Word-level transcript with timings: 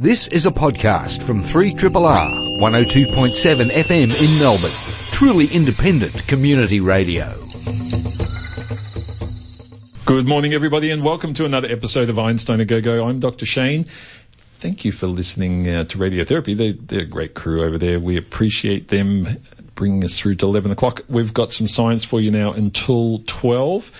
This 0.00 0.28
is 0.28 0.46
a 0.46 0.50
podcast 0.50 1.22
from 1.22 1.42
3RRR 1.42 2.58
102.7 2.58 3.68
FM 3.68 4.34
in 4.34 4.38
Melbourne. 4.40 4.70
Truly 5.12 5.46
independent 5.48 6.26
community 6.26 6.80
radio. 6.80 7.26
Good 10.06 10.26
morning, 10.26 10.54
everybody, 10.54 10.90
and 10.90 11.04
welcome 11.04 11.34
to 11.34 11.44
another 11.44 11.68
episode 11.68 12.08
of 12.08 12.18
Einstein 12.18 12.60
a 12.60 12.64
Go 12.64 12.80
Go. 12.80 13.06
I'm 13.06 13.20
Dr. 13.20 13.44
Shane. 13.44 13.84
Thank 14.54 14.86
you 14.86 14.92
for 14.92 15.06
listening 15.06 15.68
uh, 15.68 15.84
to 15.84 15.98
Radiotherapy. 15.98 16.56
They, 16.56 16.72
they're 16.72 17.02
a 17.02 17.06
great 17.06 17.34
crew 17.34 17.62
over 17.62 17.76
there. 17.76 18.00
We 18.00 18.16
appreciate 18.16 18.88
them 18.88 19.28
bringing 19.74 20.02
us 20.02 20.18
through 20.18 20.36
to 20.36 20.46
11 20.46 20.70
o'clock. 20.70 21.02
We've 21.10 21.34
got 21.34 21.52
some 21.52 21.68
science 21.68 22.04
for 22.04 22.22
you 22.22 22.30
now 22.30 22.54
until 22.54 23.22
12. 23.26 23.92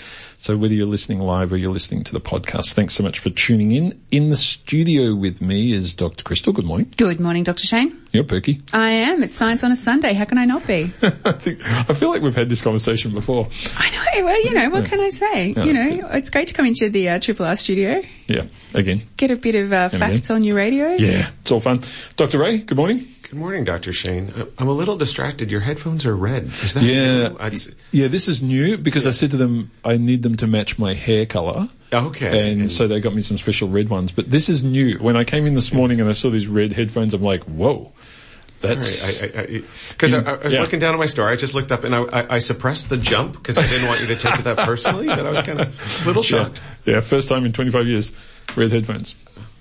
So 0.43 0.57
whether 0.57 0.73
you're 0.73 0.87
listening 0.87 1.21
live 1.21 1.53
or 1.53 1.59
you're 1.59 1.71
listening 1.71 2.03
to 2.05 2.13
the 2.13 2.21
podcast, 2.21 2.73
thanks 2.73 2.95
so 2.95 3.03
much 3.03 3.19
for 3.19 3.29
tuning 3.29 3.73
in. 3.73 4.01
In 4.11 4.31
the 4.31 4.39
studio 4.39 5.15
with 5.15 5.43
me 5.43 5.75
is 5.75 5.93
Dr. 5.93 6.25
Krystal. 6.25 6.55
Good 6.55 6.65
morning. 6.65 6.91
Good 6.97 7.21
morning, 7.21 7.43
Dr. 7.43 7.67
Shane. 7.67 7.95
You're 8.11 8.25
perky. 8.25 8.62
I 8.73 8.89
am. 8.89 9.23
It's 9.23 9.34
science 9.37 9.62
on 9.65 9.71
a 9.71 9.77
Sunday. 9.77 10.15
How 10.15 10.25
can 10.25 10.39
I 10.39 10.47
not 10.47 10.67
be? 10.67 10.84
I 11.03 11.33
think, 11.33 11.61
I 11.69 11.93
feel 11.93 12.09
like 12.09 12.23
we've 12.23 12.34
had 12.34 12.48
this 12.48 12.62
conversation 12.62 13.12
before. 13.12 13.48
I 13.77 13.91
know. 13.91 14.25
Well, 14.25 14.43
you 14.43 14.55
know, 14.55 14.71
what 14.71 14.84
Yeah. 14.84 14.89
can 14.89 15.01
I 15.01 15.11
say? 15.11 15.48
Yeah, 15.53 15.65
you 15.65 15.73
know, 15.75 16.09
it's 16.12 16.31
great 16.31 16.48
to 16.48 16.55
come 16.55 16.65
into 16.65 16.89
the 16.89 17.11
uh, 17.11 17.19
Triple 17.19 17.45
R 17.45 17.55
studio, 17.57 18.01
Yeah, 18.27 18.45
again. 18.73 19.03
get 19.19 19.31
a 19.31 19.37
bit 19.37 19.57
of 19.57 19.70
uh, 19.73 19.91
again. 19.93 20.01
facts 20.01 20.31
on 20.31 20.43
your 20.43 20.57
radio. 20.57 20.89
Yeah, 20.95 21.29
it's 21.43 21.53
all 21.53 21.61
fun. 21.61 21.81
Dr. 22.17 22.39
Ray, 22.39 22.59
good 22.59 22.79
morning. 22.79 23.07
Good 23.30 23.39
morning, 23.39 23.62
Dr. 23.62 23.93
Shane. 23.93 24.33
Uh, 24.37 24.47
I'm 24.59 24.66
a 24.66 24.73
little 24.73 24.97
distracted. 24.97 25.52
Your 25.52 25.61
headphones 25.61 26.05
are 26.05 26.16
red. 26.16 26.47
Is 26.65 26.75
that 26.75 26.83
Yeah, 26.83 27.29
new? 27.29 27.75
Yeah. 27.93 28.09
This 28.09 28.27
is 28.27 28.43
new 28.43 28.77
because 28.77 29.06
I 29.06 29.12
said 29.12 29.30
to 29.30 29.37
them 29.37 29.70
I 29.84 29.98
need 29.98 30.23
them 30.25 30.37
to 30.39 30.48
match 30.48 30.80
my 30.80 30.95
hair 30.95 31.27
color. 31.27 31.69
Okay. 31.93 32.51
And, 32.53 32.73
so 32.73 32.89
they 32.89 33.01
got 33.01 33.15
me 33.15 33.23
some 33.23 33.39
special 33.39 33.69
red 33.69 33.89
ones. 33.89 34.11
But 34.11 34.30
this 34.33 34.48
is 34.48 34.65
new. 34.65 34.98
When 34.98 35.16
I 35.16 35.23
came 35.23 35.47
in 35.47 35.55
this 35.55 35.73
morning 35.73 36.01
and 36.01 36.09
I 36.09 36.12
saw 36.12 36.29
these 36.30 36.48
red 36.48 36.73
headphones, 36.73 37.15
I'm 37.15 37.23
like, 37.23 37.45
whoa, 37.45 37.93
that's 38.61 39.20
Because 39.91 40.12
I, 40.14 40.19
I, 40.19 40.33
I 40.33 40.36
was 40.42 40.53
Yeah. 40.53 40.61
looking 40.62 40.81
down 40.81 40.95
at 40.95 40.98
my 40.98 41.06
store, 41.06 41.28
I 41.28 41.36
just 41.36 41.55
looked 41.55 41.70
up 41.70 41.84
and 41.84 41.95
I, 41.95 42.03
I, 42.12 42.34
I 42.34 42.39
suppressed 42.41 42.89
the 42.89 42.97
jump 42.97 43.34
because 43.34 43.58
I 43.58 43.67
didn't 43.67 43.86
want 43.86 44.01
you 44.01 44.06
to 44.08 44.17
take 44.17 44.41
it 44.41 44.42
that 44.42 44.58
personally, 44.58 45.06
but 45.06 45.25
I 45.25 45.31
was 45.31 45.42
kind 45.42 45.61
of 45.61 46.03
a 46.03 46.05
little 46.05 46.23
yeah, 46.25 46.45
shocked. 46.47 46.61
yeah. 46.84 46.98
First 47.01 47.28
time 47.28 47.45
in 47.45 47.53
25 47.53 47.86
years, 47.86 48.11
red 48.56 48.73
headphones, 48.73 49.14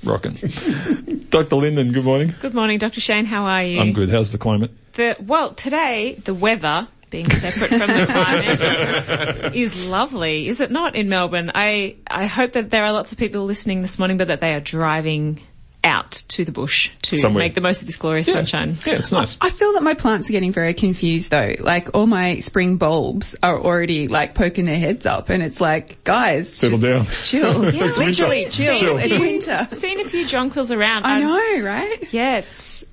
rocking. 0.04 0.34
Dr. 1.30 1.56
Linden, 1.56 1.92
good 1.92 2.06
morning. 2.06 2.34
Good 2.42 2.54
morning, 2.54 2.78
Dr. 2.78 3.00
Shane. 3.00 3.26
How 3.26 3.46
are 3.46 3.64
you? 3.64 3.80
I'm 3.80 3.94
good. 3.94 4.10
How's 4.10 4.32
the 4.32 4.38
climate? 4.38 4.72
The, 4.94 5.16
well, 5.20 5.54
today, 5.54 6.20
the 6.24 6.34
weather, 6.34 6.88
being 7.10 7.30
separate 7.30 7.70
from 7.70 7.98
the 7.98 8.06
climate, 8.06 9.56
is 9.56 9.88
lovely, 9.88 10.48
is 10.48 10.62
it 10.62 10.72
not, 10.72 10.96
in 10.96 11.10
Melbourne? 11.10 11.52
I, 11.54 11.98
I 12.08 12.26
hope 12.26 12.54
that 12.54 12.70
there 12.72 12.84
are 12.84 12.92
lots 12.92 13.12
of 13.12 13.18
people 13.18 13.46
listening 13.46 13.82
this 13.82 14.00
morning, 14.00 14.18
but 14.18 14.28
that 14.28 14.42
they 14.42 14.54
are 14.54 14.60
driving 14.60 15.42
out 15.84 16.12
to 16.28 16.44
the 16.44 16.52
bush 16.52 16.90
to 17.04 17.18
Somewhere. 17.18 17.44
make 17.46 17.54
the 17.56 17.62
most 17.62 17.82
of 17.82 17.88
this 17.88 17.96
glorious 17.96 18.28
Yeah. 18.28 18.34
sunshine. 18.34 18.78
Yeah, 18.86 18.96
it's 18.96 19.12
nice. 19.14 19.38
I 19.40 19.50
feel 19.50 19.74
that 19.74 19.84
my 19.84 19.94
plants 19.94 20.30
are 20.30 20.34
getting 20.34 20.52
very 20.52 20.74
confused 20.74 21.32
though. 21.32 21.56
Like 21.60 21.96
all 21.96 22.06
my 22.06 22.40
spring 22.40 22.76
bulbs 22.78 23.36
are 23.42 23.58
already 23.60 24.08
like 24.10 24.36
poking 24.36 24.66
their 24.66 24.78
heads 24.78 25.06
up 25.06 25.30
and 25.30 25.42
it's 25.42 25.62
like, 25.62 26.04
guys, 26.04 26.52
Settle 26.54 26.80
just 26.80 26.92
down. 26.92 27.06
Chill. 27.24 27.74
Yeah. 27.74 27.86
It's 27.90 27.98
Literally 27.98 28.44
winter. 28.44 28.52
chill. 28.52 28.78
Chill. 28.80 28.98
It's 28.98 29.18
winter. 29.20 29.68
Seen 29.76 30.00
a 30.02 30.06
few 30.06 30.26
jonquils 30.26 30.76
around. 30.76 31.06
I 31.06 31.12
I'm- 31.20 31.22
know, 31.22 31.66
right? 31.66 32.12
Yeah, 32.14 32.38
it's, 32.40 32.84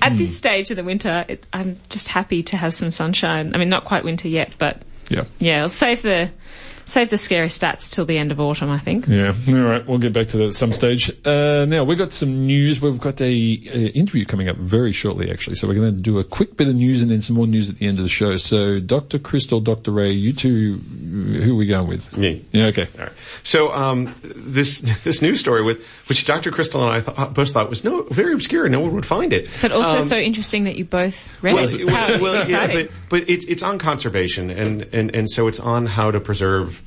at 0.00 0.12
Hmm. 0.12 0.18
this 0.18 0.36
stage 0.36 0.70
of 0.70 0.76
the 0.76 0.84
winter, 0.84 1.24
it, 1.28 1.44
I'm 1.52 1.80
just 1.90 2.06
happy 2.08 2.44
to 2.44 2.56
have 2.56 2.72
some 2.72 2.90
sunshine. 2.92 3.52
I 3.54 3.58
mean, 3.58 3.68
not 3.68 3.84
quite 3.84 4.04
winter 4.04 4.28
yet, 4.28 4.52
but 4.58 4.80
Yeah. 5.08 5.24
yeah, 5.40 5.62
I'll 5.62 5.70
save 5.70 6.02
the, 6.02 6.30
save 6.84 7.10
the 7.10 7.18
scary 7.18 7.48
stats 7.48 7.90
till 7.92 8.04
the 8.04 8.18
end 8.18 8.32
of 8.32 8.40
autumn, 8.40 8.70
I 8.70 8.78
think. 8.78 9.06
Yeah. 9.06 9.34
All 9.48 9.54
right. 9.54 9.86
We'll 9.86 9.98
get 9.98 10.12
back 10.12 10.28
to 10.28 10.36
that 10.38 10.48
at 10.48 10.54
some 10.54 10.72
stage. 10.72 11.10
Uh, 11.24 11.64
now 11.68 11.84
we've 11.84 11.98
got 11.98 12.12
some 12.12 12.46
news. 12.46 12.80
We've 12.80 12.98
got 13.00 13.20
a, 13.20 13.24
a 13.24 13.86
interview 13.92 14.24
coming 14.24 14.48
up 14.48 14.56
very 14.56 14.92
shortly, 14.92 15.30
actually. 15.30 15.56
So 15.56 15.68
we're 15.68 15.74
going 15.74 15.94
to 15.94 16.00
do 16.00 16.18
a 16.18 16.24
quick 16.24 16.56
bit 16.56 16.68
of 16.68 16.74
news 16.74 17.02
and 17.02 17.10
then 17.10 17.20
some 17.20 17.36
more 17.36 17.46
news 17.46 17.70
at 17.70 17.78
the 17.78 17.86
end 17.86 17.98
of 17.98 18.04
the 18.04 18.08
show. 18.08 18.36
So 18.36 18.80
Dr. 18.80 19.18
Krystal, 19.18 19.62
Dr. 19.62 19.90
Ray, 19.92 20.12
you 20.12 20.32
two, 20.32 20.76
who 20.76 21.52
are 21.52 21.56
we 21.56 21.66
going 21.66 21.88
with? 21.88 22.16
Me. 22.16 22.44
Yeah. 22.52 22.66
Okay. 22.66 22.88
All 22.98 23.04
right. 23.04 23.12
So 23.42 23.72
um, 23.72 24.14
this 24.22 24.80
this 25.04 25.22
news 25.22 25.40
story 25.40 25.62
with 25.62 25.86
which 26.08 26.24
Dr. 26.24 26.50
Krystal 26.50 26.80
and 26.80 26.90
I 26.90 27.00
th- 27.00 27.34
both 27.34 27.50
thought 27.52 27.68
was 27.70 27.84
no 27.84 28.02
very 28.04 28.32
obscure. 28.32 28.68
No 28.68 28.80
one 28.80 28.92
would 28.92 29.06
find 29.06 29.32
it. 29.32 29.48
But 29.60 29.72
also 29.72 29.96
Um, 29.96 30.02
so 30.02 30.16
interesting 30.16 30.64
that 30.64 30.76
you 30.76 30.84
both 30.84 31.28
read 31.42 31.54
well, 31.54 31.64
it. 31.68 31.86
well, 31.86 32.20
well, 32.20 32.48
yeah, 32.48 32.66
but, 32.66 32.90
but 33.08 33.28
it's 33.30 33.44
it's 33.46 33.62
on 33.62 33.78
conservation 33.78 34.50
and, 34.50 34.82
and, 34.92 35.14
and 35.14 35.30
so 35.30 35.48
it's 35.48 35.60
on 35.60 35.86
how 35.86 36.10
to 36.10 36.20
preserve 36.20 36.81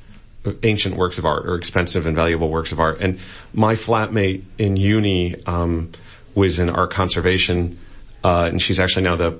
ancient 0.62 0.96
works 0.96 1.18
of 1.18 1.24
art 1.24 1.46
or 1.46 1.54
expensive 1.54 2.06
and 2.06 2.16
valuable 2.16 2.48
works 2.48 2.72
of 2.72 2.80
art. 2.80 3.00
And 3.00 3.18
my 3.52 3.74
flatmate 3.74 4.44
in 4.58 4.76
uni 4.76 5.44
um, 5.46 5.92
was 6.34 6.58
in 6.58 6.70
art 6.70 6.90
conservation, 6.90 7.78
uh, 8.24 8.48
and 8.50 8.60
she's 8.60 8.80
actually 8.80 9.02
now 9.02 9.16
the 9.16 9.38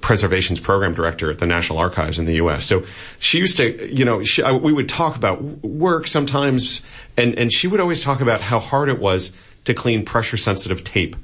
preservations 0.00 0.60
program 0.60 0.94
director 0.94 1.30
at 1.30 1.38
the 1.38 1.46
National 1.46 1.78
Archives 1.78 2.18
in 2.18 2.24
the 2.24 2.34
U.S. 2.34 2.64
So 2.64 2.84
she 3.18 3.38
used 3.38 3.56
to, 3.56 3.92
you 3.92 4.04
know, 4.04 4.22
she, 4.22 4.42
I, 4.42 4.52
we 4.52 4.72
would 4.72 4.88
talk 4.88 5.16
about 5.16 5.42
work 5.42 6.06
sometimes, 6.06 6.82
and, 7.16 7.34
and 7.38 7.52
she 7.52 7.66
would 7.66 7.80
always 7.80 8.00
talk 8.00 8.20
about 8.20 8.40
how 8.40 8.60
hard 8.60 8.88
it 8.88 8.98
was 8.98 9.32
to 9.64 9.74
clean 9.74 10.04
pressure 10.04 10.36
sensitive 10.36 10.84
tape 10.84 11.16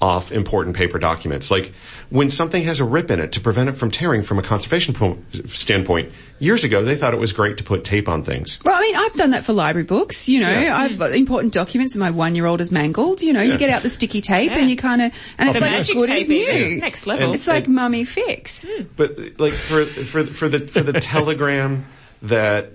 off 0.00 0.30
important 0.30 0.76
paper 0.76 0.96
documents. 0.98 1.50
Like 1.50 1.72
when 2.08 2.30
something 2.30 2.62
has 2.62 2.78
a 2.78 2.84
rip 2.84 3.10
in 3.10 3.18
it 3.18 3.32
to 3.32 3.40
prevent 3.40 3.68
it 3.68 3.72
from 3.72 3.90
tearing 3.90 4.22
from 4.22 4.38
a 4.38 4.42
conservation 4.42 4.94
po- 4.94 5.18
standpoint, 5.46 6.12
years 6.38 6.62
ago 6.62 6.84
they 6.84 6.94
thought 6.94 7.14
it 7.14 7.18
was 7.18 7.32
great 7.32 7.58
to 7.58 7.64
put 7.64 7.82
tape 7.82 8.08
on 8.08 8.22
things. 8.22 8.60
Well, 8.64 8.76
I 8.76 8.80
mean, 8.80 8.94
I've 8.94 9.14
done 9.14 9.30
that 9.32 9.44
for 9.44 9.52
library 9.52 9.84
books. 9.86 10.28
You 10.28 10.40
know, 10.42 10.50
Yeah. 10.50 10.76
I've 10.76 10.98
got 11.00 11.10
important 11.10 11.52
documents 11.52 11.94
and 11.96 12.00
my 12.00 12.10
one-year-old 12.10 12.60
is 12.60 12.70
mangled. 12.70 13.22
You 13.22 13.32
know, 13.32 13.42
you 13.42 13.58
get 13.58 13.70
out 13.70 13.82
the 13.82 13.88
sticky 13.90 14.20
tape 14.20 14.52
and 14.52 14.70
you 14.70 14.76
kind 14.76 15.02
of, 15.02 15.12
and 15.36 15.48
oh, 15.48 15.50
it's 15.50 15.58
The 15.58 15.64
like 15.64 15.72
magic 15.72 15.96
good 15.96 16.08
tape 16.08 16.22
as 16.22 16.28
is 16.30 16.46
new. 16.46 16.78
next 16.80 17.06
level. 17.08 17.24
And- 17.26 17.34
It's 17.34 17.48
like 17.48 17.66
mummy 17.66 18.04
fix. 18.04 18.66
Hmm. 18.70 18.84
But 18.96 19.18
like 19.40 19.54
for 19.54 19.84
for 19.84 20.24
for 20.24 20.48
the 20.48 20.60
for 20.68 20.82
the 20.82 21.00
telegram 21.00 21.86
that 22.22 22.70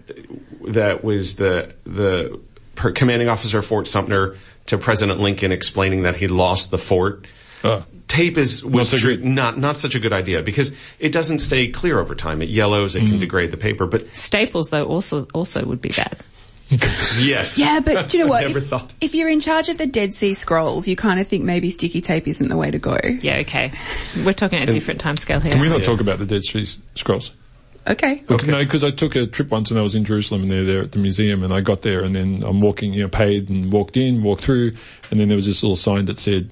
that 0.67 1.03
was 1.03 1.37
the 1.37 1.73
the 1.85 2.39
per 2.75 2.91
commanding 2.91 3.29
officer 3.29 3.59
of 3.59 3.65
Fort 3.65 3.87
Sumter 3.87 4.37
to 4.67 4.77
President 4.77 5.19
Lincoln 5.19 5.51
explaining 5.51 6.03
that 6.03 6.15
he 6.15 6.27
lost 6.27 6.71
the 6.71 6.77
fort. 6.77 7.25
Uh, 7.63 7.81
Tape 8.07 8.37
is 8.37 8.63
was 8.63 8.89
so 8.89 8.97
true, 8.97 9.17
not 9.17 9.57
not 9.57 9.75
such 9.77 9.95
a 9.95 9.99
good 9.99 10.13
idea 10.13 10.43
because 10.43 10.71
it 10.99 11.11
doesn't 11.11 11.39
stay 11.39 11.67
clear 11.69 11.99
over 11.99 12.13
time. 12.13 12.41
It 12.41 12.49
yellows. 12.49 12.95
It 12.95 13.03
Mm. 13.03 13.07
can 13.09 13.19
degrade 13.19 13.51
the 13.51 13.57
paper. 13.57 13.85
But 13.87 14.13
Staples 14.15 14.69
though 14.69 14.85
also 14.85 15.27
also 15.33 15.65
would 15.65 15.81
be 15.81 15.89
bad. 15.89 16.17
yes, 17.21 17.57
Yeah, 17.59 17.79
but 17.83 18.07
do 18.09 18.17
you 18.17 18.23
know 18.25 18.29
what? 18.31 18.41
Never 18.45 18.57
if, 18.59 18.67
thought. 18.67 18.91
if 19.01 19.13
you're 19.15 19.29
in 19.29 19.39
charge 19.39 19.69
of 19.69 19.77
the 19.77 19.85
Dead 19.85 20.13
Sea 20.13 20.33
Scrolls, 20.33 20.87
you 20.87 20.95
kind 20.95 21.19
of 21.19 21.27
think 21.27 21.43
maybe 21.43 21.69
sticky 21.69 22.01
tape 22.01 22.27
isn't 22.27 22.47
the 22.49 22.57
way 22.57 22.71
to 22.71 22.79
go. 22.79 22.97
Yeah, 23.21 23.37
okay. 23.39 23.71
We're 24.25 24.33
talking 24.33 24.59
at 24.59 24.69
a 24.69 24.73
different 24.73 24.99
time 24.99 25.17
scale 25.17 25.39
here. 25.39 25.51
can 25.51 25.61
we 25.61 25.69
not 25.69 25.83
talk 25.83 25.99
about 26.01 26.19
the 26.19 26.25
Dead 26.25 26.43
Sea 26.43 26.65
Scrolls? 26.95 27.31
Okay. 27.87 28.23
Look, 28.29 28.47
No, 28.47 28.63
because 28.63 28.83
I 28.83 28.91
took 28.91 29.15
a 29.15 29.27
trip 29.27 29.49
once 29.49 29.69
and 29.69 29.79
I 29.79 29.83
was 29.83 29.95
in 29.95 30.05
Jerusalem 30.05 30.43
and 30.43 30.51
they're 30.51 30.65
there 30.65 30.81
at 30.81 30.93
the 30.93 30.99
museum 30.99 31.43
and 31.43 31.53
I 31.53 31.61
got 31.61 31.81
there 31.81 32.03
and 32.03 32.15
then 32.15 32.43
I'm 32.43 32.61
walking, 32.61 32.93
you 32.93 33.03
know, 33.03 33.09
paid 33.09 33.49
and 33.49 33.71
walked 33.71 33.97
in, 33.97 34.23
walked 34.23 34.43
through 34.43 34.75
and 35.11 35.19
then 35.19 35.27
there 35.27 35.35
was 35.35 35.45
this 35.45 35.63
little 35.63 35.75
sign 35.75 36.05
that 36.05 36.19
said 36.19 36.49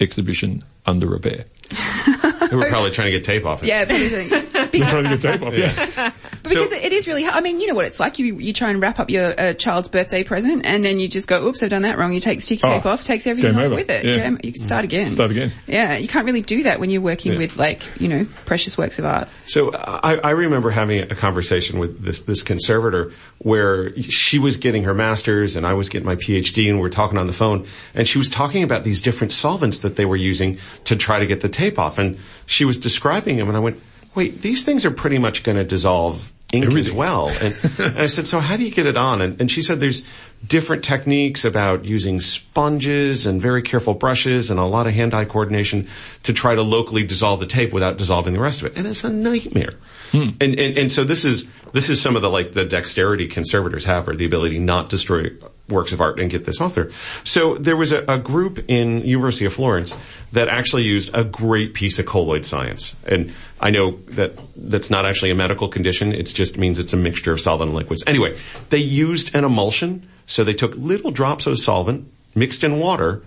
exhibition 0.00 0.62
under 0.86 1.06
repair. 1.06 1.44
they 2.48 2.56
were 2.56 2.68
probably 2.68 2.90
trying 2.90 3.06
to 3.06 3.12
get 3.12 3.24
tape 3.24 3.44
off 3.44 3.62
it. 3.62 3.68
Yeah, 3.68 3.84
but, 3.84 3.96
I'm 3.96 4.70
trying 4.88 5.04
to 5.04 5.16
get 5.16 5.20
tape 5.22 5.42
off, 5.42 5.54
yeah. 5.56 6.12
because 6.42 6.72
it 6.72 6.92
is 6.92 7.06
really 7.06 7.22
hard. 7.24 7.34
I 7.36 7.40
mean, 7.40 7.60
you 7.60 7.66
know 7.66 7.74
what 7.74 7.86
it's 7.86 8.00
like. 8.00 8.18
You 8.18 8.36
you 8.38 8.52
try 8.52 8.70
and 8.70 8.80
wrap 8.82 8.98
up 8.98 9.10
your 9.10 9.38
uh, 9.38 9.52
child's 9.54 9.88
birthday 9.88 10.24
present, 10.24 10.64
and 10.66 10.84
then 10.84 10.98
you 11.00 11.08
just 11.08 11.28
go, 11.28 11.46
"Oops, 11.46 11.62
I've 11.62 11.70
done 11.70 11.82
that 11.82 11.98
wrong." 11.98 12.12
You 12.14 12.20
take 12.20 12.40
sticky 12.40 12.62
Oh, 12.64 12.70
tape 12.70 12.86
off, 12.86 13.04
takes 13.04 13.26
everything 13.26 13.56
off 13.56 13.62
over. 13.64 13.74
with 13.74 13.90
it. 13.90 14.04
Yeah. 14.04 14.16
Game- 14.16 14.38
you 14.42 14.52
can 14.52 14.62
start 14.62 14.84
again. 14.84 15.08
Start 15.10 15.30
again. 15.30 15.52
Yeah, 15.66 15.96
you 15.96 16.08
can't 16.08 16.26
really 16.26 16.42
do 16.42 16.62
that 16.64 16.80
when 16.80 16.90
you're 16.90 17.02
working 17.02 17.32
Yeah. 17.32 17.38
with 17.38 17.56
like 17.56 17.82
you 18.00 18.08
know 18.08 18.26
precious 18.46 18.76
works 18.78 18.98
of 18.98 19.04
art. 19.04 19.28
So 19.46 19.72
I, 19.74 20.14
I 20.16 20.30
remember 20.30 20.70
having 20.70 21.00
a 21.00 21.14
conversation 21.16 21.78
with 21.78 22.02
this, 22.02 22.20
this 22.20 22.42
conservator 22.42 23.12
where 23.38 23.92
she 24.00 24.38
was 24.38 24.56
getting 24.58 24.84
her 24.84 24.94
master's 24.94 25.56
and 25.56 25.66
I 25.66 25.74
was 25.74 25.88
getting 25.88 26.06
my 26.06 26.14
PhD 26.16 26.68
and 26.68 26.76
we 26.76 26.82
were 26.82 26.88
talking 26.90 27.18
on 27.18 27.26
the 27.26 27.32
phone 27.32 27.66
and 27.94 28.06
she 28.06 28.18
was 28.18 28.28
talking 28.28 28.62
about 28.62 28.84
these 28.84 29.00
different 29.02 29.32
solvents 29.32 29.78
that 29.80 29.96
they 29.96 30.04
were 30.04 30.16
using 30.16 30.58
to 30.84 30.94
try 30.94 31.18
to 31.18 31.26
get 31.26 31.40
the 31.40 31.48
tape 31.48 31.78
off 31.78 31.98
and 31.98 32.18
she 32.46 32.64
was 32.64 32.78
describing 32.78 33.36
them 33.36 33.48
and 33.48 33.56
I 33.56 33.60
went, 33.60 33.80
wait, 34.14 34.42
these 34.42 34.64
things 34.64 34.84
are 34.84 34.90
pretty 34.90 35.18
much 35.18 35.42
going 35.42 35.56
to 35.56 35.64
dissolve 35.64 36.32
ink 36.52 36.74
as 36.76 36.90
well. 36.90 37.28
And, 37.28 37.54
and 37.78 37.98
I 37.98 38.06
said, 38.06 38.26
so 38.26 38.40
how 38.40 38.56
do 38.56 38.64
you 38.64 38.70
get 38.70 38.86
it 38.86 38.96
on? 38.96 39.20
And, 39.20 39.40
and 39.40 39.50
she 39.50 39.62
said 39.62 39.80
there's 39.80 40.02
different 40.46 40.84
techniques 40.84 41.44
about 41.44 41.84
using 41.84 42.20
sponges 42.20 43.26
and 43.26 43.40
very 43.40 43.62
careful 43.62 43.94
brushes 43.94 44.50
and 44.50 44.58
a 44.58 44.64
lot 44.64 44.86
of 44.86 44.92
hand-eye 44.92 45.26
coordination 45.26 45.88
to 46.24 46.32
try 46.32 46.54
to 46.54 46.62
locally 46.62 47.04
dissolve 47.04 47.40
the 47.40 47.46
tape 47.46 47.72
without 47.72 47.98
dissolving 47.98 48.34
the 48.34 48.40
rest 48.40 48.62
of 48.62 48.66
it. 48.66 48.76
And 48.76 48.86
it's 48.86 49.04
a 49.04 49.10
nightmare. 49.10 49.74
Hmm. 50.12 50.30
And, 50.40 50.58
and, 50.58 50.78
and 50.78 50.92
so 50.92 51.04
this 51.04 51.24
is, 51.24 51.46
this 51.72 51.88
is 51.88 52.00
some 52.00 52.16
of 52.16 52.22
the 52.22 52.30
like 52.30 52.52
the 52.52 52.64
dexterity 52.64 53.28
conservators 53.28 53.84
have 53.84 54.08
or 54.08 54.16
the 54.16 54.24
ability 54.24 54.58
not 54.58 54.90
to 54.90 54.96
destroy 54.96 55.30
works 55.70 55.92
of 55.92 56.00
art 56.00 56.18
and 56.20 56.30
get 56.30 56.44
this 56.44 56.60
author. 56.60 56.90
So 57.24 57.56
there 57.56 57.76
was 57.76 57.92
a, 57.92 58.04
a 58.08 58.18
group 58.18 58.64
in 58.68 59.04
University 59.04 59.44
of 59.44 59.52
Florence 59.52 59.96
that 60.32 60.48
actually 60.48 60.82
used 60.82 61.10
a 61.14 61.24
great 61.24 61.74
piece 61.74 61.98
of 61.98 62.06
colloid 62.06 62.44
science. 62.44 62.96
And 63.06 63.32
I 63.60 63.70
know 63.70 63.98
that 64.08 64.38
that's 64.56 64.90
not 64.90 65.06
actually 65.06 65.30
a 65.30 65.34
medical 65.34 65.68
condition. 65.68 66.12
It 66.12 66.24
just 66.24 66.56
means 66.56 66.78
it's 66.78 66.92
a 66.92 66.96
mixture 66.96 67.32
of 67.32 67.40
solvent 67.40 67.70
and 67.70 67.76
liquids. 67.76 68.04
Anyway, 68.06 68.38
they 68.70 68.78
used 68.78 69.34
an 69.34 69.44
emulsion. 69.44 70.08
So 70.26 70.44
they 70.44 70.54
took 70.54 70.74
little 70.76 71.10
drops 71.10 71.46
of 71.46 71.58
solvent 71.58 72.10
mixed 72.34 72.62
in 72.62 72.78
water 72.78 73.22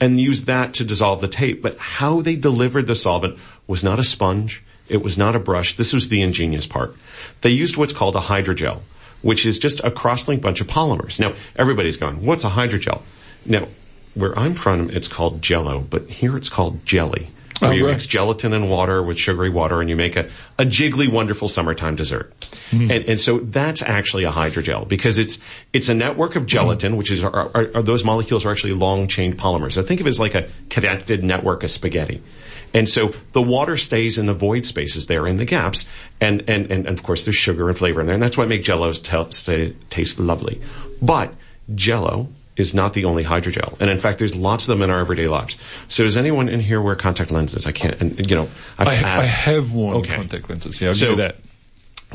and 0.00 0.20
used 0.20 0.46
that 0.46 0.74
to 0.74 0.84
dissolve 0.84 1.20
the 1.20 1.28
tape. 1.28 1.62
But 1.62 1.78
how 1.78 2.22
they 2.22 2.36
delivered 2.36 2.86
the 2.86 2.94
solvent 2.94 3.38
was 3.66 3.84
not 3.84 3.98
a 3.98 4.04
sponge. 4.04 4.62
It 4.88 5.02
was 5.02 5.16
not 5.16 5.36
a 5.36 5.38
brush. 5.38 5.76
This 5.76 5.92
was 5.92 6.08
the 6.08 6.22
ingenious 6.22 6.66
part. 6.66 6.96
They 7.42 7.50
used 7.50 7.76
what's 7.76 7.92
called 7.92 8.16
a 8.16 8.20
hydrogel, 8.20 8.80
which 9.22 9.46
is 9.46 9.58
just 9.58 9.80
a 9.84 9.90
cross-linked 9.90 10.42
bunch 10.42 10.60
of 10.60 10.66
polymers. 10.66 11.20
Now, 11.20 11.34
everybody's 11.56 11.96
going, 11.96 12.24
what's 12.24 12.44
a 12.44 12.50
hydrogel? 12.50 13.02
Now, 13.44 13.68
where 14.14 14.36
I'm 14.38 14.54
from, 14.54 14.90
it's 14.90 15.08
called 15.08 15.42
jello, 15.42 15.80
but 15.80 16.08
here 16.10 16.36
it's 16.36 16.48
called 16.48 16.84
jelly. 16.84 17.28
Where 17.60 17.70
Oh, 17.72 17.74
you 17.74 17.84
right. 17.84 17.92
mix 17.92 18.06
gelatin 18.06 18.54
and 18.54 18.70
water 18.70 19.02
with 19.02 19.18
sugary 19.18 19.50
water 19.50 19.82
and 19.82 19.90
you 19.90 19.94
make 19.94 20.16
a, 20.16 20.30
a 20.58 20.64
jiggly, 20.64 21.08
wonderful 21.12 21.46
summertime 21.46 21.94
dessert. 21.94 22.32
Hmm. 22.70 22.90
And, 22.90 23.04
and 23.04 23.20
so 23.20 23.38
that's 23.38 23.82
actually 23.82 24.24
a 24.24 24.32
hydrogel 24.32 24.88
because 24.88 25.18
it's, 25.18 25.38
it's 25.74 25.90
a 25.90 25.94
network 25.94 26.36
of 26.36 26.46
gelatin, 26.46 26.96
which 26.96 27.10
is, 27.10 27.22
are, 27.22 27.34
are, 27.54 27.70
are 27.74 27.82
those 27.82 28.02
molecules 28.02 28.46
are 28.46 28.50
actually 28.50 28.72
long 28.72 29.08
chain 29.08 29.34
polymers. 29.36 29.72
So 29.72 29.82
think 29.82 30.00
of 30.00 30.06
it 30.06 30.10
as 30.10 30.18
like 30.18 30.34
a 30.34 30.48
connected 30.70 31.22
network 31.22 31.62
of 31.62 31.70
spaghetti. 31.70 32.22
And 32.72 32.88
so 32.88 33.14
the 33.32 33.42
water 33.42 33.76
stays 33.76 34.16
in 34.18 34.26
the 34.26 34.32
void 34.32 34.64
spaces 34.64 35.06
there 35.06 35.26
in 35.26 35.38
the 35.38 35.44
gaps. 35.44 35.86
And, 36.20 36.44
and, 36.48 36.70
and, 36.70 36.86
of 36.86 37.02
course 37.02 37.24
there's 37.24 37.36
sugar 37.36 37.68
and 37.68 37.76
flavor 37.76 38.00
in 38.00 38.06
there. 38.06 38.14
And 38.14 38.22
that's 38.22 38.36
what 38.36 38.48
makes 38.48 38.66
jellos 38.68 39.00
t- 39.02 39.74
taste 39.90 40.18
lovely. 40.20 40.60
But 41.02 41.34
jello 41.74 42.28
is 42.56 42.74
not 42.74 42.92
the 42.92 43.06
only 43.06 43.24
hydrogel. 43.24 43.80
And 43.80 43.90
in 43.90 43.98
fact, 43.98 44.18
there's 44.18 44.36
lots 44.36 44.64
of 44.64 44.68
them 44.68 44.82
in 44.82 44.90
our 44.90 45.00
everyday 45.00 45.28
lives. 45.28 45.56
So 45.88 46.04
does 46.04 46.16
anyone 46.16 46.48
in 46.48 46.60
here 46.60 46.80
wear 46.80 46.94
contact 46.94 47.30
lenses? 47.30 47.66
I 47.66 47.72
can't, 47.72 47.98
and 48.00 48.30
you 48.30 48.36
know, 48.36 48.50
I've 48.78 48.88
I, 48.88 48.92
I 49.20 49.22
have 49.24 49.72
worn 49.72 49.96
Okay. 49.98 50.14
contact 50.14 50.48
lenses. 50.48 50.80
Yeah, 50.80 50.88
I'll 50.88 50.94
So- 50.94 51.14
that. 51.16 51.36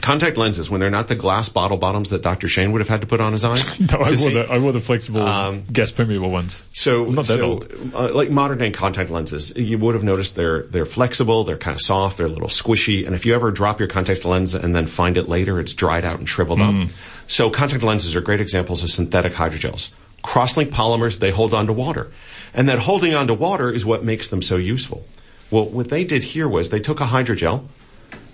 Contact 0.01 0.37
lenses 0.37 0.69
when 0.69 0.79
they're 0.81 0.89
not 0.89 1.07
the 1.07 1.15
glass 1.15 1.49
bottle 1.49 1.77
bottoms 1.77 2.09
that 2.09 2.21
Dr. 2.21 2.47
Shane 2.47 2.71
would 2.73 2.79
have 2.79 2.89
had 2.89 3.01
to 3.01 3.07
put 3.07 3.21
on 3.21 3.33
his 3.33 3.43
eyes. 3.45 3.79
No, 3.91 3.97
I 3.99 4.09
wore 4.09 4.31
the 4.31 4.47
I 4.51 4.57
wore 4.59 4.71
the 4.71 4.79
flexible 4.79 5.21
Um, 5.21 5.63
gas 5.71 5.91
permeable 5.91 6.29
ones. 6.31 6.63
So, 6.73 7.05
I'm 7.05 7.15
not 7.15 7.25
that 7.27 7.37
so, 7.39 7.45
old. 7.45 7.71
Uh, 7.93 8.13
like 8.13 8.29
modern 8.29 8.57
day 8.57 8.71
contact 8.71 9.09
lenses, 9.09 9.53
you 9.55 9.77
would 9.77 9.95
have 9.95 10.03
noticed 10.03 10.35
they're 10.35 10.63
they're 10.63 10.85
flexible, 10.85 11.43
they're 11.43 11.57
kind 11.57 11.75
of 11.75 11.81
soft, 11.81 12.17
they're 12.17 12.25
a 12.25 12.29
little 12.29 12.47
squishy, 12.49 13.05
and 13.05 13.15
if 13.15 13.25
you 13.25 13.33
ever 13.33 13.51
drop 13.51 13.79
your 13.79 13.87
contact 13.87 14.25
lens 14.25 14.53
and 14.53 14.75
then 14.75 14.85
find 14.85 15.17
it 15.17 15.29
later, 15.29 15.59
it's 15.59 15.73
dried 15.73 16.03
out 16.05 16.19
and 16.19 16.27
shriveled 16.27 16.59
Hmm. 16.59 16.81
up. 16.83 16.89
So 17.27 17.49
contact 17.49 17.83
lenses 17.83 18.15
are 18.15 18.21
great 18.21 18.41
examples 18.41 18.83
of 18.83 18.89
synthetic 18.91 19.33
hydrogels. 19.33 19.91
Cross-linked 20.23 20.73
polymers, 20.73 21.19
they 21.19 21.31
hold 21.31 21.53
onto 21.53 21.71
water. 21.73 22.07
And 22.53 22.67
that 22.69 22.79
holding 22.79 23.13
onto 23.13 23.33
water 23.33 23.71
is 23.71 23.85
what 23.85 24.03
makes 24.03 24.29
them 24.29 24.41
so 24.41 24.55
useful. 24.57 25.05
Well, 25.51 25.65
what 25.65 25.89
they 25.89 26.03
did 26.05 26.23
here 26.23 26.47
was 26.47 26.69
they 26.69 26.79
took 26.79 26.99
a 27.01 27.05
hydrogel, 27.05 27.63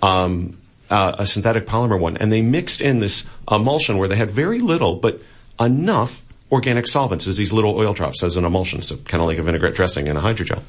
um, 0.00 0.56
uh, 0.92 1.16
a 1.18 1.26
synthetic 1.26 1.66
polymer 1.66 1.98
one, 1.98 2.16
and 2.18 2.30
they 2.30 2.42
mixed 2.42 2.80
in 2.80 3.00
this 3.00 3.24
emulsion 3.50 3.96
where 3.98 4.08
they 4.08 4.16
had 4.16 4.30
very 4.30 4.60
little, 4.60 4.96
but 4.96 5.20
enough 5.58 6.22
organic 6.50 6.86
solvents 6.86 7.26
as 7.26 7.38
these 7.38 7.52
little 7.52 7.76
oil 7.76 7.94
drops 7.94 8.22
as 8.22 8.36
an 8.36 8.44
emulsion, 8.44 8.82
so 8.82 8.96
kind 8.98 9.22
of 9.22 9.26
like 9.26 9.38
a 9.38 9.42
vinaigrette 9.42 9.74
dressing 9.74 10.06
in 10.06 10.16
a 10.18 10.20
hydrogel. 10.20 10.60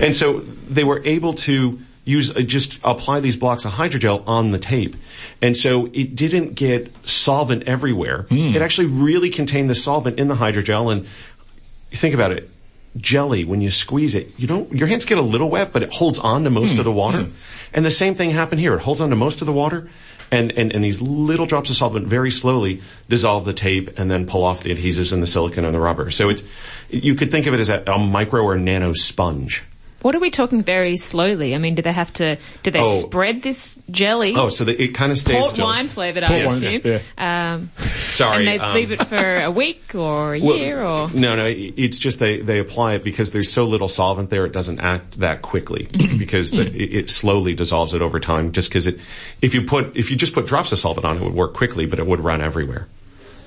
And 0.00 0.14
so 0.14 0.40
they 0.40 0.84
were 0.84 1.02
able 1.04 1.32
to 1.34 1.80
use, 2.04 2.36
uh, 2.36 2.40
just 2.40 2.78
apply 2.84 3.18
these 3.18 3.36
blocks 3.36 3.64
of 3.64 3.72
hydrogel 3.72 4.22
on 4.28 4.52
the 4.52 4.60
tape. 4.60 4.94
And 5.42 5.56
so 5.56 5.86
it 5.92 6.14
didn't 6.14 6.54
get 6.54 6.92
solvent 7.06 7.64
everywhere. 7.64 8.26
It 8.30 8.62
actually 8.62 8.86
really 8.86 9.30
contained 9.30 9.68
the 9.68 9.74
solvent 9.74 10.20
in 10.20 10.28
the 10.28 10.36
hydrogel 10.36 10.92
and 10.92 11.06
you 11.90 11.96
think 11.96 12.14
about 12.14 12.30
it, 12.32 12.48
jelly, 12.96 13.44
when 13.44 13.60
you 13.60 13.70
squeeze 13.70 14.14
it, 14.14 14.32
you 14.36 14.46
don't, 14.46 14.72
your 14.72 14.86
hands 14.88 15.04
get 15.04 15.18
a 15.18 15.22
little 15.22 15.50
wet, 15.50 15.72
but 15.72 15.82
it 15.82 15.92
holds 15.92 16.18
on 16.18 16.44
to 16.44 16.50
most 16.50 16.78
of 16.78 16.84
the 16.84 16.90
hmm. 16.90 16.96
water. 16.96 17.22
Hmm. 17.24 17.34
And 17.72 17.84
the 17.84 17.90
same 17.90 18.14
thing 18.14 18.30
happened 18.30 18.60
here. 18.60 18.74
It 18.74 18.80
holds 18.80 19.00
on 19.00 19.10
to 19.10 19.16
most 19.16 19.40
of 19.40 19.46
the 19.46 19.52
water 19.52 19.88
and, 20.30 20.52
and, 20.52 20.72
and 20.72 20.84
these 20.84 21.00
little 21.00 21.46
drops 21.46 21.70
of 21.70 21.76
solvent 21.76 22.06
very 22.06 22.30
slowly 22.30 22.82
dissolve 23.08 23.44
the 23.44 23.52
tape 23.52 23.98
and 23.98 24.10
then 24.10 24.26
pull 24.26 24.44
off 24.44 24.62
the 24.62 24.74
adhesives 24.74 25.12
and 25.12 25.22
the 25.22 25.26
silicone 25.26 25.64
and 25.64 25.74
the 25.74 25.80
rubber. 25.80 26.10
So 26.10 26.28
it's, 26.28 26.42
you 26.90 27.14
could 27.14 27.30
think 27.30 27.46
of 27.46 27.54
it 27.54 27.60
as 27.60 27.70
a, 27.70 27.82
a 27.86 27.98
micro 27.98 28.42
or 28.42 28.56
nano 28.56 28.92
sponge. 28.92 29.64
What 30.04 30.14
are 30.14 30.18
we 30.20 30.28
talking 30.28 30.62
very 30.62 30.98
slowly? 30.98 31.54
I 31.54 31.58
mean, 31.58 31.76
do 31.76 31.80
they 31.80 31.90
have 31.90 32.12
to, 32.14 32.36
do 32.62 32.70
they 32.70 32.78
Oh. 32.80 33.00
spread 33.00 33.40
this 33.40 33.74
jelly? 33.90 34.34
Oh, 34.36 34.50
so 34.50 34.64
that 34.64 34.78
it 34.78 34.88
kind 34.88 35.10
of 35.10 35.16
stays. 35.18 35.34
Port 35.40 35.54
jelly. 35.54 35.66
wine 35.66 35.88
flavored, 35.88 36.22
I 36.24 36.44
wine, 36.44 36.62
assume. 36.62 36.82
yeah, 36.84 37.54
Um, 37.54 37.70
Sorry. 38.10 38.36
and 38.40 38.46
they 38.46 38.58
um, 38.58 38.74
leave 38.74 38.92
it 38.92 39.02
for 39.08 39.40
a 39.40 39.50
week 39.50 39.94
or 39.94 40.34
a 40.34 40.40
Well, 40.42 40.58
year 40.58 40.82
or. 40.84 41.08
no, 41.14 41.36
no. 41.36 41.46
It's 41.48 41.96
just 41.98 42.18
they 42.18 42.38
they 42.40 42.58
apply 42.58 42.96
it 42.96 43.02
because 43.02 43.30
there's 43.30 43.50
so 43.50 43.64
little 43.64 43.88
solvent 43.88 44.28
there. 44.28 44.44
It 44.44 44.52
doesn't 44.52 44.80
act 44.80 45.20
that 45.20 45.40
quickly 45.40 45.88
because 46.18 46.50
the, 46.50 46.66
it, 46.66 46.94
it 46.94 47.08
slowly 47.10 47.54
dissolves 47.54 47.94
it 47.94 48.02
over 48.02 48.20
time. 48.20 48.52
Just 48.52 48.68
because 48.68 48.86
it, 48.86 49.00
if 49.40 49.54
you 49.54 49.62
put 49.62 49.96
if 49.96 50.10
you 50.10 50.18
just 50.18 50.34
put 50.34 50.44
drops 50.46 50.70
of 50.72 50.78
solvent 50.78 51.06
on 51.06 51.16
it 51.16 51.22
would 51.22 51.32
work 51.32 51.54
quickly, 51.54 51.86
but 51.86 51.98
it 51.98 52.06
would 52.06 52.20
run 52.20 52.42
everywhere. 52.42 52.88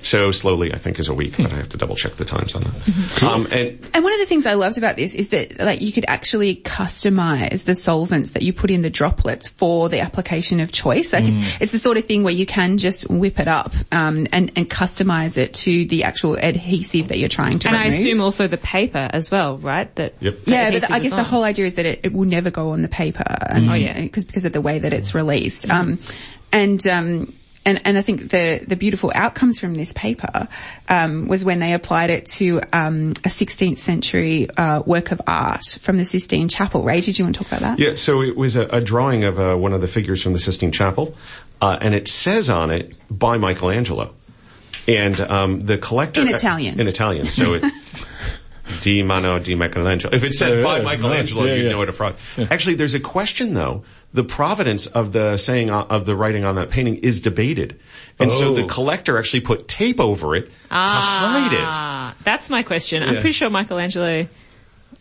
So 0.00 0.30
slowly, 0.30 0.72
I 0.72 0.78
think, 0.78 0.98
is 0.98 1.08
a 1.08 1.14
week, 1.14 1.36
but 1.36 1.52
I 1.52 1.56
have 1.56 1.68
to 1.70 1.76
double 1.76 1.96
check 1.96 2.12
the 2.12 2.24
times 2.24 2.54
on 2.54 2.62
that. 2.62 3.22
Um, 3.22 3.46
and 3.50 3.90
And 3.92 4.04
one 4.04 4.12
of 4.12 4.18
the 4.20 4.26
things 4.26 4.46
I 4.46 4.54
loved 4.54 4.78
about 4.78 4.96
this 4.96 5.14
is 5.14 5.30
that 5.30 5.58
like 5.58 5.80
you 5.82 5.92
could 5.92 6.04
actually 6.08 6.56
customize 6.56 7.64
the 7.64 7.74
solvents 7.74 8.30
that 8.30 8.42
you 8.42 8.52
put 8.52 8.70
in 8.70 8.82
the 8.82 8.90
droplets 8.90 9.48
for 9.48 9.88
the 9.88 10.00
application 10.00 10.60
of 10.60 10.72
choice. 10.72 11.12
Like 11.12 11.24
Mm. 11.24 11.28
it's, 11.38 11.60
it's 11.62 11.72
the 11.72 11.78
sort 11.78 11.96
of 11.96 12.04
thing 12.04 12.22
where 12.22 12.32
you 12.32 12.46
can 12.46 12.78
just 12.78 13.10
whip 13.10 13.38
it 13.40 13.48
up 13.48 13.74
um, 13.92 14.26
and 14.32 14.52
and 14.56 14.70
customize 14.70 15.36
it 15.36 15.52
to 15.54 15.84
the 15.86 16.04
actual 16.04 16.36
adhesive 16.36 17.08
that 17.08 17.18
you're 17.18 17.28
trying 17.28 17.58
to 17.60 17.68
And 17.68 17.76
I 17.76 17.86
assume 17.86 18.20
also 18.20 18.46
the 18.46 18.56
paper 18.56 19.10
as 19.12 19.30
well, 19.30 19.58
right? 19.58 19.92
That 19.96 20.14
Yep. 20.20 20.44
the 20.44 20.50
yeah, 20.50 20.64
but 20.70 20.76
adhesive 20.76 20.90
I 20.96 20.98
guess 21.00 21.10
the 21.12 21.24
whole 21.24 21.44
idea 21.44 21.66
is 21.66 21.74
that 21.74 21.86
it, 21.86 22.00
it 22.04 22.12
will 22.12 22.24
never 22.26 22.50
go 22.50 22.70
on 22.70 22.82
the 22.82 22.88
paper. 22.88 23.24
And, 23.50 23.68
Oh, 23.70 23.74
yeah. 23.74 24.00
Because 24.00 24.24
because 24.24 24.44
of 24.44 24.52
the 24.52 24.60
way 24.60 24.78
that 24.78 24.92
it's 24.92 25.14
released. 25.14 25.68
Um, 25.70 25.98
and 26.52 26.86
um, 26.86 27.32
and 27.68 27.80
and 27.84 27.98
I 27.98 28.02
think 28.02 28.30
the 28.30 28.64
the 28.66 28.76
beautiful 28.76 29.12
outcomes 29.14 29.60
from 29.60 29.74
this 29.74 29.92
paper 29.92 30.48
um, 30.88 31.28
was 31.28 31.44
when 31.44 31.58
they 31.58 31.74
applied 31.74 32.10
it 32.10 32.26
to 32.38 32.60
um, 32.72 33.10
a 33.24 33.28
16th 33.28 33.78
century 33.78 34.48
uh, 34.56 34.80
work 34.80 35.12
of 35.12 35.20
art 35.26 35.62
from 35.80 35.98
the 35.98 36.04
Sistine 36.04 36.48
Chapel. 36.48 36.82
Ray, 36.82 37.00
did 37.00 37.18
you 37.18 37.26
want 37.26 37.34
to 37.36 37.44
talk 37.44 37.52
about 37.52 37.60
that? 37.60 37.78
Yeah, 37.78 37.94
so 37.96 38.22
it 38.22 38.36
was 38.36 38.56
a, 38.56 38.66
a 38.68 38.80
drawing 38.80 39.24
of 39.24 39.38
uh, 39.38 39.54
one 39.54 39.74
of 39.74 39.82
the 39.82 39.88
figures 39.88 40.22
from 40.22 40.32
the 40.32 40.38
Sistine 40.38 40.72
Chapel, 40.72 41.14
uh, 41.60 41.78
and 41.80 41.94
it 41.94 42.08
says 42.08 42.48
on 42.48 42.70
it 42.70 42.94
by 43.10 43.36
Michelangelo, 43.36 44.14
and 44.86 45.20
um, 45.20 45.60
the 45.60 45.76
collector 45.76 46.22
In 46.22 46.28
Italian. 46.28 46.80
In 46.80 46.88
Italian, 46.88 47.26
so 47.26 47.54
it. 47.54 47.64
Di 48.82 49.02
mano 49.02 49.38
di 49.38 49.54
Michelangelo. 49.54 50.14
If 50.14 50.22
it 50.24 50.34
said 50.34 50.58
Yeah, 50.58 50.62
by 50.62 50.78
yeah, 50.78 50.84
Michelangelo, 50.84 51.40
nice. 51.40 51.48
Yeah, 51.48 51.54
you'd 51.56 51.64
yeah. 51.64 51.70
know 51.70 51.82
it 51.82 51.88
a 51.88 51.92
fraud. 51.92 52.16
Actually, 52.36 52.74
there's 52.74 52.92
a 52.92 53.00
question 53.00 53.54
though. 53.54 53.82
The 54.18 54.24
providence 54.24 54.88
of 54.88 55.12
the 55.12 55.36
saying 55.36 55.70
uh, 55.70 55.82
of 55.82 56.04
the 56.04 56.16
writing 56.16 56.44
on 56.44 56.56
that 56.56 56.70
painting 56.70 56.96
is 56.96 57.20
debated, 57.20 57.78
and 58.18 58.32
so 58.32 58.46
Oh. 58.48 58.54
the 58.54 58.64
collector 58.64 59.16
actually 59.16 59.42
put 59.42 59.68
tape 59.68 60.00
over 60.00 60.34
it 60.34 60.46
to 60.70 60.74
hide 60.74 61.52
it. 61.52 61.60
Ah, 61.62 62.16
that's 62.24 62.50
my 62.50 62.64
question. 62.64 63.00
I'm 63.04 63.14
pretty 63.20 63.30
sure 63.30 63.48
Michelangelo 63.48 64.26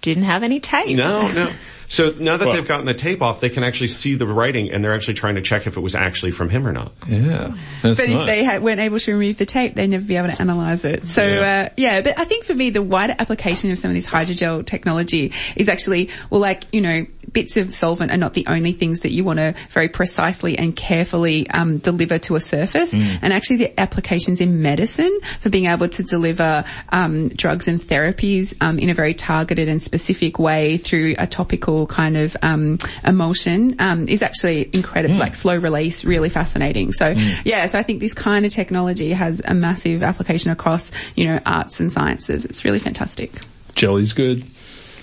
didn't 0.04 0.26
have 0.26 0.44
any 0.44 0.60
tape. 0.60 0.96
No, 0.96 1.28
no. 1.32 1.50
So 1.90 2.14
now 2.20 2.36
that 2.36 2.46
Well- 2.46 2.54
they've 2.58 2.68
gotten 2.68 2.86
the 2.86 2.94
tape 2.94 3.22
off, 3.22 3.40
they 3.40 3.48
can 3.48 3.64
actually 3.64 3.88
see 3.88 4.16
the 4.16 4.28
writing, 4.28 4.70
and 4.72 4.84
they're 4.84 4.94
actually 4.94 5.14
trying 5.14 5.36
to 5.36 5.42
check 5.42 5.68
if 5.68 5.78
it 5.78 5.80
was 5.80 5.96
actually 5.96 6.32
from 6.32 6.50
him 6.50 6.68
or 6.68 6.74
not. 6.74 6.92
Yeah, 7.08 7.54
that's 7.82 7.98
But 7.98 8.10
nice. 8.10 8.20
if 8.20 8.26
they 8.28 8.44
had, 8.44 8.62
weren't 8.62 8.82
able 8.82 9.00
to 9.00 9.14
remove 9.14 9.38
the 9.38 9.46
tape, 9.46 9.76
they'd 9.76 9.88
never 9.88 10.04
be 10.04 10.18
able 10.18 10.28
to 10.28 10.42
analyze 10.42 10.84
it. 10.84 11.08
So, 11.08 11.24
Yeah. 11.26 11.40
uh, 11.68 11.70
yeah, 11.78 12.02
but 12.02 12.20
I 12.20 12.26
think 12.26 12.44
for 12.44 12.54
me, 12.54 12.72
the 12.72 12.82
wider 12.82 13.16
application 13.18 13.72
of 13.72 13.80
some 13.80 13.90
of 13.90 13.96
this 13.96 14.06
hydrogel 14.06 14.66
technology 14.66 15.32
is 15.56 15.70
actually, 15.70 16.10
well, 16.30 16.42
like, 16.42 16.66
you 16.74 16.82
know, 16.82 17.06
bits 17.32 17.58
of 17.58 17.74
solvent 17.74 18.12
are 18.12 18.18
not 18.18 18.34
the 18.34 18.46
only 18.48 18.72
things 18.72 19.02
that 19.02 19.12
you 19.12 19.24
want 19.24 19.40
to 19.40 19.54
very 19.70 19.90
precisely 19.90 20.58
and 20.58 20.76
carefully 20.76 21.50
um, 21.50 21.78
deliver 21.78 22.18
to 22.20 22.36
a 22.36 22.40
surface. 22.40 22.94
And 22.94 23.34
actually 23.34 23.58
the 23.58 23.80
applications 23.80 24.42
in 24.42 24.62
medicine 24.62 25.20
for 25.40 25.50
being 25.50 25.66
able 25.66 25.90
to 25.90 26.04
deliver 26.04 26.64
um, 26.90 27.30
drugs 27.30 27.68
and 27.68 27.80
therapies 27.80 28.56
um, 28.62 28.80
in 28.80 28.90
a 28.90 28.94
very 28.94 29.14
targeted 29.14 29.68
and 29.68 29.82
specific 29.82 30.40
way 30.40 30.78
through 30.78 31.16
a 31.18 31.28
topical 31.28 31.88
kind 31.88 32.18
of 32.18 32.36
um, 32.42 32.78
emulsion 33.06 33.76
um, 33.80 34.08
is 34.08 34.24
actually 34.24 34.70
incredible, 34.74 35.16
like 35.16 35.36
slow 35.36 35.58
release, 35.58 36.06
really 36.06 36.30
fascinating. 36.30 36.94
So 36.94 37.14
yeah, 37.46 37.68
so 37.68 37.78
I 37.78 37.84
think 37.84 38.00
this 38.00 38.14
kind 38.14 38.46
of 38.46 38.52
technology 38.52 39.12
has 39.12 39.42
a 39.46 39.54
massive 39.54 40.04
application 40.04 40.52
across, 40.52 40.92
you 41.16 41.26
know, 41.26 41.40
arts 41.46 41.80
and 41.80 41.92
sciences. 41.92 42.46
It's 42.46 42.64
really 42.66 42.80
fantastic. 42.80 43.42
Jelly's 43.76 44.14
good. 44.14 44.44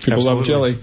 People 0.02 0.22
love 0.22 0.44
jelly. 0.44 0.78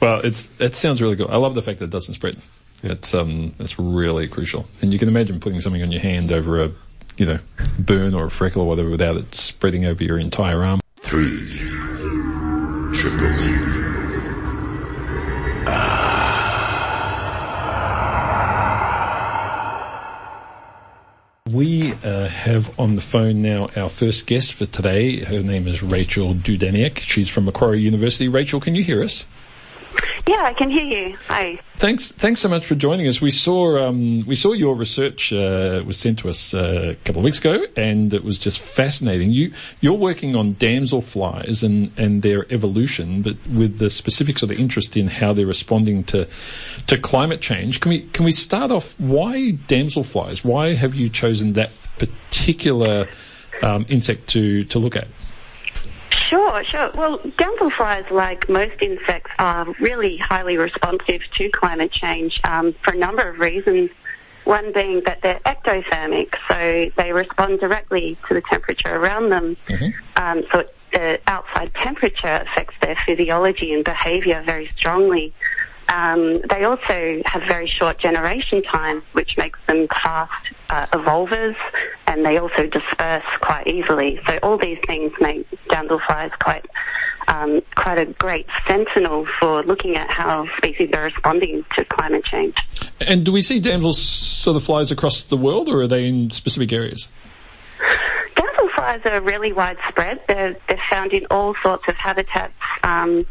Well, 0.00 0.20
it's 0.20 0.50
it 0.58 0.76
sounds 0.76 1.00
really 1.00 1.16
good. 1.16 1.30
I 1.30 1.36
love 1.36 1.54
the 1.54 1.62
fact 1.62 1.78
that 1.78 1.86
it 1.86 1.90
doesn't 1.90 2.14
spread. 2.14 2.36
It's 2.82 3.14
um 3.14 3.54
it's 3.58 3.78
really 3.78 4.28
crucial. 4.28 4.66
And 4.82 4.92
you 4.92 4.98
can 4.98 5.08
imagine 5.08 5.40
putting 5.40 5.60
something 5.60 5.82
on 5.82 5.90
your 5.92 6.00
hand 6.00 6.32
over 6.32 6.64
a 6.64 6.70
you 7.16 7.26
know 7.26 7.38
burn 7.78 8.14
or 8.14 8.26
a 8.26 8.30
freckle 8.30 8.62
or 8.62 8.68
whatever 8.68 8.90
without 8.90 9.16
it 9.16 9.34
spreading 9.34 9.84
over 9.86 10.02
your 10.04 10.18
entire 10.18 10.62
arm. 10.62 10.80
Three. 10.96 11.26
Triple. 12.92 13.76
We 21.50 21.92
uh, 22.04 22.26
have 22.26 22.78
on 22.78 22.96
the 22.96 23.00
phone 23.00 23.40
now 23.40 23.68
our 23.76 23.88
first 23.88 24.26
guest 24.26 24.52
for 24.54 24.66
today. 24.66 25.20
Her 25.20 25.42
name 25.42 25.68
is 25.68 25.82
Rachael 25.82 26.34
Dudaniec. 26.34 26.98
She's 26.98 27.28
from 27.28 27.44
Macquarie 27.44 27.80
University. 27.80 28.28
Rachael, 28.28 28.60
can 28.60 28.74
you 28.74 28.82
hear 28.82 29.02
us? 29.02 29.26
Yeah, 30.26 30.42
I 30.42 30.54
can 30.54 30.70
hear 30.70 30.84
you. 30.84 31.16
Hi. 31.28 31.60
Thanks, 31.76 32.10
thanks 32.10 32.40
so 32.40 32.48
much 32.48 32.66
for 32.66 32.74
joining 32.74 33.06
us. 33.06 33.20
We 33.20 33.30
saw 33.30 33.86
um, 33.86 34.26
we 34.26 34.34
saw 34.34 34.52
your 34.52 34.74
research 34.74 35.32
uh, 35.32 35.82
was 35.86 35.98
sent 35.98 36.18
to 36.20 36.28
us 36.28 36.52
uh, 36.52 36.92
a 36.92 36.94
couple 37.04 37.20
of 37.20 37.24
weeks 37.24 37.38
ago, 37.38 37.64
and 37.76 38.12
it 38.12 38.24
was 38.24 38.38
just 38.38 38.58
fascinating. 38.58 39.30
You 39.30 39.52
you're 39.80 39.92
working 39.92 40.34
on 40.34 40.54
damselflies 40.56 41.62
and 41.62 41.92
and 41.96 42.22
their 42.22 42.50
evolution, 42.52 43.22
but 43.22 43.36
with 43.46 43.78
the 43.78 43.88
specifics 43.88 44.42
of 44.42 44.48
the 44.48 44.56
interest 44.56 44.96
in 44.96 45.06
how 45.06 45.32
they're 45.32 45.46
responding 45.46 46.02
to 46.04 46.26
to 46.88 46.98
climate 46.98 47.40
change. 47.40 47.80
Can 47.80 47.90
we 47.90 48.00
can 48.08 48.24
we 48.24 48.32
start 48.32 48.70
off? 48.72 48.98
Why 48.98 49.52
damselflies? 49.68 50.44
Why 50.44 50.74
have 50.74 50.94
you 50.94 51.08
chosen 51.08 51.52
that 51.52 51.70
particular 51.98 53.06
um, 53.62 53.86
insect 53.88 54.28
to 54.30 54.64
to 54.64 54.78
look 54.78 54.96
at? 54.96 55.06
Sure, 56.28 56.64
sure. 56.64 56.90
Well, 56.94 57.18
damselflies, 57.20 58.10
like 58.10 58.48
most 58.48 58.80
insects, 58.80 59.30
are 59.38 59.66
really 59.80 60.16
highly 60.16 60.56
responsive 60.56 61.22
to 61.34 61.48
climate 61.50 61.92
change 61.92 62.40
um, 62.44 62.74
for 62.82 62.94
a 62.94 62.96
number 62.96 63.28
of 63.28 63.38
reasons. 63.38 63.90
One 64.44 64.72
being 64.72 65.02
that 65.06 65.22
they're 65.22 65.40
ectothermic, 65.40 66.34
so 66.48 66.90
they 66.96 67.12
respond 67.12 67.60
directly 67.60 68.16
to 68.28 68.34
the 68.34 68.42
temperature 68.42 68.94
around 68.94 69.30
them. 69.30 69.56
Um, 70.16 70.44
so 70.52 70.64
the 70.92 71.20
outside 71.26 71.74
temperature 71.74 72.44
affects 72.46 72.74
their 72.80 72.96
physiology 73.06 73.72
and 73.72 73.84
behavior 73.84 74.42
very 74.44 74.68
strongly. 74.76 75.32
Um, 75.88 76.40
they 76.48 76.64
also 76.64 77.22
have 77.24 77.42
very 77.42 77.66
short 77.66 77.98
generation 77.98 78.62
time, 78.62 79.02
which 79.12 79.36
makes 79.36 79.58
them 79.66 79.86
fast 79.88 80.32
uh, 80.68 80.86
evolvers, 80.92 81.56
and 82.06 82.24
they 82.24 82.38
also 82.38 82.66
disperse 82.66 83.24
quite 83.40 83.66
easily. 83.66 84.20
So 84.28 84.38
all 84.42 84.58
these 84.58 84.78
things 84.86 85.12
make 85.20 85.48
damselflies 85.68 86.36
quite 86.40 86.66
um, 87.28 87.60
quite 87.74 87.98
a 87.98 88.06
great 88.06 88.46
sentinel 88.66 89.26
for 89.40 89.62
looking 89.64 89.96
at 89.96 90.10
how 90.10 90.46
species 90.58 90.90
are 90.94 91.04
responding 91.04 91.64
to 91.74 91.84
climate 91.84 92.24
change. 92.24 92.56
And 93.00 93.24
do 93.24 93.32
we 93.32 93.42
see 93.42 93.58
damsels 93.58 94.00
sort 94.00 94.56
of 94.56 94.64
flies 94.64 94.90
across 94.92 95.24
the 95.24 95.36
world, 95.36 95.68
or 95.68 95.82
are 95.82 95.86
they 95.86 96.06
in 96.06 96.30
specific 96.30 96.72
areas? 96.72 97.08
Damselflies 98.36 99.04
are 99.06 99.20
really 99.20 99.52
widespread. 99.52 100.20
They're, 100.28 100.56
they're 100.68 100.80
found 100.88 101.12
in 101.12 101.26
all 101.30 101.54
sorts 101.62 101.84
of 101.88 101.96
habitats. 101.96 102.54
Um, 102.84 103.26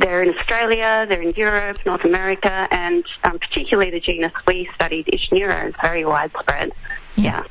they're 0.00 0.22
in 0.22 0.36
Australia, 0.36 1.06
they're 1.08 1.22
in 1.22 1.34
Europe, 1.34 1.78
North 1.84 2.04
America, 2.04 2.66
and 2.70 3.04
um, 3.24 3.38
particularly 3.38 3.90
the 3.90 4.00
genus 4.00 4.32
we 4.46 4.68
studied, 4.74 5.06
Ischnura, 5.06 5.68
is 5.68 5.74
very 5.80 6.04
widespread. 6.04 6.72
Yeah. 7.16 7.44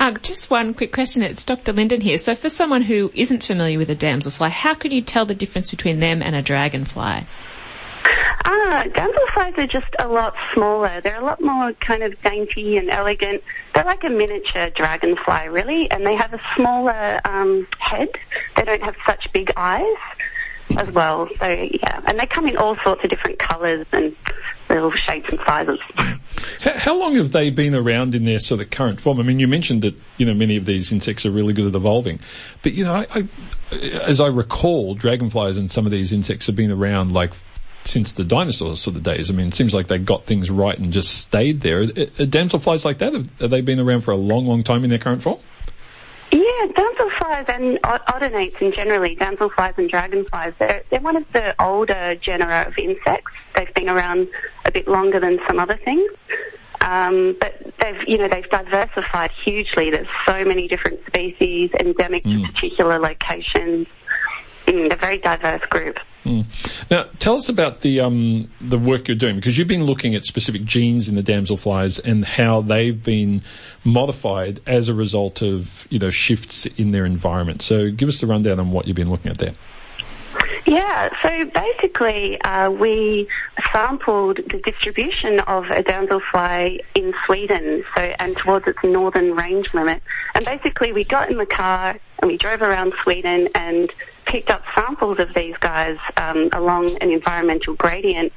Um, 0.00 0.18
just 0.22 0.50
one 0.50 0.74
quick 0.74 0.92
question. 0.92 1.22
It's 1.22 1.44
Dr. 1.44 1.72
Linden 1.72 2.00
here. 2.00 2.18
So 2.18 2.34
for 2.34 2.48
someone 2.48 2.82
who 2.82 3.10
isn't 3.14 3.42
familiar 3.42 3.78
with 3.78 3.90
a 3.90 3.96
damselfly, 3.96 4.50
how 4.50 4.74
can 4.74 4.92
you 4.92 5.02
tell 5.02 5.26
the 5.26 5.34
difference 5.34 5.70
between 5.70 5.98
them 6.00 6.22
and 6.22 6.36
a 6.36 6.42
dragonfly? 6.42 7.26
Ah, 8.44 8.84
damselflies 8.86 9.58
are 9.58 9.66
just 9.66 9.94
a 9.98 10.08
lot 10.08 10.34
smaller. 10.54 11.00
They're 11.00 11.20
a 11.20 11.24
lot 11.24 11.40
more 11.40 11.72
kind 11.74 12.02
of 12.02 12.20
dainty 12.22 12.76
and 12.76 12.88
elegant. 12.88 13.42
They're 13.74 13.84
like 13.84 14.04
a 14.04 14.10
miniature 14.10 14.70
dragonfly, 14.70 15.48
really, 15.48 15.90
and 15.90 16.06
they 16.06 16.14
have 16.14 16.32
a 16.32 16.40
smaller 16.54 17.20
um, 17.24 17.66
head. 17.78 18.08
They 18.56 18.64
don't 18.64 18.82
have 18.82 18.96
such 19.06 19.32
big 19.32 19.52
eyes 19.56 19.96
as 20.76 20.90
well. 20.90 21.28
So 21.38 21.48
yeah, 21.48 22.00
and 22.06 22.18
they 22.18 22.26
come 22.26 22.46
in 22.46 22.56
all 22.58 22.76
sorts 22.84 23.04
of 23.04 23.10
different 23.10 23.38
colours 23.38 23.86
and 23.92 24.14
little 24.68 24.92
shapes 24.92 25.28
and 25.30 25.40
sizes. 25.46 25.80
How, 26.60 26.98
long 26.98 27.14
have 27.16 27.32
they 27.32 27.50
been 27.50 27.74
around 27.74 28.14
in 28.14 28.24
their 28.24 28.38
sort 28.38 28.60
of 28.60 28.70
current 28.70 29.00
form? 29.00 29.18
I 29.18 29.22
mean, 29.22 29.38
you 29.38 29.48
mentioned 29.48 29.82
that 29.82 29.94
you 30.18 30.26
know 30.26 30.34
many 30.34 30.56
of 30.56 30.64
these 30.64 30.92
insects 30.92 31.24
are 31.24 31.30
really 31.30 31.52
good 31.52 31.66
at 31.66 31.74
evolving, 31.74 32.20
but 32.62 32.74
you 32.74 32.84
know, 32.84 32.92
I, 32.92 33.06
I, 33.14 33.28
as 34.02 34.20
I 34.20 34.26
recall, 34.26 34.94
dragonflies 34.94 35.56
and 35.56 35.70
some 35.70 35.86
of 35.86 35.92
these 35.92 36.12
insects 36.12 36.46
have 36.46 36.56
been 36.56 36.70
around 36.70 37.12
like 37.12 37.32
since 37.84 38.12
the 38.12 38.24
dinosaurs 38.24 38.80
sort 38.80 38.96
of 38.96 39.02
days. 39.02 39.30
I 39.30 39.32
mean, 39.32 39.48
it 39.48 39.54
seems 39.54 39.72
like 39.72 39.86
they 39.86 39.98
got 39.98 40.26
things 40.26 40.50
right 40.50 40.78
and 40.78 40.92
just 40.92 41.16
stayed 41.16 41.60
there. 41.62 41.80
Are 41.80 41.86
damselflies 41.86 42.84
like 42.84 42.98
that? 42.98 43.14
Have, 43.14 43.30
have 43.40 43.50
they 43.50 43.62
been 43.62 43.80
around 43.80 44.02
for 44.02 44.10
a 44.10 44.16
long, 44.16 44.46
long 44.46 44.62
time 44.62 44.84
in 44.84 44.90
their 44.90 44.98
current 44.98 45.22
form? 45.22 45.38
Yeah, 46.30 46.66
damselflies 46.68 47.48
and 47.48 47.78
odonates 47.84 48.56
in 48.60 48.72
generally, 48.72 49.16
damselflies 49.16 49.78
and 49.78 49.88
dragonflies, 49.88 50.52
they're, 50.58 50.82
they're 50.90 51.00
one 51.00 51.16
of 51.16 51.30
the 51.32 51.54
older 51.62 52.16
genera 52.16 52.66
of 52.68 52.76
insects. 52.78 53.32
They've 53.54 53.72
been 53.72 53.88
around 53.88 54.28
a 54.66 54.70
bit 54.70 54.86
longer 54.86 55.20
than 55.20 55.40
some 55.46 55.58
other 55.58 55.76
things. 55.76 56.10
Um, 56.80 57.36
but 57.40 57.72
they've, 57.80 58.08
you 58.08 58.18
know, 58.18 58.28
they've 58.28 58.48
diversified 58.48 59.30
hugely. 59.30 59.90
There's 59.90 60.06
so 60.26 60.44
many 60.44 60.68
different 60.68 61.04
species 61.06 61.70
endemic 61.78 62.24
to 62.24 62.42
particular 62.42 62.98
locations. 62.98 63.86
Mm, 64.68 64.92
a 64.92 64.96
very 64.96 65.18
diverse 65.18 65.62
group. 65.70 65.98
Now, 66.90 67.06
tell 67.18 67.36
us 67.36 67.48
about 67.48 67.80
the 67.80 68.00
um, 68.00 68.50
the 68.60 68.78
work 68.78 69.08
you're 69.08 69.16
doing 69.16 69.36
because 69.36 69.56
you've 69.56 69.68
been 69.68 69.84
looking 69.84 70.14
at 70.14 70.24
specific 70.24 70.64
genes 70.64 71.08
in 71.08 71.14
the 71.14 71.22
damselflies 71.22 72.00
and 72.04 72.24
how 72.24 72.60
they've 72.60 73.02
been 73.02 73.42
modified 73.84 74.60
as 74.66 74.88
a 74.88 74.94
result 74.94 75.42
of 75.42 75.86
you 75.90 75.98
know 75.98 76.10
shifts 76.10 76.66
in 76.66 76.90
their 76.90 77.04
environment. 77.04 77.62
So, 77.62 77.90
give 77.90 78.08
us 78.08 78.20
the 78.20 78.26
rundown 78.26 78.60
on 78.60 78.70
what 78.70 78.86
you've 78.86 78.96
been 78.96 79.10
looking 79.10 79.30
at 79.30 79.38
there. 79.38 79.54
Yeah, 80.66 81.08
so 81.22 81.46
basically, 81.46 82.38
uh, 82.42 82.70
we 82.70 83.26
sampled 83.72 84.36
the 84.36 84.60
distribution 84.62 85.40
of 85.40 85.64
a 85.70 85.82
damselfly 85.82 86.80
in 86.94 87.14
Sweden, 87.24 87.84
so 87.96 88.14
and 88.20 88.36
towards 88.36 88.66
its 88.66 88.78
northern 88.84 89.34
range 89.34 89.72
limit. 89.72 90.02
And 90.34 90.44
basically, 90.44 90.92
we 90.92 91.04
got 91.04 91.30
in 91.30 91.38
the 91.38 91.46
car 91.46 91.98
and 92.18 92.30
we 92.30 92.36
drove 92.36 92.62
around 92.62 92.94
Sweden 93.02 93.48
and 93.54 93.92
picked 94.24 94.50
up 94.50 94.62
samples 94.74 95.18
of 95.18 95.32
these 95.34 95.56
guys 95.58 95.98
um, 96.16 96.48
along 96.52 96.96
an 97.00 97.10
environmental 97.10 97.74
gradient 97.74 98.32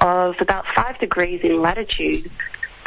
of 0.00 0.36
about 0.40 0.64
five 0.74 0.98
degrees 0.98 1.40
in 1.42 1.60
latitude. 1.60 2.30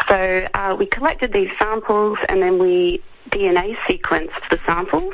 So 0.08 0.48
uh, 0.53 0.75
we 0.77 0.86
collected 0.86 1.34
these 1.34 1.51
samples 1.60 2.18
and 2.27 2.41
then 2.41 2.58
we 2.58 3.01
DNA 3.29 3.75
sequenced 3.88 4.50
the 4.50 4.60
samples. 4.65 5.13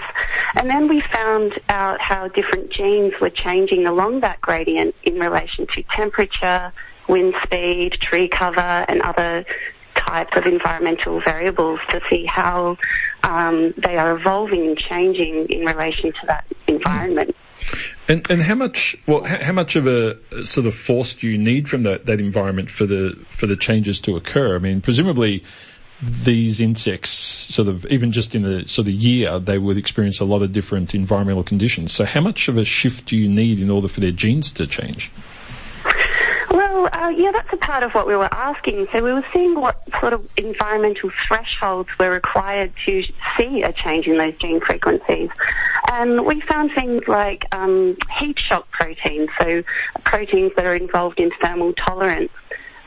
And 0.56 0.70
then 0.70 0.88
we 0.88 1.02
found 1.02 1.60
out 1.70 2.00
how 2.00 2.28
different 2.30 2.70
genes 2.70 3.14
were 3.20 3.30
changing 3.30 3.86
along 3.86 4.22
that 4.22 4.42
gradient 4.42 4.96
in 5.04 5.20
relation 5.20 5.68
to 5.68 5.84
temperature, 5.84 6.72
wind 7.08 7.36
speed, 7.44 7.94
tree 7.94 8.28
cover, 8.28 8.86
and 8.88 9.02
other 9.02 9.46
types 10.08 10.36
of 10.36 10.46
environmental 10.46 11.22
variables 11.22 11.80
to 11.90 12.02
see 12.10 12.26
how 12.26 12.78
um, 13.24 13.74
they 13.78 13.98
are 13.98 14.16
evolving 14.16 14.68
and 14.68 14.78
changing 14.78 15.48
in 15.48 15.66
relation 15.66 16.12
to 16.14 16.26
that 16.28 16.46
environment. 16.68 17.36
And 18.08 18.30
and 18.30 18.42
how 18.42 18.56
much 18.56 18.96
well 19.08 19.24
how, 19.24 19.54
much 19.54 19.76
of 19.76 19.88
a 19.88 20.18
sort 20.46 20.68
of 20.68 20.76
force 20.76 21.16
do 21.16 21.28
you 21.28 21.38
need 21.38 21.68
from 21.68 21.84
that, 21.84 22.06
that 22.06 22.22
environment 22.22 22.70
for 22.70 22.86
the 22.86 23.18
for 23.30 23.48
the 23.48 23.56
changes 23.56 24.00
to 24.02 24.16
occur? 24.16 24.56
I 24.56 24.60
mean, 24.60 24.82
presumably 24.82 25.44
these 26.02 26.60
insects 26.60 27.10
sort 27.10 27.68
of 27.68 27.86
even 27.88 28.12
just 28.12 28.36
in 28.36 28.44
the 28.44 28.68
sort 28.68 28.88
of 28.88 28.94
year 28.94 29.40
they 29.40 29.58
would 29.58 29.78
experience 29.78 30.20
a 30.20 30.26
lot 30.26 30.42
of 30.42 30.52
different 30.52 30.94
environmental 30.94 31.44
conditions. 31.44 31.94
So 31.94 32.06
how 32.06 32.22
much 32.22 32.48
of 32.48 32.58
a 32.58 32.66
shift 32.66 33.08
do 33.08 33.18
you 33.18 33.28
need 33.28 33.60
in 33.60 33.72
order 33.72 33.88
for 33.88 34.02
their 34.02 34.12
genes 34.12 34.52
to 34.54 34.68
change? 34.68 35.12
Uh, 36.94 37.10
yeah, 37.10 37.32
that's 37.32 37.52
a 37.52 37.58
part 37.58 37.84
of 37.84 37.94
what 37.94 38.08
we 38.08 38.16
were 38.16 38.34
asking. 38.34 38.88
So 38.92 39.04
we 39.04 39.12
were 39.12 39.26
seeing 39.34 39.60
what 39.60 39.82
sort 40.00 40.14
of 40.14 40.28
environmental 40.38 41.12
thresholds 41.28 41.90
were 42.00 42.12
required 42.12 42.74
to 42.86 43.04
see 43.38 43.64
a 43.64 43.74
change 43.74 44.08
in 44.08 44.18
those 44.18 44.36
gene 44.38 44.62
frequencies. 44.62 45.30
And 45.92 46.26
we 46.26 46.42
found 46.42 46.72
things 46.74 47.08
like 47.08 47.54
um, 47.56 47.98
heat 48.18 48.40
shock 48.40 48.70
proteins, 48.72 49.30
so 49.40 49.64
proteins 50.04 50.52
that 50.56 50.66
are 50.66 50.76
involved 50.76 51.20
in 51.20 51.32
thermal 51.42 51.74
tolerance. 51.74 52.32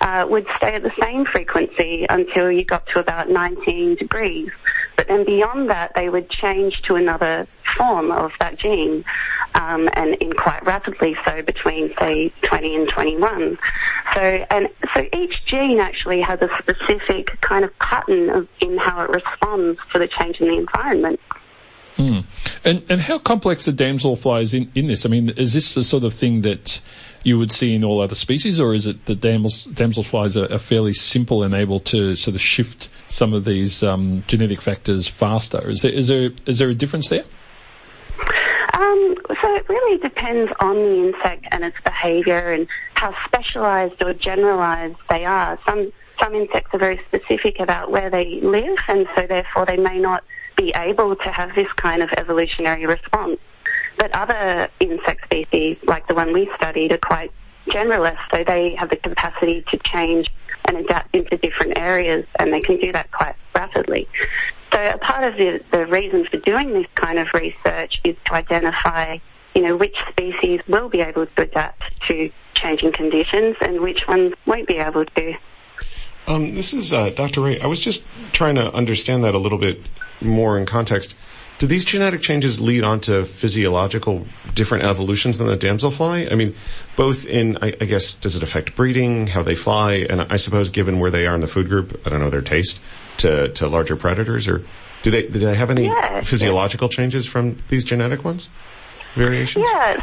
Uh, 0.01 0.25
would 0.29 0.47
stay 0.57 0.75
at 0.77 0.83
the 0.83 0.93
same 1.01 1.25
frequency 1.27 2.07
until 2.09 2.51
you 2.51 2.65
got 2.65 2.87
to 2.87 3.01
about 3.01 3.29
19 3.29 3.97
degrees. 3.97 4.51
But 4.97 5.09
then 5.09 5.25
beyond 5.25 5.71
that, 5.71 5.93
they 5.95 6.09
would 6.09 6.31
change 6.31 6.83
to 6.83 6.95
another 6.95 7.47
form 7.77 8.11
of 8.11 8.33
that 8.41 8.59
gene, 8.59 9.05
um, 9.55 9.89
and 9.93 10.15
in 10.17 10.33
quite 10.33 10.65
rapidly 10.65 11.17
so 11.25 11.43
between 11.43 11.95
say 11.99 12.33
20 12.43 12.77
and 12.77 12.89
21. 12.89 13.59
So 14.15 14.23
and 14.23 14.69
so 14.95 15.07
each 15.17 15.45
gene 15.45 15.79
actually 15.81 16.21
has 16.21 16.41
a 16.43 16.49
specific 16.59 17.41
kind 17.41 17.65
of 17.65 17.79
pattern 17.79 18.31
of, 18.31 18.49
in 18.61 18.77
how 18.77 19.03
it 19.03 19.11
responds 19.11 19.79
to 19.93 19.99
the 19.99 20.09
change 20.09 20.41
in 20.41 20.49
the 20.49 20.57
environment. 20.57 21.21
Mm. 21.97 22.25
And 22.65 22.85
and 22.89 23.01
how 23.01 23.19
complex 23.19 23.69
are 23.69 23.73
damselflies 23.73 24.55
in, 24.55 24.71
in 24.75 24.87
this? 24.87 25.05
I 25.07 25.09
mean, 25.09 25.31
is 25.31 25.53
this 25.53 25.75
the 25.75 25.85
sort 25.85 26.05
of 26.05 26.15
thing 26.15 26.43
that 26.43 26.81
you 27.23 27.39
would 27.39 27.53
see 27.53 27.75
in 27.75 27.85
all 27.85 28.01
other 28.01 28.15
species, 28.15 28.61
or 28.61 28.75
is 28.75 28.87
it 28.87 29.05
that 29.07 29.21
damselflies 29.21 30.41
are, 30.41 30.53
are 30.53 30.59
fairly 30.59 30.93
simple 30.93 31.43
and 31.43 31.55
able 31.55 31.81
to 31.81 32.15
sort 32.15 32.35
of 32.35 32.41
shift 32.41 32.89
some 33.09 33.33
of 33.33 33.45
these 33.45 33.83
um, 33.83 34.25
genetic 34.27 34.61
factors 34.61 35.07
faster? 35.07 35.69
Is 35.69 35.83
there 35.83 35.93
is 35.93 36.07
there 36.07 36.31
is 36.47 36.59
there 36.59 36.71
a 36.71 36.75
difference 36.75 37.09
there? 37.09 37.25
Um, 38.75 39.17
so 39.29 39.55
it 39.57 39.69
really 39.69 39.99
depends 39.99 40.53
on 40.61 40.77
the 40.77 41.09
insect 41.09 41.47
and 41.51 41.65
its 41.65 41.77
behaviour 41.83 42.53
and 42.53 42.69
how 42.95 43.15
specialised 43.27 44.03
or 44.03 44.15
generalised 44.15 44.97
they 45.11 45.25
are. 45.25 45.59
Some 45.67 45.93
some 46.21 46.35
insects 46.35 46.75
are 46.75 46.79
very 46.79 47.01
specific 47.09 47.61
about 47.61 47.91
where 47.91 48.11
they 48.11 48.41
live, 48.41 48.79
and 48.89 49.07
so 49.15 49.27
therefore 49.27 49.67
they 49.67 49.77
may 49.77 49.99
not 49.99 50.25
be 50.57 50.73
able 50.77 51.15
to 51.15 51.31
have 51.31 51.55
this 51.55 51.69
kind 51.77 52.03
of 52.03 52.11
evolutionary 52.19 52.87
response. 52.87 53.39
But 53.99 54.17
other 54.17 54.69
insect 54.81 55.25
species, 55.25 55.77
like 55.85 56.07
the 56.07 56.15
one 56.15 56.33
we 56.33 56.51
studied, 56.57 56.93
are 56.93 56.99
quite 56.99 57.33
generalists, 57.67 58.19
so 58.31 58.45
they 58.45 58.75
have 58.77 58.91
the 58.91 58.97
capacity 58.97 59.65
to 59.69 59.77
change 59.79 60.33
and 60.65 60.77
adapt 60.77 61.15
into 61.15 61.37
different 61.37 61.79
areas, 61.79 62.25
and 62.39 62.53
they 62.53 62.61
can 62.61 62.79
do 62.79 62.93
that 62.93 63.11
quite 63.11 63.35
rapidly. 63.55 64.09
So 64.73 64.87
a 64.87 64.99
part 64.99 65.25
of 65.25 65.37
the, 65.37 65.63
the 65.71 65.87
reason 65.87 66.27
for 66.27 66.37
doing 66.39 66.73
this 66.73 66.87
kind 66.95 67.19
of 67.19 67.33
research 67.35 68.01
is 68.05 68.17
to 68.27 68.35
identify, 68.35 69.19
you 69.55 69.63
know, 69.63 69.77
which 69.77 69.97
species 70.11 70.61
will 70.69 70.89
be 70.89 71.01
able 71.01 71.27
to 71.27 71.43
adapt 71.43 72.01
to 72.03 72.31
changing 72.55 72.93
conditions 72.93 73.57
and 73.61 73.81
which 73.81 74.07
ones 74.07 74.35
won't 74.47 74.67
be 74.67 74.77
able 74.77 75.05
to. 75.05 75.35
Um, 76.27 76.55
this 76.55 76.75
is 76.75 76.93
uh, 76.93 77.11
Dr. 77.11 77.41
Ray. 77.41 77.61
I 77.61 77.67
was 77.67 77.81
just 77.81 78.03
trying 78.33 78.57
to 78.57 78.73
understand 78.75 79.25
that 79.25 79.35
a 79.35 79.39
little 79.39 79.59
bit 79.59 79.81
more 80.21 80.59
in 80.59 80.67
context. 80.67 81.15
Do 81.59 81.67
these 81.67 81.85
genetic 81.85 82.21
changes 82.21 82.61
lead 82.61 82.85
on 82.85 83.01
to 83.01 83.25
physiological 83.25 84.27
different 84.55 84.85
evolutions 84.85 85.39
than 85.39 85.49
the 85.49 85.57
damselfly? 85.57 86.31
I 86.31 86.35
mean, 86.37 86.55
both 86.95 87.27
in, 87.27 87.57
I, 87.61 87.75
I, 87.81 87.85
guess, 87.85 88.15
does 88.15 88.37
it 88.37 88.45
affect 88.45 88.77
breeding, 88.77 89.27
how 89.27 89.43
they 89.43 89.57
fly, 89.57 90.07
and 90.09 90.21
I 90.23 90.37
suppose 90.37 90.71
given 90.71 91.01
where 91.01 91.11
they 91.11 91.27
are 91.27 91.35
in 91.35 91.41
the 91.41 91.49
food 91.49 91.69
group, 91.69 92.01
I 92.07 92.11
don't 92.11 92.21
know, 92.21 92.31
their 92.31 92.43
taste 92.43 92.79
to, 93.19 93.49
to 93.55 93.67
larger 93.67 93.97
predators, 93.97 94.47
or 94.47 94.65
do 95.03 95.11
they, 95.11 95.27
do 95.27 95.41
they 95.41 95.55
have 95.57 95.71
any 95.71 95.91
physiological 96.23 96.89
changes 96.89 97.27
from 97.27 97.61
these 97.69 97.85
genetic 97.85 98.25
ones? 98.25 98.49
Variations? 99.15 99.67
Yes. 99.69 100.01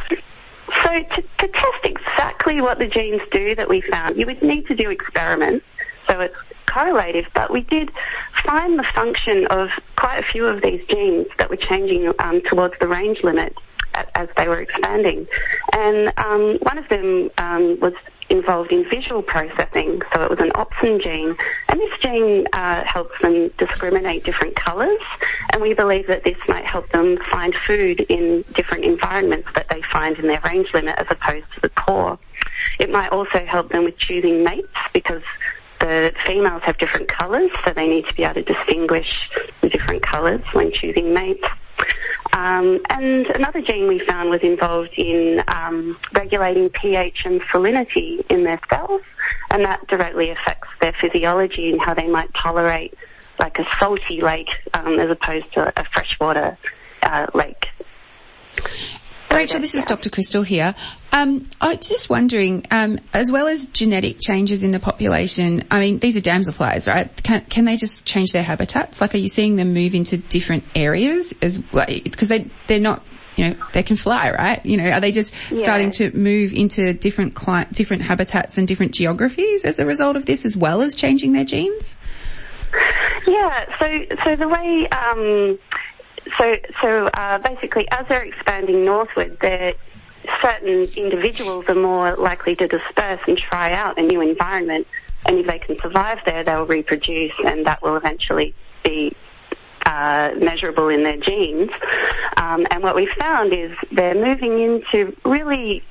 So 0.83 1.03
to, 1.03 1.21
to 1.21 1.47
test 1.47 1.85
exactly 1.85 2.59
what 2.59 2.79
the 2.79 2.87
genes 2.87 3.21
do 3.31 3.55
that 3.55 3.69
we 3.69 3.79
found, 3.79 4.17
you 4.17 4.25
would 4.25 4.41
need 4.41 4.67
to 4.67 4.75
do 4.75 4.89
experiments. 4.89 5.65
So 6.07 6.19
it's 6.19 6.35
correlative, 6.75 7.25
but 7.33 7.51
we 7.51 7.61
did 7.61 7.89
find 8.43 8.77
the 8.77 8.83
function 8.83 9.47
of 9.47 9.69
quite 9.97 10.17
a 10.17 10.23
few 10.23 10.45
of 10.45 10.61
these 10.61 10.85
genes 10.87 11.27
that 11.37 11.49
were 11.49 11.55
changing 11.55 12.11
um, 12.19 12.41
towards 12.41 12.73
the 12.79 12.87
range 12.87 13.23
limit 13.23 13.55
as 14.15 14.27
they 14.35 14.47
were 14.49 14.59
expanding. 14.59 15.25
And 15.73 16.11
um, 16.17 16.57
one 16.61 16.77
of 16.77 16.87
them 16.89 17.29
um, 17.37 17.79
was 17.79 17.93
involved 18.29 18.71
in 18.73 18.89
visual 18.89 19.21
processing, 19.21 20.01
so 20.13 20.23
it 20.23 20.29
was 20.29 20.39
an 20.39 20.49
opsin 20.51 21.01
gene, 21.01 21.37
and 21.69 21.79
this 21.79 21.97
gene 21.99 22.45
uh, 22.53 22.83
helps 22.83 23.13
them 23.21 23.51
discriminate 23.57 24.25
different 24.25 24.55
colours, 24.55 24.99
and 25.53 25.61
we 25.61 25.73
believe 25.73 26.07
that 26.07 26.23
this 26.23 26.37
might 26.49 26.65
help 26.65 26.89
them 26.89 27.17
find 27.31 27.55
food 27.55 28.01
in 28.09 28.43
different 28.53 28.83
environments 28.83 29.47
that 29.55 29.67
they 29.69 29.81
find 29.83 30.17
in 30.17 30.27
their 30.27 30.41
range 30.43 30.67
limit 30.73 30.95
as 30.97 31.07
opposed 31.09 31.45
to 31.53 31.61
the 31.61 31.69
core. 31.69 32.17
It 32.79 32.89
might 32.89 33.11
also 33.11 33.45
help 33.45 33.69
them 33.69 33.85
with 33.85 33.97
choosing 33.97 34.43
mates 34.43 34.67
because 34.91 35.21
the 35.79 36.13
females 36.25 36.63
have 36.63 36.77
different 36.77 37.07
colours, 37.07 37.51
so 37.65 37.73
they 37.73 37.87
need 37.87 38.07
to 38.07 38.13
be 38.13 38.23
able 38.23 38.35
to 38.35 38.43
distinguish 38.43 39.29
the 39.61 39.69
different 39.69 40.01
colours 40.03 40.41
when 40.53 40.71
choosing 40.71 41.13
mates. 41.13 41.45
Um, 42.33 42.81
and 42.89 43.27
another 43.27 43.61
gene 43.61 43.87
we 43.87 43.99
found 43.99 44.29
was 44.29 44.41
involved 44.41 44.93
in 44.97 45.43
um, 45.47 45.97
regulating 46.13 46.69
pH 46.69 47.25
and 47.25 47.41
salinity 47.43 48.25
in 48.29 48.43
their 48.43 48.59
cells, 48.69 49.01
and 49.51 49.63
that 49.63 49.85
directly 49.87 50.31
affects 50.31 50.67
their 50.81 50.93
physiology 50.93 51.71
and 51.71 51.81
how 51.81 51.93
they 51.93 52.07
might 52.07 52.33
tolerate 52.33 52.93
like 53.39 53.57
a 53.59 53.65
salty 53.79 54.21
lake 54.21 54.49
um, 54.73 54.99
as 54.99 55.09
opposed 55.09 55.51
to 55.53 55.73
a 55.79 55.83
freshwater 55.93 56.57
uh, 57.03 57.27
lake. 57.33 57.67
Rachael, 59.35 59.59
this 59.59 59.75
is 59.75 59.83
Dr. 59.83 60.09
Krystal 60.09 60.45
here. 60.45 60.73
Um, 61.11 61.45
I 61.59 61.75
was 61.75 61.89
just 61.89 62.09
wondering, 62.09 62.65
um, 62.71 62.99
as 63.13 63.33
well 63.33 63.47
as 63.47 63.67
genetic 63.67 64.21
changes 64.21 64.63
in 64.63 64.71
the 64.71 64.79
population, 64.79 65.65
I 65.69 65.81
mean, 65.81 65.99
these 65.99 66.15
are 66.15 66.21
damselflies, 66.21 66.87
right? 66.87 67.11
Can, 67.21 67.41
can 67.41 67.65
they 67.65 67.75
just 67.75 68.05
change 68.05 68.31
their 68.31 68.43
habitats? 68.43 69.01
Like, 69.01 69.13
are 69.13 69.17
you 69.17 69.27
seeing 69.27 69.57
them 69.57 69.73
move 69.73 69.93
into 69.93 70.17
different 70.17 70.63
areas 70.73 71.33
as 71.41 71.59
because 71.59 72.29
they 72.29 72.49
they're 72.67 72.79
not 72.79 73.03
you 73.35 73.49
know, 73.49 73.55
they 73.73 73.83
can 73.83 73.97
fly, 73.97 74.31
right? 74.31 74.65
You 74.65 74.77
know, 74.77 74.89
are 74.89 75.01
they 75.01 75.11
just 75.11 75.33
yeah. 75.51 75.57
starting 75.57 75.91
to 75.91 76.15
move 76.15 76.53
into 76.53 76.93
different 76.93 77.35
cli- 77.35 77.65
different 77.73 78.03
habitats 78.03 78.57
and 78.57 78.65
different 78.65 78.93
geographies 78.93 79.65
as 79.65 79.79
a 79.79 79.85
result 79.85 80.15
of 80.15 80.25
this, 80.25 80.45
as 80.45 80.55
well 80.55 80.81
as 80.81 80.95
changing 80.95 81.33
their 81.33 81.43
genes? 81.43 81.97
Yeah. 83.27 83.65
So, 83.79 84.05
so 84.23 84.35
the 84.37 84.47
way 84.47 84.87
um, 84.87 85.59
so, 86.37 86.57
so 86.81 87.07
uh, 87.07 87.37
basically, 87.39 87.89
as 87.91 88.07
they're 88.07 88.23
expanding 88.23 88.85
northward, 88.85 89.37
certain 90.41 90.83
individuals 90.95 91.65
are 91.67 91.75
more 91.75 92.15
likely 92.15 92.55
to 92.55 92.67
disperse 92.67 93.19
and 93.27 93.37
try 93.37 93.73
out 93.73 93.97
a 93.97 94.01
new 94.01 94.21
environment. 94.21 94.87
And 95.25 95.39
if 95.39 95.47
they 95.47 95.59
can 95.59 95.79
survive 95.79 96.19
there, 96.25 96.43
they'll 96.43 96.65
reproduce, 96.65 97.33
and 97.43 97.65
that 97.65 97.81
will 97.81 97.95
eventually 97.95 98.53
be 98.83 99.15
uh, 99.85 100.31
measurable 100.37 100.89
in 100.89 101.03
their 101.03 101.17
genes. 101.17 101.71
Um, 102.37 102.67
and 102.69 102.83
what 102.83 102.95
we 102.95 103.07
found 103.19 103.53
is 103.53 103.71
they're 103.91 104.15
moving 104.15 104.59
into 104.59 105.15
really 105.25 105.83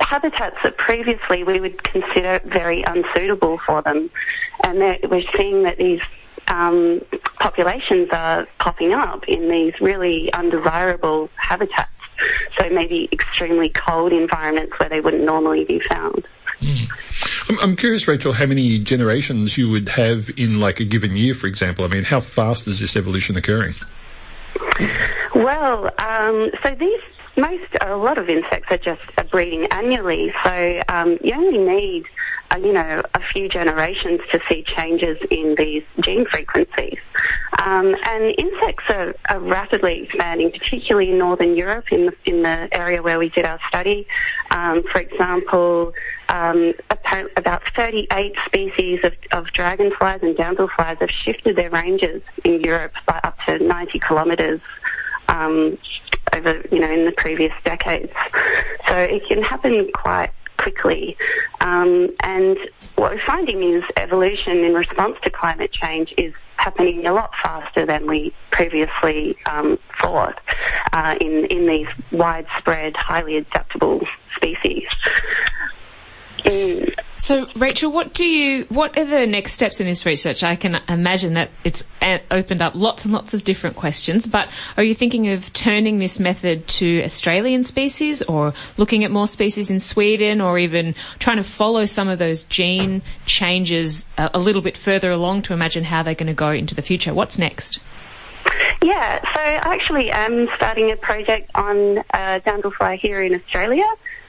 habitats 0.00 0.56
that 0.62 0.76
previously 0.76 1.44
we 1.44 1.60
would 1.60 1.82
consider 1.82 2.40
very 2.44 2.82
unsuitable 2.82 3.58
for 3.66 3.82
them. 3.82 4.10
And 4.64 4.78
we're 4.78 5.24
seeing 5.36 5.64
that 5.64 5.76
these 5.76 6.00
um, 6.50 7.00
populations 7.38 8.08
are 8.12 8.46
popping 8.58 8.92
up 8.92 9.26
in 9.28 9.48
these 9.50 9.74
really 9.80 10.32
undesirable 10.34 11.30
habitats. 11.36 11.90
So 12.58 12.68
maybe 12.68 13.08
extremely 13.12 13.70
cold 13.70 14.12
environments 14.12 14.78
where 14.78 14.88
they 14.88 15.00
wouldn't 15.00 15.24
normally 15.24 15.64
be 15.64 15.80
found. 15.80 16.26
Mm. 16.60 16.88
I'm 17.62 17.76
curious, 17.76 18.06
Rachael, 18.06 18.34
how 18.34 18.46
many 18.46 18.78
generations 18.78 19.56
you 19.56 19.70
would 19.70 19.88
have 19.88 20.30
in 20.36 20.60
like 20.60 20.80
a 20.80 20.84
given 20.84 21.16
year, 21.16 21.34
for 21.34 21.46
example. 21.46 21.84
I 21.84 21.88
mean, 21.88 22.04
how 22.04 22.20
fast 22.20 22.68
is 22.68 22.80
this 22.80 22.96
evolution 22.96 23.36
occurring? 23.36 23.74
Well, 25.34 25.90
um, 25.98 26.50
so 26.62 26.74
these 26.74 27.00
most 27.36 27.76
a 27.80 27.96
lot 27.96 28.18
of 28.18 28.28
insects 28.28 28.70
are 28.70 28.78
just 28.78 29.00
breeding 29.30 29.66
annually, 29.66 30.32
so 30.44 30.82
um, 30.88 31.18
you 31.22 31.34
only 31.34 31.58
need 31.58 32.04
you 32.58 32.72
know, 32.72 33.02
a 33.14 33.20
few 33.20 33.48
generations 33.48 34.20
to 34.32 34.40
see 34.48 34.62
changes 34.62 35.18
in 35.30 35.54
these 35.56 35.82
gene 36.00 36.26
frequencies. 36.26 36.98
Um, 37.62 37.94
and 38.06 38.34
insects 38.38 38.84
are, 38.88 39.14
are, 39.28 39.38
rapidly 39.38 40.04
expanding, 40.04 40.50
particularly 40.50 41.10
in 41.10 41.18
northern 41.18 41.56
Europe, 41.56 41.92
in 41.92 42.06
the, 42.06 42.16
in 42.24 42.42
the 42.42 42.68
area 42.72 43.02
where 43.02 43.18
we 43.18 43.28
did 43.28 43.44
our 43.44 43.60
study. 43.68 44.06
Um, 44.50 44.82
for 44.84 45.00
example, 45.00 45.92
um, 46.28 46.72
about 47.36 47.62
38 47.74 48.34
species 48.46 49.00
of, 49.04 49.12
of 49.32 49.46
dragonflies 49.52 50.22
and 50.22 50.36
damselflies 50.36 50.98
have 51.00 51.10
shifted 51.10 51.56
their 51.56 51.70
ranges 51.70 52.22
in 52.44 52.60
Europe 52.60 52.92
by 53.06 53.20
up 53.24 53.36
to 53.46 53.58
90 53.58 54.00
kilometres. 54.00 54.60
Um, 55.28 55.78
over, 56.34 56.62
you 56.70 56.80
know, 56.80 56.90
in 56.90 57.06
the 57.06 57.12
previous 57.12 57.52
decades. 57.64 58.12
So 58.88 58.96
it 58.96 59.26
can 59.26 59.42
happen 59.42 59.90
quite 59.92 60.30
quickly. 60.60 61.16
Um, 61.60 62.10
and 62.22 62.58
what 62.96 63.12
we're 63.12 63.26
finding 63.26 63.62
is 63.62 63.84
evolution 63.96 64.58
in 64.58 64.74
response 64.74 65.16
to 65.22 65.30
climate 65.30 65.72
change 65.72 66.12
is 66.16 66.34
happening 66.56 67.06
a 67.06 67.12
lot 67.12 67.30
faster 67.42 67.86
than 67.86 68.06
we 68.06 68.34
previously 68.50 69.36
um, 69.50 69.78
thought 70.00 70.38
uh, 70.92 71.16
in 71.20 71.46
in 71.46 71.66
these 71.66 71.88
widespread, 72.12 72.94
highly 72.96 73.36
adaptable 73.38 74.06
species. 74.36 74.88
Mm. 76.40 76.94
So, 77.20 77.46
Rachael, 77.54 77.92
what 77.92 78.14
do 78.14 78.24
you? 78.24 78.64
What 78.70 78.98
are 78.98 79.04
the 79.04 79.26
next 79.26 79.52
steps 79.52 79.78
in 79.78 79.86
this 79.86 80.06
research? 80.06 80.42
I 80.42 80.56
can 80.56 80.76
imagine 80.88 81.34
that 81.34 81.50
it's 81.64 81.84
opened 82.30 82.62
up 82.62 82.74
lots 82.74 83.04
and 83.04 83.12
lots 83.12 83.34
of 83.34 83.44
different 83.44 83.76
questions. 83.76 84.26
But 84.26 84.48
are 84.78 84.82
you 84.82 84.94
thinking 84.94 85.28
of 85.28 85.52
turning 85.52 85.98
this 85.98 86.18
method 86.18 86.66
to 86.68 87.02
Australian 87.02 87.62
species, 87.62 88.22
or 88.22 88.54
looking 88.78 89.04
at 89.04 89.10
more 89.10 89.28
species 89.28 89.70
in 89.70 89.80
Sweden, 89.80 90.40
or 90.40 90.58
even 90.58 90.94
trying 91.18 91.36
to 91.36 91.44
follow 91.44 91.84
some 91.84 92.08
of 92.08 92.18
those 92.18 92.44
gene 92.44 93.02
changes 93.26 94.06
a, 94.16 94.30
a 94.34 94.38
little 94.38 94.62
bit 94.62 94.78
further 94.78 95.10
along 95.10 95.42
to 95.42 95.52
imagine 95.52 95.84
how 95.84 96.02
they're 96.02 96.14
going 96.14 96.26
to 96.26 96.32
go 96.32 96.50
into 96.50 96.74
the 96.74 96.82
future? 96.82 97.12
What's 97.12 97.38
next? 97.38 97.80
Yeah, 98.82 99.20
so 99.20 99.40
I 99.42 99.74
actually 99.74 100.10
am 100.10 100.48
starting 100.56 100.90
a 100.90 100.96
project 100.96 101.50
on 101.54 101.98
uh, 101.98 102.40
damselfly 102.46 102.98
here 102.98 103.20
in 103.20 103.34
Australia 103.34 103.84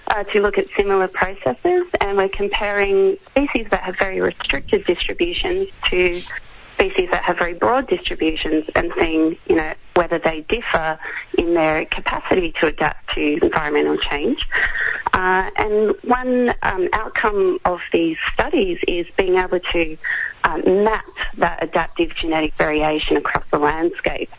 uh, 0.07 0.23
to 0.25 0.41
look 0.41 0.57
at 0.57 0.67
similar 0.75 1.07
processes, 1.07 1.85
and 2.01 2.17
we're 2.17 2.29
comparing 2.29 3.17
species 3.31 3.67
that 3.69 3.81
have 3.81 3.97
very 3.97 4.19
restricted 4.21 4.85
distributions 4.85 5.69
to 5.89 6.21
species 6.73 7.09
that 7.11 7.23
have 7.23 7.37
very 7.37 7.53
broad 7.53 7.87
distributions 7.87 8.65
and 8.75 8.91
seeing, 8.99 9.37
you 9.47 9.55
know, 9.55 9.73
whether 9.95 10.17
they 10.19 10.41
differ 10.41 10.97
in 11.37 11.53
their 11.53 11.85
capacity 11.85 12.51
to 12.53 12.67
adapt 12.67 13.13
to 13.13 13.37
environmental 13.43 13.97
change. 13.97 14.47
Uh, 15.13 15.49
and 15.57 15.95
one 16.03 16.53
um, 16.63 16.87
outcome 16.93 17.59
of 17.65 17.79
these 17.91 18.17
studies 18.33 18.79
is 18.87 19.05
being 19.17 19.35
able 19.35 19.59
to 19.59 19.97
um, 20.43 20.83
map 20.83 21.05
that 21.37 21.61
adaptive 21.61 22.15
genetic 22.15 22.53
variation 22.55 23.17
across 23.17 23.43
the 23.51 23.59
landscape. 23.59 24.31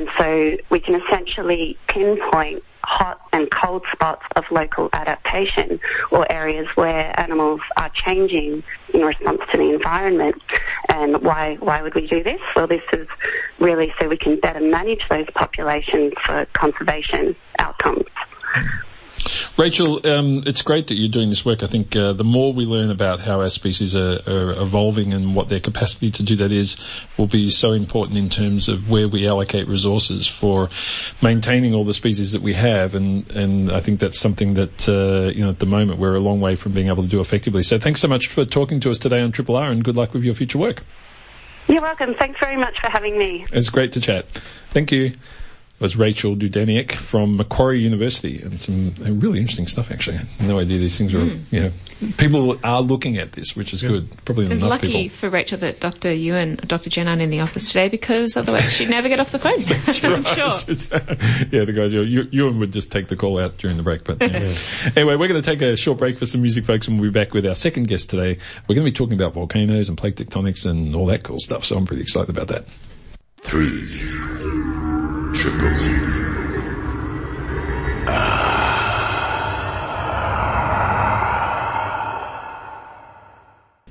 And 0.00 0.08
so 0.16 0.56
we 0.70 0.80
can 0.80 0.94
essentially 0.94 1.76
pinpoint 1.86 2.64
hot 2.84 3.20
and 3.34 3.50
cold 3.50 3.84
spots 3.92 4.24
of 4.34 4.44
local 4.50 4.88
adaptation 4.94 5.78
or 6.10 6.24
areas 6.32 6.66
where 6.74 7.12
animals 7.20 7.60
are 7.76 7.90
changing 7.90 8.62
in 8.94 9.02
response 9.02 9.42
to 9.52 9.58
the 9.58 9.74
environment. 9.74 10.40
And 10.88 11.20
why, 11.20 11.56
why 11.56 11.82
would 11.82 11.94
we 11.94 12.06
do 12.06 12.22
this? 12.22 12.40
Well, 12.56 12.66
this 12.66 12.82
is 12.94 13.08
really 13.58 13.92
so 14.00 14.08
we 14.08 14.16
can 14.16 14.40
better 14.40 14.60
manage 14.60 15.06
those 15.10 15.26
populations 15.34 16.14
for 16.24 16.46
conservation 16.54 17.36
outcomes. 17.58 18.06
Rachael, 19.56 20.06
um, 20.06 20.42
it's 20.46 20.62
great 20.62 20.86
that 20.88 20.94
you're 20.94 21.10
doing 21.10 21.28
this 21.28 21.44
work. 21.44 21.62
I 21.62 21.66
think 21.66 21.94
uh, 21.94 22.12
the 22.12 22.24
more 22.24 22.52
we 22.52 22.64
learn 22.64 22.90
about 22.90 23.20
how 23.20 23.40
our 23.40 23.50
species 23.50 23.94
are, 23.94 24.20
are, 24.26 24.52
evolving 24.52 25.12
and 25.12 25.34
what 25.34 25.48
their 25.48 25.60
capacity 25.60 26.10
to 26.12 26.22
do 26.22 26.36
that 26.36 26.52
is, 26.52 26.76
will 27.18 27.26
be 27.26 27.50
so 27.50 27.72
important 27.72 28.16
in 28.16 28.28
terms 28.30 28.68
of 28.68 28.88
where 28.88 29.08
we 29.08 29.28
allocate 29.28 29.68
resources 29.68 30.26
for 30.26 30.70
maintaining 31.20 31.74
all 31.74 31.84
the 31.84 31.94
species 31.94 32.32
that 32.32 32.42
we 32.42 32.54
have. 32.54 32.94
And 32.94 33.30
and 33.32 33.70
I 33.70 33.80
think 33.80 34.00
that's 34.00 34.18
something 34.18 34.54
that 34.54 34.88
uh, 34.88 35.30
you 35.34 35.42
know 35.42 35.50
at 35.50 35.58
the 35.58 35.66
moment 35.66 35.98
we're 35.98 36.16
a 36.16 36.20
long 36.20 36.40
way 36.40 36.56
from 36.56 36.72
being 36.72 36.88
able 36.88 37.02
to 37.02 37.08
do 37.08 37.20
effectively. 37.20 37.62
So 37.62 37.78
thanks 37.78 38.00
so 38.00 38.08
much 38.08 38.28
for 38.28 38.44
talking 38.44 38.80
to 38.80 38.90
us 38.90 38.98
today 38.98 39.20
on 39.20 39.32
Triple 39.32 39.56
R, 39.56 39.70
and 39.70 39.84
good 39.84 39.96
luck 39.96 40.14
with 40.14 40.22
your 40.22 40.34
future 40.34 40.58
work. 40.58 40.82
You're 41.68 41.82
welcome. 41.82 42.14
Thanks 42.14 42.40
very 42.40 42.56
much 42.56 42.80
for 42.80 42.88
having 42.88 43.18
me. 43.18 43.46
It's 43.52 43.68
great 43.68 43.92
to 43.92 44.00
chat. 44.00 44.26
Thank 44.72 44.90
you 44.92 45.12
was 45.80 45.96
Rachael 45.96 46.36
Dudaniec 46.36 46.92
from 46.92 47.38
Macquarie 47.38 47.80
University, 47.80 48.42
and 48.42 48.60
some 48.60 48.94
really 49.00 49.40
interesting 49.40 49.66
stuff. 49.66 49.90
Actually, 49.90 50.18
no 50.40 50.58
idea 50.58 50.78
these 50.78 50.96
things 50.98 51.14
are. 51.14 51.20
Mm. 51.20 51.40
You 51.50 51.60
know, 51.62 51.70
people 52.18 52.58
are 52.62 52.82
looking 52.82 53.16
at 53.16 53.32
this, 53.32 53.56
which 53.56 53.72
is 53.72 53.82
yeah. 53.82 53.88
good. 53.88 54.24
Probably 54.26 54.46
it's 54.46 54.56
enough 54.56 54.70
lucky 54.70 54.92
people. 54.92 55.16
for 55.16 55.30
Rachael 55.30 55.58
that 55.58 55.80
Dr. 55.80 56.12
Ewan, 56.12 56.56
Dr. 56.56 56.90
Jen 56.90 57.08
aren't 57.08 57.22
in 57.22 57.30
the 57.30 57.40
office 57.40 57.68
today, 57.68 57.88
because 57.88 58.36
otherwise 58.36 58.70
she'd 58.70 58.90
never 58.90 59.08
get 59.08 59.20
off 59.20 59.32
the 59.32 59.38
phone. 59.38 59.62
That's 59.66 60.02
right. 60.02 60.26
sure. 60.26 60.56
Just, 60.66 60.92
uh, 60.92 61.00
yeah, 61.50 61.64
the 61.64 61.72
guys, 61.74 61.92
you, 61.92 62.28
Ewan 62.30 62.58
would 62.60 62.72
just 62.72 62.92
take 62.92 63.08
the 63.08 63.16
call 63.16 63.40
out 63.40 63.56
during 63.56 63.76
the 63.78 63.82
break. 63.82 64.04
But 64.04 64.20
yeah. 64.20 64.54
anyway, 64.96 65.16
we're 65.16 65.28
going 65.28 65.40
to 65.40 65.42
take 65.42 65.62
a 65.62 65.76
short 65.76 65.98
break 65.98 66.18
for 66.18 66.26
some 66.26 66.42
music, 66.42 66.66
folks, 66.66 66.88
and 66.88 67.00
we'll 67.00 67.10
be 67.10 67.18
back 67.18 67.32
with 67.32 67.46
our 67.46 67.54
second 67.54 67.88
guest 67.88 68.10
today. 68.10 68.38
We're 68.68 68.74
going 68.74 68.84
to 68.84 68.90
be 68.90 68.94
talking 68.94 69.14
about 69.14 69.32
volcanoes 69.32 69.88
and 69.88 69.96
plate 69.96 70.16
tectonics 70.16 70.66
and 70.66 70.94
all 70.94 71.06
that 71.06 71.22
cool 71.22 71.38
stuff. 71.38 71.64
So 71.64 71.76
I'm 71.76 71.86
pretty 71.86 72.02
excited 72.02 72.28
about 72.28 72.48
that. 72.48 72.66
Three. 73.38 74.79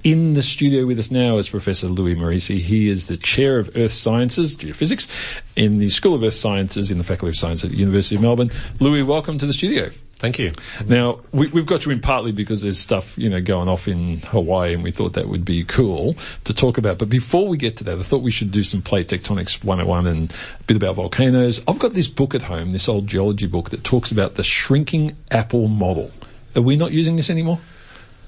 In 0.03 0.33
the 0.33 0.41
studio 0.41 0.85
with 0.85 0.99
us 0.99 1.11
now 1.11 1.37
is 1.37 1.47
Professor 1.47 1.87
Louis 1.87 2.15
Moresi. 2.15 2.59
He 2.59 2.89
is 2.89 3.05
the 3.05 3.15
Chair 3.15 3.57
of 3.57 3.69
Earth 3.75 3.93
Sciences, 3.93 4.57
Geophysics, 4.57 5.07
in 5.55 5.77
the 5.77 5.89
School 5.89 6.13
of 6.13 6.23
Earth 6.23 6.33
Sciences 6.33 6.91
in 6.91 6.97
the 6.97 7.03
Faculty 7.05 7.29
of 7.29 7.37
Science 7.37 7.63
at 7.63 7.71
the 7.71 7.77
University 7.77 8.17
of 8.17 8.21
Melbourne. 8.21 8.51
Louis, 8.79 9.03
welcome 9.03 9.37
to 9.37 9.45
the 9.45 9.53
studio. 9.53 9.91
Thank 10.19 10.37
you. 10.37 10.51
Now, 10.85 11.21
we, 11.31 11.47
have 11.47 11.65
got 11.65 11.85
you 11.85 11.93
in 11.93 12.01
partly 12.01 12.33
because 12.33 12.61
there's 12.61 12.77
stuff, 12.77 13.17
you 13.17 13.29
know, 13.29 13.39
going 13.39 13.69
off 13.69 13.87
in 13.87 14.17
Hawaii 14.19 14.73
and 14.73 14.83
we 14.83 14.91
thought 14.91 15.13
that 15.13 15.29
would 15.29 15.45
be 15.45 15.63
cool 15.63 16.15
to 16.43 16.53
talk 16.53 16.77
about. 16.77 16.97
But 16.97 17.07
before 17.07 17.47
we 17.47 17.55
get 17.55 17.77
to 17.77 17.85
that, 17.85 17.97
I 17.97 18.03
thought 18.03 18.21
we 18.21 18.29
should 18.29 18.51
do 18.51 18.65
some 18.65 18.81
plate 18.81 19.07
tectonics 19.07 19.63
101 19.63 20.07
and 20.07 20.29
a 20.59 20.63
bit 20.63 20.75
about 20.75 20.95
volcanoes. 20.95 21.61
I've 21.69 21.79
got 21.79 21.93
this 21.93 22.09
book 22.09 22.35
at 22.35 22.41
home, 22.41 22.71
this 22.71 22.89
old 22.89 23.07
geology 23.07 23.47
book 23.47 23.69
that 23.69 23.85
talks 23.85 24.11
about 24.11 24.35
the 24.35 24.43
shrinking 24.43 25.15
apple 25.31 25.69
model. 25.69 26.11
Are 26.53 26.61
we 26.61 26.75
not 26.75 26.91
using 26.91 27.15
this 27.15 27.29
anymore? 27.29 27.61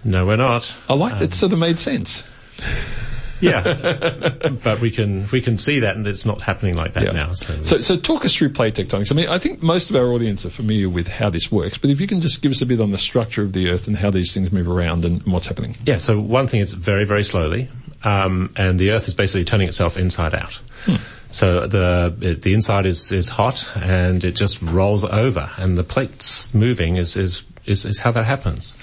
No, 0.05 0.25
we're 0.25 0.37
not. 0.37 0.73
I 0.87 0.93
liked 0.93 1.17
um, 1.17 1.23
it; 1.23 1.33
sort 1.33 1.51
of 1.51 1.59
made 1.59 1.77
sense. 1.77 2.23
yeah, 3.41 4.49
but 4.63 4.79
we 4.79 4.91
can 4.91 5.27
we 5.31 5.41
can 5.41 5.57
see 5.57 5.79
that, 5.79 5.95
and 5.95 6.07
it's 6.07 6.25
not 6.25 6.41
happening 6.41 6.75
like 6.75 6.93
that 6.93 7.03
yeah. 7.03 7.11
now. 7.11 7.33
So. 7.33 7.61
so, 7.63 7.79
so 7.79 7.97
talk 7.97 8.23
us 8.25 8.35
through 8.35 8.51
plate 8.51 8.75
tectonics. 8.75 9.11
I 9.11 9.15
mean, 9.15 9.29
I 9.29 9.39
think 9.39 9.61
most 9.61 9.89
of 9.89 9.95
our 9.95 10.11
audience 10.13 10.45
are 10.45 10.49
familiar 10.49 10.89
with 10.89 11.07
how 11.07 11.29
this 11.29 11.51
works, 11.51 11.77
but 11.77 11.89
if 11.89 11.99
you 11.99 12.07
can 12.07 12.21
just 12.21 12.41
give 12.41 12.51
us 12.51 12.61
a 12.61 12.65
bit 12.65 12.79
on 12.79 12.91
the 12.91 12.97
structure 12.97 13.43
of 13.43 13.53
the 13.53 13.69
Earth 13.69 13.87
and 13.87 13.97
how 13.97 14.11
these 14.11 14.33
things 14.33 14.51
move 14.51 14.69
around 14.69 15.05
and, 15.05 15.21
and 15.23 15.33
what's 15.33 15.47
happening. 15.47 15.75
Yeah. 15.85 15.97
So 15.97 16.19
one 16.19 16.47
thing 16.47 16.59
is 16.59 16.73
very 16.73 17.05
very 17.05 17.23
slowly, 17.23 17.69
um, 18.03 18.53
and 18.55 18.79
the 18.79 18.91
Earth 18.91 19.07
is 19.07 19.15
basically 19.15 19.45
turning 19.45 19.67
itself 19.67 19.97
inside 19.97 20.35
out. 20.35 20.53
Hmm. 20.85 20.95
So 21.29 21.65
the 21.65 22.15
it, 22.21 22.41
the 22.41 22.53
inside 22.53 22.85
is 22.85 23.11
is 23.11 23.29
hot, 23.29 23.71
and 23.75 24.23
it 24.23 24.35
just 24.35 24.61
rolls 24.61 25.03
over, 25.03 25.49
and 25.57 25.77
the 25.77 25.83
plates 25.83 26.53
moving 26.53 26.97
is 26.97 27.15
is 27.15 27.43
is, 27.65 27.85
is 27.85 27.99
how 27.99 28.11
that 28.11 28.25
happens. 28.25 28.77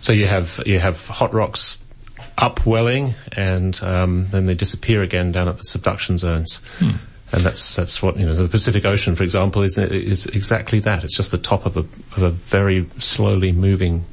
So 0.00 0.12
you 0.12 0.26
have 0.26 0.60
you 0.66 0.78
have 0.78 1.06
hot 1.08 1.32
rocks 1.32 1.78
upwelling, 2.38 3.14
and 3.32 3.78
um, 3.82 4.28
then 4.30 4.46
they 4.46 4.54
disappear 4.54 5.02
again 5.02 5.32
down 5.32 5.48
at 5.48 5.56
the 5.56 5.64
subduction 5.64 6.16
zones. 6.16 6.60
Hmm. 6.78 6.90
And 7.32 7.42
that's 7.42 7.74
that's 7.74 8.00
what 8.00 8.16
you 8.16 8.24
know. 8.24 8.34
The 8.34 8.48
Pacific 8.48 8.84
Ocean, 8.84 9.16
for 9.16 9.24
example, 9.24 9.62
is 9.62 9.78
is 9.78 10.26
exactly 10.26 10.78
that. 10.80 11.02
It's 11.02 11.16
just 11.16 11.32
the 11.32 11.38
top 11.38 11.66
of 11.66 11.76
a 11.76 11.80
of 11.80 12.22
a 12.22 12.30
very 12.30 12.86
slowly 12.98 13.50
moving 13.50 14.04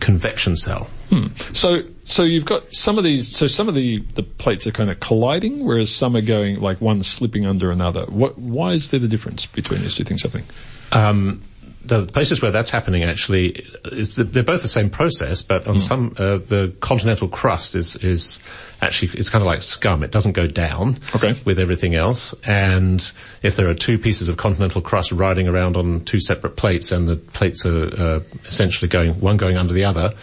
convection 0.00 0.54
cell. 0.54 0.84
Hmm. 1.08 1.28
So 1.54 1.82
so 2.04 2.24
you've 2.24 2.44
got 2.44 2.72
some 2.74 2.98
of 2.98 3.04
these. 3.04 3.34
So 3.34 3.46
some 3.46 3.68
of 3.68 3.74
the 3.74 4.04
the 4.14 4.22
plates 4.22 4.66
are 4.66 4.70
kind 4.70 4.90
of 4.90 5.00
colliding, 5.00 5.64
whereas 5.64 5.94
some 5.94 6.14
are 6.14 6.20
going 6.20 6.60
like 6.60 6.80
one 6.80 7.02
slipping 7.02 7.46
under 7.46 7.70
another. 7.70 8.04
What? 8.04 8.38
Why 8.38 8.72
is 8.72 8.90
there 8.90 9.00
the 9.00 9.08
difference 9.08 9.46
between 9.46 9.80
these 9.80 9.94
two 9.94 10.04
things 10.04 10.22
happening? 10.22 10.44
Um, 10.92 11.42
the 11.88 12.06
places 12.06 12.40
where 12.40 12.50
that's 12.50 12.70
happening 12.70 13.02
actually, 13.02 13.66
they're 13.82 14.42
both 14.42 14.62
the 14.62 14.68
same 14.68 14.90
process, 14.90 15.42
but 15.42 15.66
on 15.66 15.76
mm. 15.76 15.82
some, 15.82 16.14
uh, 16.16 16.38
the 16.38 16.74
continental 16.80 17.28
crust 17.28 17.74
is, 17.74 17.96
is 17.96 18.40
actually, 18.80 19.18
it's 19.18 19.28
kind 19.28 19.42
of 19.42 19.46
like 19.46 19.62
scum. 19.62 20.02
It 20.02 20.10
doesn't 20.10 20.32
go 20.32 20.46
down 20.46 20.98
okay. 21.14 21.34
with 21.44 21.58
everything 21.58 21.94
else. 21.94 22.34
And 22.44 23.00
if 23.42 23.56
there 23.56 23.68
are 23.68 23.74
two 23.74 23.98
pieces 23.98 24.28
of 24.28 24.36
continental 24.36 24.82
crust 24.82 25.12
riding 25.12 25.48
around 25.48 25.76
on 25.76 26.04
two 26.04 26.20
separate 26.20 26.56
plates 26.56 26.92
and 26.92 27.08
the 27.08 27.16
plates 27.16 27.64
are 27.64 27.86
uh, 27.86 28.20
essentially 28.44 28.88
going, 28.88 29.20
one 29.20 29.36
going 29.36 29.56
under 29.56 29.72
the 29.72 29.84
other, 29.84 30.14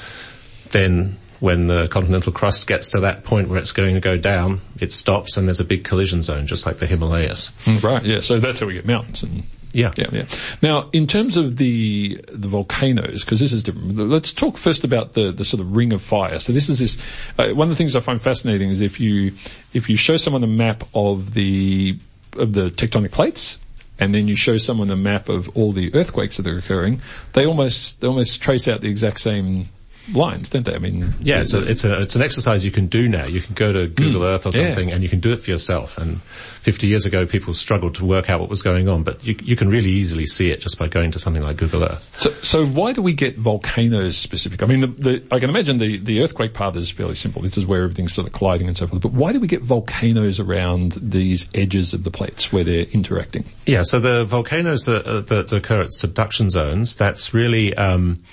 then 0.70 1.18
when 1.40 1.68
the 1.68 1.88
continental 1.88 2.32
crust 2.32 2.68
gets 2.68 2.90
to 2.92 3.02
that 3.02 3.24
point 3.24 3.50
where 3.50 3.60
it's 3.60 3.72
going 3.72 3.96
to 3.96 4.02
go 4.02 4.18
down, 4.18 4.62
it 4.80 4.94
stops 4.94 5.38
and 5.38 5.48
there's 5.48 5.60
a 5.60 5.66
big 5.66 5.84
collision 5.84 6.22
zone, 6.22 6.48
just 6.48 6.66
like 6.66 6.78
the 6.78 6.88
Himalayas. 6.88 7.52
Mm, 7.66 7.84
right, 7.84 8.04
yeah. 8.06 8.20
So 8.22 8.40
that's 8.40 8.60
how 8.60 8.68
we 8.68 8.74
get 8.74 8.86
mountains 8.86 9.24
and 9.24 9.44
yeah, 9.76 9.92
yeah, 9.96 10.08
yeah. 10.12 10.26
Now, 10.62 10.90
in 10.94 11.08
terms 11.08 11.38
of 11.38 11.58
the 11.58 12.20
the 12.32 12.48
volcanoes, 12.48 13.24
because 13.24 13.40
this 13.40 13.54
is 13.54 13.64
different. 13.64 13.98
Let's 13.98 14.34
talk 14.34 14.58
first 14.58 14.84
about 14.84 15.14
the 15.14 15.32
the 15.32 15.46
sort 15.46 15.62
of 15.62 15.76
ring 15.76 15.94
of 15.94 16.02
fire. 16.02 16.40
So 16.40 16.54
this 16.54 16.70
is 16.70 16.80
this. 16.80 16.98
Uh, 17.38 17.50
one 17.50 17.68
of 17.68 17.70
the 17.70 17.76
things 17.76 17.96
I 17.96 18.00
find 18.00 18.22
fascinating 18.22 18.70
is 18.70 18.82
if 18.82 19.00
you 19.00 19.34
if 19.74 19.90
you 19.90 19.98
show 19.98 20.18
someone 20.18 20.44
a 20.44 20.48
map 20.48 20.84
of 20.94 21.34
the 21.34 21.98
of 22.38 22.54
the 22.54 22.70
tectonic 22.70 23.12
plates, 23.12 23.60
and 24.00 24.14
then 24.14 24.28
you 24.28 24.36
show 24.36 24.58
someone 24.58 24.90
a 24.90 24.96
map 24.96 25.30
of 25.30 25.50
all 25.56 25.72
the 25.72 25.94
earthquakes 25.94 26.38
that 26.38 26.48
are 26.48 26.58
occurring, 26.58 27.02
they 27.34 27.46
almost 27.46 28.02
they 28.02 28.08
almost 28.08 28.42
trace 28.42 28.68
out 28.68 28.82
the 28.82 28.90
exact 28.90 29.20
same 29.20 29.70
lines, 30.14 30.50
don't 30.50 30.66
they? 30.66 30.76
I 30.76 30.80
mean, 30.80 31.14
yeah, 31.20 31.42
it's 31.42 31.54
a, 31.54 31.64
it's 31.64 31.84
a, 31.84 32.02
it's 32.02 32.16
an 32.16 32.22
exercise 32.22 32.64
you 32.64 32.72
can 32.72 32.88
do 32.88 33.08
now. 33.08 33.26
You 33.26 33.42
can 33.42 33.56
go 33.56 33.72
to 33.72 33.88
Google 33.88 34.22
mm, 34.22 34.34
Earth 34.34 34.46
or 34.46 34.52
something 34.52 34.90
yeah. 34.90 34.96
and 34.96 35.04
you 35.04 35.10
can 35.10 35.20
do 35.20 35.32
it 35.32 35.42
for 35.42 35.50
yourself. 35.52 35.98
And 35.98 36.22
50 36.22 36.88
years 36.88 37.06
ago, 37.06 37.26
people 37.26 37.54
struggled 37.54 37.96
to 37.96 38.06
work 38.06 38.30
out 38.30 38.40
what 38.40 38.50
was 38.50 38.62
going 38.62 38.88
on, 38.88 39.04
but 39.04 39.24
you, 39.26 39.36
you 39.44 39.56
can 39.56 39.70
really 39.70 39.92
easily 39.92 40.26
see 40.26 40.50
it 40.50 40.62
just 40.62 40.78
by 40.78 40.88
going 40.88 41.12
to 41.12 41.20
something 41.20 41.44
like 41.44 41.58
Google 41.58 41.84
Earth. 41.84 42.14
So, 42.20 42.32
so 42.32 42.66
why 42.66 42.94
do 42.94 43.02
we 43.02 43.14
get 43.14 43.38
volcanoes 43.38 44.18
specific? 44.18 44.64
I 44.64 44.66
mean, 44.66 44.82
the, 44.82 44.88
the, 44.88 45.28
I 45.32 45.40
can 45.40 45.50
imagine 45.50 45.78
the, 45.78 45.98
the 45.98 46.22
earthquake 46.22 46.54
path 46.54 46.76
is 46.76 46.90
fairly 46.90 47.16
simple. 47.16 47.42
This 47.42 47.58
is 47.58 47.66
where 47.66 47.84
everything's 47.84 48.14
sort 48.14 48.28
of 48.28 48.34
colliding 48.34 48.68
and 48.68 48.78
so 48.78 48.88
forth. 48.88 49.02
But 49.02 49.14
why 49.14 49.32
do 49.32 49.40
we 49.40 49.48
get 49.48 49.62
volcanoes 49.62 50.40
around 50.40 50.94
these 50.94 51.50
edges 51.54 51.94
of 51.94 52.04
the 52.04 52.12
plates 52.12 52.52
where 52.52 52.64
they're 52.64 52.86
interacting? 52.86 53.46
Yeah, 53.66 53.84
so 53.84 54.00
the 54.00 54.26
volcanoes 54.26 54.86
that, 54.86 55.28
that 55.28 55.52
occur 55.52 55.82
at 55.82 55.94
subduction 55.94 56.50
zones, 56.50 56.96
that's 56.96 57.34
really, 57.34 57.76
um, 57.76 58.24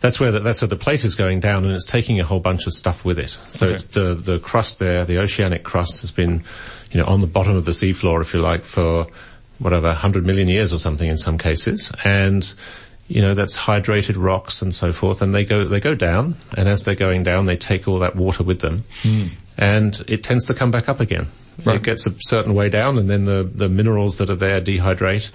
that's 0.00 0.20
where 0.20 0.30
the, 0.32 0.40
that's 0.40 0.60
where 0.60 0.68
the 0.68 0.76
plate 0.76 1.04
is 1.04 1.14
going 1.14 1.40
down 1.40 1.64
and 1.64 1.72
it's 1.72 1.84
taking 1.84 2.20
a 2.20 2.24
whole 2.24 2.40
bunch 2.40 2.66
of 2.66 2.72
stuff 2.72 3.04
with 3.04 3.18
it. 3.18 3.30
So 3.30 3.66
okay. 3.66 3.74
it's 3.74 3.82
the, 3.82 4.14
the 4.14 4.38
crust 4.38 4.78
there, 4.78 5.04
the 5.04 5.18
oceanic 5.18 5.64
crust 5.64 6.00
has 6.02 6.12
been, 6.12 6.44
you 6.92 7.00
know, 7.00 7.06
on 7.06 7.20
the 7.20 7.26
bottom 7.26 7.56
of 7.56 7.64
the 7.64 7.72
seafloor, 7.72 8.20
if 8.20 8.34
you 8.34 8.40
like, 8.40 8.64
for 8.64 9.06
whatever, 9.58 9.88
100 9.88 10.24
million 10.24 10.48
years 10.48 10.72
or 10.72 10.78
something 10.78 11.08
in 11.08 11.18
some 11.18 11.36
cases. 11.36 11.92
And, 12.04 12.52
you 13.08 13.22
know, 13.22 13.34
that's 13.34 13.56
hydrated 13.56 14.14
rocks 14.16 14.62
and 14.62 14.72
so 14.74 14.92
forth. 14.92 15.20
And 15.20 15.34
they 15.34 15.44
go, 15.44 15.64
they 15.64 15.80
go 15.80 15.94
down. 15.94 16.36
And 16.56 16.68
as 16.68 16.84
they're 16.84 16.94
going 16.94 17.24
down, 17.24 17.46
they 17.46 17.56
take 17.56 17.88
all 17.88 17.98
that 18.00 18.14
water 18.14 18.44
with 18.44 18.60
them. 18.60 18.84
Mm. 19.02 19.30
And 19.56 20.00
it 20.06 20.22
tends 20.22 20.44
to 20.46 20.54
come 20.54 20.70
back 20.70 20.88
up 20.88 21.00
again. 21.00 21.26
Right. 21.64 21.76
It 21.76 21.82
gets 21.82 22.06
a 22.06 22.14
certain 22.20 22.54
way 22.54 22.68
down 22.68 22.98
and 22.98 23.10
then 23.10 23.24
the, 23.24 23.42
the 23.42 23.68
minerals 23.68 24.18
that 24.18 24.30
are 24.30 24.36
there 24.36 24.60
dehydrate 24.60 25.32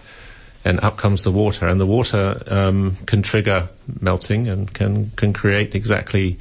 and 0.65 0.79
up 0.81 0.97
comes 0.97 1.23
the 1.23 1.31
water, 1.31 1.67
and 1.67 1.79
the 1.79 1.85
water 1.85 2.41
um, 2.47 2.95
can 3.05 3.21
trigger 3.21 3.69
melting 4.01 4.47
and 4.47 4.73
can 4.73 5.11
can 5.15 5.33
create 5.33 5.75
exactly 5.75 6.37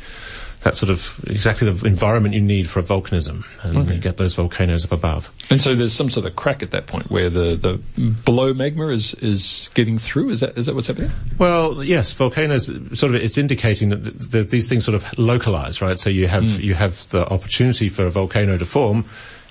that 0.63 0.75
sort 0.75 0.91
of 0.91 1.25
exactly 1.27 1.71
the 1.71 1.87
environment 1.87 2.35
you 2.35 2.41
need 2.41 2.69
for 2.69 2.79
a 2.79 2.83
volcanism, 2.83 3.45
and 3.65 3.77
okay. 3.77 3.95
you 3.95 4.01
get 4.01 4.17
those 4.17 4.35
volcanoes 4.35 4.85
up 4.85 4.93
above. 4.93 5.33
And 5.51 5.61
so 5.61 5.75
there's 5.75 5.93
some 5.93 6.09
sort 6.09 6.27
of 6.27 6.37
crack 6.37 6.63
at 6.63 6.71
that 6.71 6.87
point 6.87 7.11
where 7.11 7.31
the, 7.31 7.57
the 7.57 8.05
below 8.25 8.55
magma 8.55 8.89
is 8.89 9.15
is 9.15 9.69
getting 9.75 9.99
through. 9.99 10.31
Is 10.31 10.41
that 10.41 10.57
is 10.57 10.67
that 10.67 10.75
what's 10.75 10.87
happening? 10.87 11.11
Well, 11.39 11.83
yes, 11.83 12.13
volcanoes 12.13 12.67
sort 12.67 13.15
of 13.15 13.17
it's 13.17 13.39
indicating 13.39 13.89
that 13.89 14.05
the, 14.05 14.11
the, 14.11 14.43
these 14.45 14.69
things 14.69 14.85
sort 14.85 14.95
of 14.95 15.19
localize, 15.19 15.83
right? 15.83 15.99
So 15.99 16.11
you 16.11 16.29
have 16.29 16.45
mm. 16.45 16.63
you 16.63 16.75
have 16.75 17.09
the 17.11 17.27
opportunity 17.27 17.89
for 17.89 18.07
a 18.07 18.11
volcano 18.11 18.57
to 18.57 18.65
form 18.65 19.05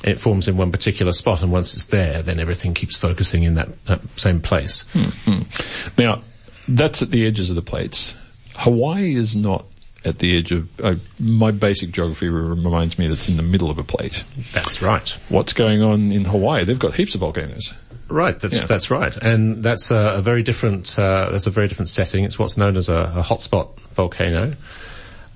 it 0.03 0.19
forms 0.19 0.47
in 0.47 0.57
one 0.57 0.71
particular 0.71 1.11
spot, 1.11 1.41
and 1.43 1.51
once 1.51 1.73
it's 1.73 1.85
there, 1.85 2.21
then 2.21 2.39
everything 2.39 2.73
keeps 2.73 2.97
focusing 2.97 3.43
in 3.43 3.55
that, 3.55 3.85
that 3.85 4.01
same 4.17 4.41
place. 4.41 4.85
Mm-hmm. 4.93 6.01
Now, 6.01 6.21
that's 6.67 7.01
at 7.01 7.11
the 7.11 7.25
edges 7.27 7.49
of 7.49 7.55
the 7.55 7.61
plates. 7.61 8.15
Hawaii 8.55 9.15
is 9.15 9.35
not 9.35 9.65
at 10.03 10.17
the 10.19 10.35
edge 10.37 10.51
of 10.51 10.67
uh, 10.81 10.95
my 11.19 11.51
basic 11.51 11.91
geography 11.91 12.27
reminds 12.27 12.97
me 12.97 13.05
that 13.07 13.13
it's 13.13 13.29
in 13.29 13.37
the 13.37 13.43
middle 13.43 13.69
of 13.69 13.77
a 13.77 13.83
plate. 13.83 14.23
That's 14.51 14.81
right. 14.81 15.07
What's 15.29 15.53
going 15.53 15.83
on 15.83 16.11
in 16.11 16.25
Hawaii? 16.25 16.65
They've 16.65 16.79
got 16.79 16.95
heaps 16.95 17.13
of 17.13 17.21
volcanoes. 17.21 17.73
Right, 18.07 18.37
that's 18.37 18.57
Yeah. 18.57 18.65
that's 18.65 18.91
right, 18.91 19.15
and 19.15 19.63
that's 19.63 19.89
a, 19.89 20.15
a 20.17 20.21
very 20.21 20.43
different 20.43 20.97
uh, 20.99 21.29
that's 21.31 21.47
a 21.47 21.49
very 21.49 21.67
different 21.69 21.87
setting. 21.87 22.25
It's 22.25 22.37
what's 22.37 22.57
known 22.57 22.75
as 22.75 22.89
a, 22.89 22.97
a 22.97 23.21
hotspot 23.21 23.79
volcano. 23.93 24.55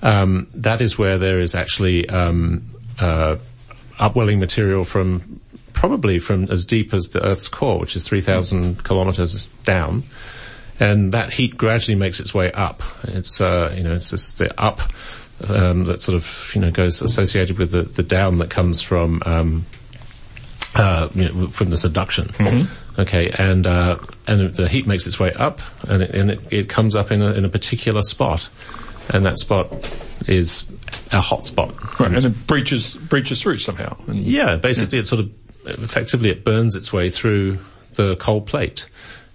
Um, 0.01 0.47
that 0.55 0.81
is 0.81 0.97
where 0.97 1.17
there 1.17 1.39
is 1.39 1.55
actually 1.55 2.09
um, 2.09 2.63
uh, 2.99 3.37
upwelling 3.99 4.39
material 4.39 4.85
from 4.85 5.39
probably 5.73 6.19
from 6.19 6.45
as 6.45 6.65
deep 6.65 6.93
as 6.93 7.09
the 7.09 7.23
Earth's 7.23 7.47
core, 7.47 7.79
which 7.79 7.95
is 7.95 8.07
three 8.07 8.21
thousand 8.21 8.83
kilometers 8.83 9.47
down, 9.63 10.03
and 10.79 11.11
that 11.11 11.33
heat 11.33 11.57
gradually 11.57 11.95
makes 11.95 12.19
its 12.19 12.33
way 12.33 12.51
up. 12.51 12.81
It's 13.03 13.41
uh, 13.41 13.73
you 13.75 13.83
know 13.83 13.93
it's 13.93 14.11
this 14.11 14.33
the 14.33 14.49
up 14.57 14.81
um, 15.49 15.85
that 15.85 16.01
sort 16.01 16.15
of 16.15 16.51
you 16.55 16.61
know 16.61 16.71
goes 16.71 17.01
associated 17.01 17.57
with 17.57 17.71
the, 17.71 17.83
the 17.83 18.03
down 18.03 18.37
that 18.39 18.49
comes 18.49 18.81
from 18.81 19.21
um, 19.25 19.65
uh, 20.75 21.09
you 21.15 21.29
know, 21.29 21.47
from 21.47 21.69
the 21.69 21.77
subduction. 21.77 22.33
Okay, 22.97 23.29
and 23.29 23.67
uh, 23.67 23.97
and 24.27 24.53
the 24.53 24.69
heat 24.69 24.87
makes 24.87 25.05
its 25.05 25.19
way 25.19 25.33
up, 25.33 25.59
and 25.83 26.01
it, 26.01 26.11
and 26.11 26.31
it, 26.31 26.39
it 26.51 26.69
comes 26.69 26.95
up 26.95 27.11
in 27.11 27.21
a, 27.21 27.33
in 27.33 27.43
a 27.43 27.49
particular 27.49 28.01
spot, 28.01 28.49
and 29.09 29.25
that 29.25 29.37
spot 29.39 29.71
is 30.27 30.65
a 31.11 31.21
hot 31.21 31.43
spot. 31.43 31.99
Right, 31.99 32.11
and 32.11 32.23
it 32.25 32.47
breaches 32.47 32.95
breaches 32.95 33.41
through 33.41 33.59
somehow. 33.59 33.95
And 34.07 34.19
Yeah, 34.19 34.55
basically 34.55 34.99
it 34.99 35.07
sort 35.07 35.21
of, 35.21 35.31
effectively 35.65 36.29
it 36.29 36.43
burns 36.43 36.75
its 36.75 36.91
way 36.91 37.09
through 37.09 37.59
the 37.93 38.15
cold 38.17 38.47
plate. 38.47 38.89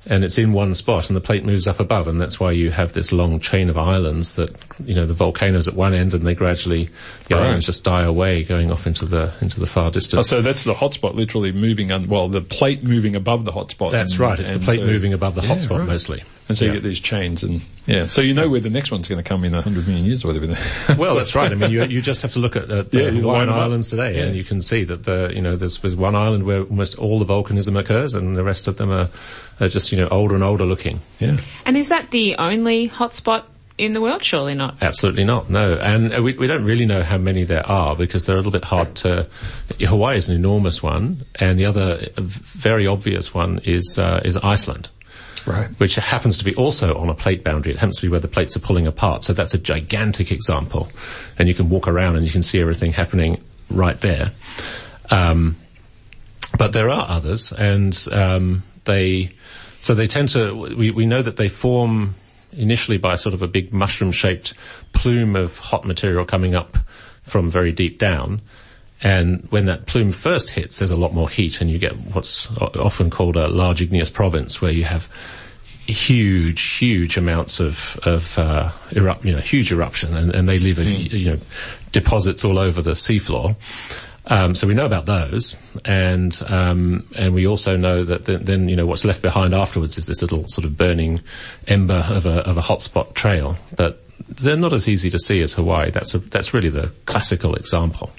And 0.06 0.24
it's 0.24 0.38
in 0.38 0.52
one 0.54 0.72
spot 0.74 1.10
and 1.10 1.16
the 1.16 1.20
plate 1.20 1.44
moves 1.44 1.68
up 1.68 1.78
above 1.78 2.08
and 2.08 2.18
that's 2.18 2.40
why 2.40 2.52
you 2.52 2.70
have 2.70 2.94
this 2.94 3.12
long 3.12 3.38
chain 3.38 3.68
of 3.68 3.76
islands 3.76 4.32
that, 4.36 4.50
you 4.84 4.94
know, 4.94 5.04
the 5.04 5.12
volcanoes 5.14 5.68
at 5.68 5.74
one 5.74 5.92
end 5.92 6.14
and 6.14 6.26
they 6.26 6.34
gradually, 6.34 6.88
the 7.28 7.34
Right. 7.36 7.44
islands 7.44 7.66
just 7.66 7.84
die 7.84 8.02
away 8.04 8.42
going 8.42 8.72
off 8.72 8.86
into 8.86 9.04
the, 9.04 9.30
into 9.42 9.60
the 9.60 9.66
far 9.66 9.86
Oh, 9.88 9.90
distance. 9.90 10.26
so 10.26 10.40
that's 10.40 10.64
the 10.64 10.72
hotspot 10.72 11.14
literally 11.14 11.52
moving, 11.52 11.92
un- 11.92 12.08
well, 12.08 12.28
the 12.30 12.40
plate 12.40 12.82
moving 12.82 13.14
above 13.14 13.44
the 13.44 13.52
hotspot. 13.52 13.90
That's 13.90 14.12
and- 14.12 14.20
right, 14.20 14.40
it's 14.40 14.50
the 14.50 14.58
plate 14.58 14.80
so- 14.80 14.86
moving 14.86 15.12
above 15.12 15.34
the 15.34 15.42
Yeah, 15.42 15.48
hotspot 15.50 15.78
right. 15.80 15.86
mostly. 15.88 16.22
And 16.48 16.58
so 16.58 16.64
Yeah. 16.64 16.72
you 16.72 16.80
get 16.80 16.82
these 16.88 16.98
chains 17.00 17.44
and, 17.44 17.60
yeah, 17.86 18.06
so 18.06 18.22
you 18.22 18.34
know 18.34 18.48
where 18.48 18.58
the 18.60 18.70
next 18.70 18.90
one's 18.90 19.06
going 19.06 19.22
to 19.22 19.28
come 19.28 19.44
in 19.44 19.54
a 19.54 19.62
hundred 19.62 19.86
million 19.86 20.04
years 20.04 20.24
or 20.24 20.28
whatever. 20.32 20.56
Well, 20.98 21.14
that's 21.14 21.34
right. 21.36 21.50
I 21.52 21.54
mean, 21.54 21.70
you, 21.70 21.84
you 21.84 22.02
just 22.02 22.22
have 22.22 22.32
to 22.32 22.40
look 22.40 22.56
at, 22.56 22.70
at 22.70 22.90
the 22.90 22.98
Yeah, 23.04 23.10
Hawaiian 23.10 23.24
line 23.24 23.48
'em 23.48 23.54
up. 23.54 23.60
Islands 23.60 23.90
today, 23.90 24.16
Yeah. 24.16 24.24
and 24.24 24.36
you 24.36 24.42
can 24.42 24.60
see 24.60 24.82
that 24.84 25.04
the 25.04 25.30
you 25.34 25.42
know 25.42 25.54
there's, 25.56 25.78
there's 25.78 25.94
one 25.94 26.16
island 26.16 26.44
where 26.44 26.62
almost 26.62 26.96
all 26.98 27.18
the 27.20 27.24
volcanism 27.24 27.78
occurs, 27.78 28.14
and 28.16 28.36
the 28.36 28.42
rest 28.44 28.66
of 28.68 28.76
them 28.78 28.90
are, 28.90 29.08
are 29.60 29.68
just 29.68 29.92
you 29.92 29.98
know 29.98 30.08
older 30.10 30.34
and 30.34 30.42
older 30.42 30.64
looking. 30.64 30.98
yeah. 31.20 31.36
And 31.64 31.76
is 31.76 31.88
that 31.90 32.10
the 32.10 32.34
only 32.36 32.88
hotspot 32.88 33.44
in 33.78 33.92
the 33.94 34.00
world? 34.00 34.22
Surely 34.22 34.54
not. 34.54 34.76
Absolutely 34.82 35.24
not. 35.24 35.48
No, 35.50 35.74
and 35.74 36.12
uh, 36.14 36.20
we 36.22 36.32
we 36.34 36.46
don't 36.48 36.64
really 36.64 36.86
know 36.86 37.02
how 37.04 37.16
many 37.18 37.44
there 37.44 37.66
are 37.66 37.94
because 37.94 38.26
they're 38.26 38.34
a 38.36 38.38
little 38.38 38.52
bit 38.52 38.64
hard 38.64 38.94
to. 38.96 39.26
Hawaii 39.80 40.16
is 40.16 40.28
an 40.28 40.34
enormous 40.36 40.82
one, 40.82 41.24
and 41.36 41.58
the 41.58 41.66
other 41.66 42.08
very 42.18 42.86
obvious 42.86 43.32
one 43.32 43.60
is 43.64 43.98
uh, 44.00 44.20
is 44.24 44.36
Iceland. 44.36 44.90
Right. 45.46 45.68
which 45.78 45.94
happens 45.96 46.38
to 46.38 46.44
be 46.44 46.54
also 46.54 46.94
on 46.96 47.08
a 47.08 47.14
plate 47.14 47.42
boundary. 47.44 47.72
It 47.72 47.78
happens 47.78 47.96
to 47.96 48.02
be 48.02 48.08
where 48.08 48.20
the 48.20 48.28
plates 48.28 48.56
are 48.56 48.60
pulling 48.60 48.86
apart. 48.86 49.24
So 49.24 49.32
that's 49.32 49.54
a 49.54 49.58
gigantic 49.58 50.30
example. 50.30 50.88
And 51.38 51.48
you 51.48 51.54
can 51.54 51.68
walk 51.68 51.88
around 51.88 52.16
and 52.16 52.24
you 52.24 52.32
can 52.32 52.42
see 52.42 52.60
everything 52.60 52.92
happening 52.92 53.42
right 53.70 54.00
there. 54.00 54.32
Um, 55.10 55.56
but 56.58 56.72
there 56.72 56.90
are 56.90 57.06
others 57.08 57.52
and, 57.52 57.96
um, 58.12 58.62
they, 58.84 59.32
so 59.80 59.94
they 59.94 60.06
tend 60.06 60.30
to, 60.30 60.54
we, 60.76 60.90
we 60.90 61.06
know 61.06 61.22
that 61.22 61.36
they 61.36 61.48
form 61.48 62.14
initially 62.52 62.98
by 62.98 63.14
sort 63.14 63.34
of 63.34 63.42
a 63.42 63.48
big 63.48 63.72
mushroom 63.72 64.12
shaped 64.12 64.54
plume 64.92 65.36
of 65.36 65.58
hot 65.58 65.84
material 65.84 66.24
coming 66.24 66.54
up 66.54 66.76
from 67.22 67.48
very 67.48 67.72
deep 67.72 67.98
down. 67.98 68.40
And 69.02 69.46
when 69.50 69.66
that 69.66 69.86
plume 69.86 70.12
first 70.12 70.50
hits, 70.50 70.78
there's 70.78 70.90
a 70.90 70.96
lot 70.96 71.14
more 71.14 71.28
heat 71.28 71.60
and 71.60 71.70
you 71.70 71.78
get 71.78 71.92
what's 71.92 72.50
often 72.58 73.10
called 73.10 73.36
a 73.36 73.48
large 73.48 73.80
igneous 73.80 74.10
province 74.10 74.60
where 74.60 74.72
you 74.72 74.84
have 74.84 75.08
huge, 75.86 76.60
huge 76.76 77.16
amounts 77.16 77.60
of, 77.60 77.98
of, 78.02 78.38
uh, 78.38 78.70
erupt, 78.92 79.24
you 79.24 79.32
know, 79.32 79.40
huge 79.40 79.72
eruption 79.72 80.16
and, 80.16 80.34
and 80.34 80.48
they 80.48 80.58
leave, 80.58 80.78
a, 80.78 80.84
you 80.84 81.30
know, 81.30 81.38
deposits 81.92 82.44
all 82.44 82.58
over 82.58 82.82
the 82.82 82.92
seafloor. 82.92 83.56
Um, 84.26 84.54
so 84.54 84.66
we 84.66 84.74
know 84.74 84.86
about 84.86 85.06
those, 85.06 85.56
and 85.84 86.40
um, 86.46 87.08
and 87.16 87.34
we 87.34 87.48
also 87.48 87.76
know 87.76 88.04
that 88.04 88.26
then, 88.26 88.44
then 88.44 88.68
you 88.68 88.76
know 88.76 88.86
what's 88.86 89.04
left 89.04 89.22
behind 89.22 89.54
afterwards 89.54 89.98
is 89.98 90.06
this 90.06 90.22
little 90.22 90.46
sort 90.48 90.66
of 90.66 90.76
burning 90.76 91.20
ember 91.66 92.06
of 92.08 92.26
a 92.26 92.46
of 92.46 92.56
a 92.56 92.60
hotspot 92.60 93.14
trail. 93.14 93.56
But 93.76 94.04
they're 94.28 94.56
not 94.56 94.72
as 94.72 94.88
easy 94.88 95.10
to 95.10 95.18
see 95.18 95.42
as 95.42 95.52
Hawaii. 95.54 95.90
That's 95.90 96.14
a, 96.14 96.18
that's 96.18 96.52
really 96.54 96.68
the 96.68 96.92
classical 97.06 97.54
example. 97.54 98.10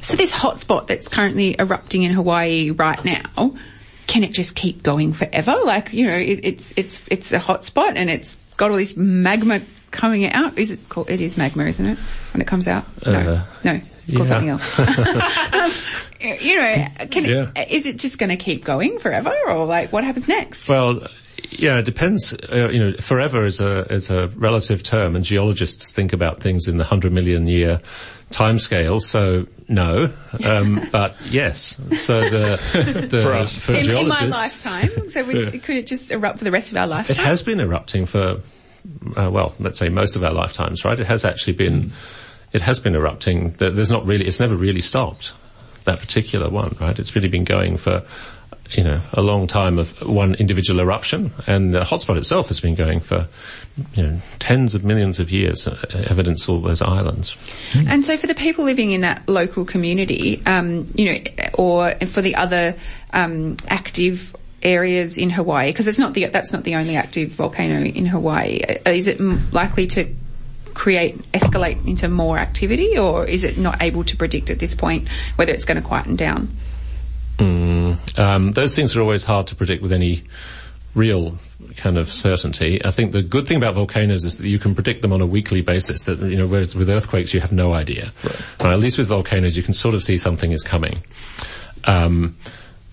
So 0.00 0.16
this 0.16 0.32
hotspot 0.32 0.86
that's 0.86 1.08
currently 1.08 1.56
erupting 1.58 2.02
in 2.02 2.12
Hawaii 2.12 2.70
right 2.70 3.02
now, 3.04 3.54
can 4.06 4.24
it 4.24 4.32
just 4.32 4.54
keep 4.54 4.82
going 4.82 5.12
forever? 5.12 5.56
Like, 5.64 5.92
you 5.92 6.06
know, 6.06 6.16
it, 6.16 6.40
it's, 6.42 6.72
it's, 6.76 7.04
it's 7.08 7.32
a 7.32 7.38
hotspot 7.38 7.94
and 7.96 8.10
it's 8.10 8.36
got 8.56 8.70
all 8.70 8.76
this 8.76 8.96
magma 8.96 9.62
coming 9.90 10.30
out. 10.32 10.58
Is 10.58 10.70
it 10.70 10.88
called, 10.88 11.10
it 11.10 11.20
is 11.20 11.36
magma, 11.36 11.64
isn't 11.64 11.86
it? 11.86 11.98
When 12.32 12.40
it 12.40 12.46
comes 12.46 12.68
out? 12.68 12.84
No. 13.06 13.12
Uh, 13.12 13.44
no. 13.64 13.80
It's 14.04 14.14
called 14.14 14.28
yeah. 14.28 14.28
something 14.28 14.48
else. 14.48 14.78
um, 14.78 15.70
you 16.40 16.56
know, 16.60 16.86
can 17.10 17.24
Yeah. 17.24 17.64
is 17.68 17.86
it 17.86 17.98
just 17.98 18.18
going 18.18 18.30
to 18.30 18.36
keep 18.36 18.64
going 18.64 18.98
forever 18.98 19.34
or 19.48 19.66
like 19.66 19.92
what 19.92 20.04
happens 20.04 20.28
next? 20.28 20.68
Well, 20.68 21.06
yeah, 21.58 21.78
it 21.78 21.84
depends. 21.84 22.32
Uh, 22.32 22.68
you 22.70 22.78
know, 22.78 22.92
forever 22.98 23.44
is 23.44 23.60
a 23.60 23.92
is 23.92 24.10
a 24.10 24.28
relative 24.28 24.82
term, 24.82 25.16
and 25.16 25.24
geologists 25.24 25.92
think 25.92 26.12
about 26.12 26.40
things 26.40 26.68
in 26.68 26.76
the 26.76 26.84
hundred 26.84 27.12
million 27.12 27.46
year 27.46 27.80
timescale. 28.30 29.00
So 29.00 29.46
no, 29.68 30.12
um, 30.44 30.88
but 30.92 31.16
yes. 31.24 31.78
So 31.96 32.20
the, 32.20 33.06
the 33.08 33.22
For 33.22 33.32
us. 33.32 33.58
for 33.58 33.72
in, 33.72 33.90
in 33.90 34.08
my 34.08 34.26
lifetime. 34.26 35.08
So 35.08 35.22
we, 35.22 35.58
could 35.58 35.76
it 35.76 35.86
just 35.86 36.10
erupt 36.10 36.38
for 36.38 36.44
the 36.44 36.50
rest 36.50 36.72
of 36.72 36.78
our 36.78 36.86
lifetime? 36.86 37.16
it 37.16 37.22
has 37.22 37.42
been 37.42 37.60
erupting 37.60 38.06
for 38.06 38.40
uh, 39.16 39.30
well, 39.30 39.54
let's 39.58 39.78
say 39.78 39.88
most 39.88 40.16
of 40.16 40.24
our 40.24 40.32
lifetimes, 40.32 40.84
right? 40.84 40.98
It 40.98 41.06
has 41.06 41.24
actually 41.24 41.54
been 41.54 41.92
it 42.52 42.62
has 42.62 42.78
been 42.80 42.94
erupting. 42.94 43.52
There's 43.52 43.90
not 43.90 44.06
really 44.06 44.26
it's 44.26 44.40
never 44.40 44.56
really 44.56 44.80
stopped 44.80 45.34
that 45.84 46.00
particular 46.00 46.48
one, 46.48 46.76
right? 46.80 46.98
It's 46.98 47.14
really 47.14 47.28
been 47.28 47.44
going 47.44 47.76
for 47.76 48.04
you 48.72 48.82
know, 48.82 49.00
a 49.12 49.22
long 49.22 49.46
time 49.46 49.78
of 49.78 50.00
one 50.00 50.34
individual 50.34 50.80
eruption, 50.80 51.30
and 51.46 51.72
the 51.72 51.80
hotspot 51.80 52.16
itself 52.16 52.48
has 52.48 52.60
been 52.60 52.74
going 52.74 53.00
for, 53.00 53.26
you 53.94 54.02
know, 54.02 54.22
tens 54.38 54.74
of 54.74 54.84
millions 54.84 55.20
of 55.20 55.30
years. 55.30 55.68
Evidence 55.92 56.48
all 56.48 56.60
those 56.60 56.82
islands. 56.82 57.36
And 57.74 58.04
so 58.04 58.16
for 58.16 58.26
the 58.26 58.34
people 58.34 58.64
living 58.64 58.92
in 58.92 59.02
that 59.02 59.28
local 59.28 59.64
community, 59.64 60.42
um, 60.46 60.88
you 60.94 61.12
know, 61.12 61.18
or 61.54 61.90
for 62.06 62.22
the 62.22 62.36
other 62.36 62.76
um, 63.12 63.56
active 63.68 64.34
areas 64.62 65.18
in 65.18 65.30
Hawaii, 65.30 65.70
because 65.70 65.86
it's 65.86 65.98
not 65.98 66.14
the 66.14 66.26
that's 66.26 66.52
not 66.52 66.64
the 66.64 66.76
only 66.76 66.96
active 66.96 67.30
volcano 67.30 67.84
in 67.84 68.06
Hawaii. 68.06 68.60
uh, 68.62 68.90
Is 68.90 69.06
it 69.06 69.20
likely 69.52 69.86
to 69.88 70.14
create 70.74 71.18
escalate 71.32 71.86
into 71.86 72.08
more 72.08 72.38
activity, 72.38 72.96
or 72.96 73.26
is 73.26 73.44
it 73.44 73.58
not 73.58 73.82
able 73.82 74.04
to 74.04 74.16
predict 74.16 74.50
at 74.50 74.58
this 74.58 74.74
point 74.74 75.08
whether 75.36 75.52
it's 75.52 75.64
going 75.64 75.80
to 75.80 75.86
quieten 75.86 76.16
down? 76.16 76.48
Um, 78.16 78.52
those 78.52 78.76
things 78.76 78.96
are 78.96 79.00
always 79.00 79.24
hard 79.24 79.46
to 79.48 79.56
predict 79.56 79.82
with 79.82 79.92
any 79.92 80.24
real 80.94 81.38
kind 81.76 81.96
of 81.96 82.08
certainty. 82.08 82.84
I 82.84 82.90
think 82.90 83.12
the 83.12 83.22
good 83.22 83.46
thing 83.46 83.56
about 83.56 83.74
volcanoes 83.74 84.24
is 84.24 84.36
that 84.38 84.46
you 84.46 84.58
can 84.58 84.74
predict 84.74 85.02
them 85.02 85.12
on 85.12 85.20
a 85.20 85.26
weekly 85.26 85.62
basis. 85.62 86.02
That 86.02 86.20
you 86.20 86.36
know, 86.36 86.46
whereas 86.46 86.76
with 86.76 86.90
earthquakes 86.90 87.32
you 87.32 87.40
have 87.40 87.52
no 87.52 87.72
idea. 87.72 88.12
Right. 88.60 88.72
at 88.72 88.78
least 88.78 88.98
with 88.98 89.08
volcanoes 89.08 89.56
you 89.56 89.62
can 89.62 89.74
sort 89.74 89.94
of 89.94 90.02
see 90.02 90.18
something 90.18 90.52
is 90.52 90.62
coming. 90.62 91.02
Um, 91.84 92.36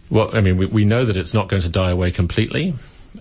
well, 0.09 0.35
I 0.35 0.41
mean, 0.41 0.57
we, 0.57 0.65
we 0.65 0.85
know 0.85 1.05
that 1.05 1.15
it's 1.15 1.33
not 1.33 1.49
going 1.49 1.61
to 1.61 1.69
die 1.69 1.91
away 1.91 2.11
completely, 2.11 2.73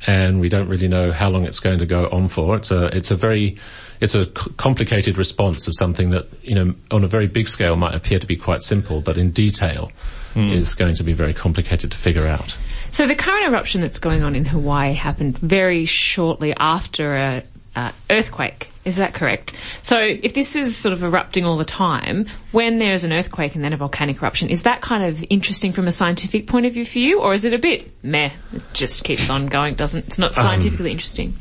and 0.07 0.41
we 0.41 0.49
don't 0.49 0.69
really 0.69 0.89
know 0.89 1.13
how 1.13 1.29
long 1.29 1.45
it's 1.45 1.61
going 1.61 1.81
to 1.81 1.87
go 1.87 2.09
on 2.11 2.29
for. 2.29 2.57
It's 2.57 2.71
a 2.71 2.87
it's 2.97 3.11
a 3.11 3.17
very 3.17 3.59
it's 4.01 4.15
a 4.15 4.27
c- 4.27 4.53
complicated 4.57 5.19
response 5.19 5.67
of 5.67 5.75
something 5.77 6.11
that 6.11 6.29
you 6.43 6.55
know 6.55 6.75
on 6.91 7.05
a 7.05 7.09
very 7.09 7.27
big 7.27 7.49
scale 7.49 7.77
might 7.77 7.95
appear 7.95 8.19
to 8.19 8.27
be 8.27 8.37
quite 8.37 8.63
simple, 8.63 9.01
but 9.01 9.19
in 9.19 9.33
detail 9.33 9.91
Hmm. 10.35 10.51
is 10.51 10.75
going 10.75 10.95
to 10.97 11.03
be 11.03 11.13
very 11.13 11.35
complicated 11.35 11.91
to 11.93 11.97
figure 11.97 12.27
out. 12.27 12.57
So 12.91 13.07
the 13.07 13.15
current 13.15 13.47
eruption 13.47 13.81
that's 13.81 13.99
going 13.99 14.23
on 14.23 14.35
in 14.35 14.45
Hawaii 14.45 14.95
happened 14.95 15.39
very 15.39 15.85
shortly 15.85 16.55
after 16.57 17.17
a, 17.17 17.43
a 17.77 17.93
earthquake. 18.11 18.71
Is 18.85 18.97
that 18.97 19.13
correct? 19.13 19.55
So 19.83 20.01
if 20.01 20.33
this 20.33 20.57
is 20.57 20.75
sort 20.77 20.95
of 20.95 21.03
erupting 21.03 21.45
all 21.45 21.59
the 21.59 21.65
time, 21.65 22.27
when 22.53 22.79
there 22.79 22.93
is 22.93 23.05
an 23.05 23.13
earthquake 23.13 23.55
and 23.55 23.63
then 23.63 23.75
a 23.75 23.77
volcanic 23.77 24.23
eruption, 24.23 24.49
is 24.49 24.63
that 24.63 24.81
kind 24.81 25.05
of 25.05 25.23
interesting 25.29 25.73
from 25.73 25.87
a 25.87 25.93
scientific 25.93 26.47
point 26.47 26.65
of 26.65 26.73
view 26.73 26.87
for 26.87 26.99
you, 26.99 27.21
or 27.21 27.35
is 27.35 27.45
it 27.45 27.53
a 27.53 27.59
bit 27.59 27.91
meh? 28.03 28.31
It 28.55 28.63
just 28.73 29.05
keeps 29.05 29.29
on 29.29 29.47
going. 29.47 29.75
Doesn't 29.75 30.07
it's 30.07 30.19
not 30.19 30.37
um, 30.39 30.45
scientifically 30.45 30.91
interesting? 30.91 31.35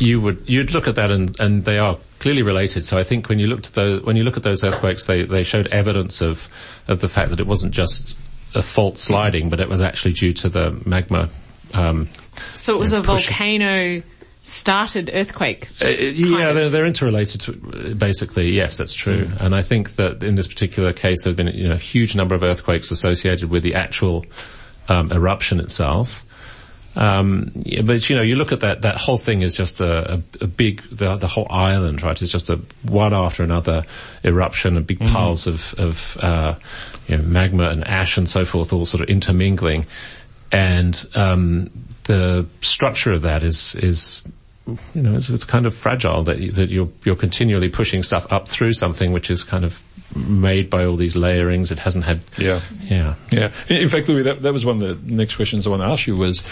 you 0.00 0.20
would 0.20 0.42
you'd 0.46 0.72
look 0.72 0.88
at 0.88 0.94
that 0.96 1.10
and, 1.10 1.38
and 1.40 1.64
they 1.64 1.78
are 1.78 1.98
clearly 2.18 2.42
related. 2.42 2.84
So 2.84 2.98
I 2.98 3.04
think 3.04 3.28
when 3.28 3.38
you 3.38 3.46
looked 3.46 3.66
at 3.68 3.74
those 3.74 4.02
when 4.02 4.16
you 4.16 4.24
look 4.24 4.36
at 4.36 4.42
those 4.42 4.64
earthquakes, 4.64 5.04
they, 5.06 5.24
they 5.24 5.42
showed 5.42 5.66
evidence 5.68 6.20
of 6.20 6.48
of 6.88 7.00
the 7.00 7.08
fact 7.08 7.30
that 7.30 7.40
it 7.40 7.46
wasn't 7.46 7.72
just 7.72 8.16
a 8.54 8.62
fault 8.62 8.98
sliding, 8.98 9.50
but 9.50 9.60
it 9.60 9.68
was 9.68 9.80
actually 9.80 10.12
due 10.14 10.32
to 10.32 10.48
the 10.48 10.80
magma. 10.86 11.28
Um, 11.74 12.08
So 12.54 12.74
it 12.74 12.78
was 12.78 12.92
a 12.92 13.02
pushing- 13.02 13.34
volcano 13.34 14.02
started 14.42 15.10
earthquake. 15.12 15.68
uh, 15.82 15.88
yeah, 15.88 16.52
they're, 16.54 16.70
they're 16.70 16.86
interrelated. 16.86 17.42
To, 17.42 17.94
basically, 17.94 18.50
yes, 18.52 18.78
that's 18.78 18.94
true. 18.94 19.30
And 19.38 19.54
I 19.54 19.60
think 19.60 19.96
that 19.96 20.22
in 20.22 20.36
this 20.36 20.46
particular 20.46 20.94
case, 20.94 21.24
there 21.24 21.30
have 21.32 21.36
been 21.36 21.48
you 21.48 21.68
know, 21.68 21.74
a 21.74 21.78
huge 21.78 22.16
number 22.16 22.34
of 22.34 22.42
earthquakes 22.42 22.90
associated 22.90 23.50
with 23.50 23.62
the 23.62 23.74
actual 23.74 24.24
um, 24.88 25.12
eruption 25.12 25.60
itself. 25.60 26.24
Um, 26.98 27.52
yeah, 27.54 27.82
but 27.82 28.10
you 28.10 28.16
know, 28.16 28.22
you 28.22 28.34
look 28.34 28.50
at 28.50 28.60
that, 28.60 28.82
that 28.82 28.96
whole 28.96 29.18
thing 29.18 29.42
is 29.42 29.54
just 29.54 29.80
a, 29.80 30.14
a, 30.14 30.22
a 30.40 30.46
big, 30.48 30.82
the, 30.90 31.14
the 31.14 31.28
whole 31.28 31.46
island, 31.48 32.02
right, 32.02 32.20
is 32.20 32.32
just 32.32 32.50
a 32.50 32.56
one 32.82 33.14
after 33.14 33.44
another 33.44 33.84
eruption 34.24 34.76
and 34.76 34.84
big 34.84 34.98
piles 34.98 35.46
of, 35.46 35.74
of, 35.78 36.16
uh, 36.20 36.56
you 37.06 37.16
know, 37.16 37.22
magma 37.22 37.68
and 37.68 37.86
ash 37.86 38.18
and 38.18 38.28
so 38.28 38.44
forth 38.44 38.72
all 38.72 38.84
sort 38.84 39.00
of 39.00 39.08
intermingling. 39.08 39.86
And, 40.50 41.06
um, 41.14 41.70
the 42.04 42.46
structure 42.62 43.12
of 43.12 43.22
that 43.22 43.44
is, 43.44 43.76
is, 43.76 44.24
you 44.66 45.02
know, 45.02 45.14
it's, 45.14 45.30
it's 45.30 45.44
kind 45.44 45.66
of 45.66 45.76
fragile 45.76 46.24
that, 46.24 46.38
you, 46.38 46.50
that 46.50 46.70
you're, 46.70 46.88
you're 47.04 47.14
continually 47.14 47.68
pushing 47.68 48.02
stuff 48.02 48.26
up 48.32 48.48
through 48.48 48.72
something 48.72 49.12
which 49.12 49.30
is 49.30 49.44
kind 49.44 49.64
of 49.64 49.80
made 50.26 50.70
by 50.70 50.84
all 50.84 50.96
these 50.96 51.16
layerings. 51.16 51.70
It 51.70 51.78
hasn't 51.78 52.04
had, 52.04 52.20
Yeah. 52.36 52.60
yeah. 52.82 53.14
Yeah. 53.30 53.50
In 53.68 53.88
fact, 53.88 54.08
Louis, 54.08 54.22
that, 54.22 54.42
that 54.42 54.52
was 54.52 54.64
one 54.64 54.82
of 54.82 55.06
the 55.06 55.12
next 55.12 55.36
questions 55.36 55.66
I 55.66 55.70
want 55.70 55.82
to 55.82 55.86
ask 55.86 56.06
you 56.06 56.14
was, 56.16 56.42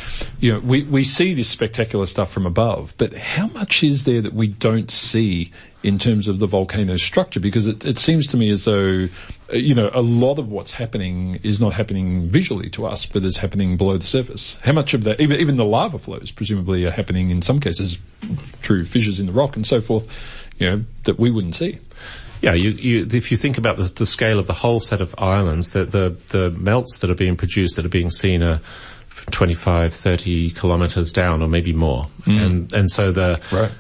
you 0.41 0.53
know, 0.53 0.61
we, 0.61 0.83
we 0.85 1.05
see 1.05 1.35
this 1.35 1.49
spectacular 1.49 2.07
stuff 2.07 2.31
from 2.31 2.47
above, 2.47 2.95
but 2.99 3.15
how 3.15 3.47
much 3.49 3.83
is 3.83 4.05
there 4.05 4.21
that 4.21 4.33
we 4.35 4.47
don't 4.49 4.91
see 4.91 5.51
in 5.83 5.99
terms 5.99 6.29
of 6.29 6.39
the 6.39 6.47
volcano 6.47 6.97
structure? 6.97 7.41
Because 7.41 7.67
it, 7.67 7.85
it 7.85 7.99
seems 7.99 8.27
to 8.29 8.37
me 8.37 8.51
as 8.51 8.65
though, 8.65 9.09
uh, 9.53 9.57
you 9.57 9.75
know, 9.75 9.91
a 9.95 10.03
lot 10.03 10.39
of 10.39 10.51
what's 10.51 10.73
happening 10.73 11.39
is 11.43 11.61
not 11.61 11.73
happening 11.73 12.29
visually 12.29 12.71
to 12.71 12.87
us, 12.87 13.07
but 13.07 13.25
is 13.25 13.37
happening 13.37 13.77
below 13.77 13.97
the 13.97 14.07
surface. 14.07 14.57
How 14.63 14.73
much 14.73 14.95
of 14.95 15.05
that, 15.05 15.21
even, 15.21 15.39
even 15.39 15.57
the 15.57 15.65
lava 15.65 15.99
flows 15.99 16.31
presumably 16.31 16.85
are 16.85 16.91
happening 16.91 17.31
in 17.31 17.43
some 17.43 17.61
cases 17.61 17.99
through 18.63 18.81
fissures 18.81 19.21
in 19.21 19.27
the 19.27 19.33
rock 19.33 19.57
and 19.57 19.67
so 19.67 19.81
forth, 19.81 20.07
you 20.59 20.69
know, 20.71 20.85
that 21.05 21.19
we 21.19 21.31
wouldn't 21.31 21.55
see. 21.55 21.79
Yeah, 22.47 22.55
you, 22.55 22.71
you, 22.71 23.09
if 23.13 23.33
you 23.33 23.37
think 23.37 23.59
about 23.59 23.77
the, 23.77 23.83
the 23.83 24.07
scale 24.07 24.39
of 24.39 24.47
the 24.47 24.53
whole 24.53 24.79
set 24.79 25.01
of 25.01 25.17
islands, 25.19 25.71
the, 25.71 25.85
the, 25.85 26.17
the 26.29 26.51
melts 26.53 26.99
that 26.99 27.11
are 27.11 27.17
being 27.17 27.37
produced 27.37 27.75
that 27.75 27.85
are 27.85 27.89
being 27.89 28.09
seen 28.09 28.41
are 28.41 28.61
25, 29.33 29.93
30 29.93 30.51
kilometers 30.51 31.13
down 31.13 31.43
or 31.43 31.49
maybe 31.49 31.73
more. 31.73 32.07
Mm. 32.21 32.47
And, 32.47 32.73
and 32.73 32.91
so 32.91 33.11
the, 33.11 33.41
Right. 33.51 33.73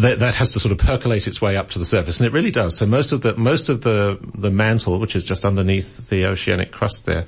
that, 0.00 0.18
that 0.18 0.34
has 0.34 0.52
to 0.54 0.58
sort 0.58 0.72
of 0.72 0.78
percolate 0.78 1.28
its 1.28 1.40
way 1.40 1.56
up 1.56 1.70
to 1.70 1.78
the 1.78 1.84
surface, 1.84 2.18
and 2.18 2.26
it 2.26 2.32
really 2.32 2.50
does. 2.50 2.76
So 2.76 2.86
most 2.86 3.12
of 3.12 3.20
the 3.20 3.36
most 3.36 3.68
of 3.68 3.82
the 3.82 4.18
the 4.34 4.50
mantle, 4.50 4.98
which 4.98 5.14
is 5.14 5.24
just 5.24 5.44
underneath 5.44 6.08
the 6.10 6.26
oceanic 6.26 6.72
crust 6.72 7.06
there, 7.06 7.26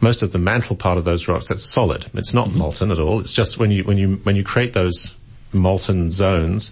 most 0.00 0.22
of 0.22 0.30
the 0.32 0.38
mantle 0.38 0.76
part 0.76 0.98
of 0.98 1.04
those 1.04 1.26
rocks 1.26 1.48
that's 1.48 1.64
solid. 1.64 2.06
It's 2.14 2.32
not 2.32 2.48
mm-hmm. 2.48 2.58
molten 2.58 2.90
at 2.92 2.98
all. 2.98 3.20
It's 3.20 3.32
just 3.32 3.58
when 3.58 3.70
you 3.72 3.84
when 3.84 3.98
you 3.98 4.20
when 4.22 4.36
you 4.36 4.44
create 4.44 4.72
those 4.72 5.16
molten 5.52 6.10
zones, 6.10 6.70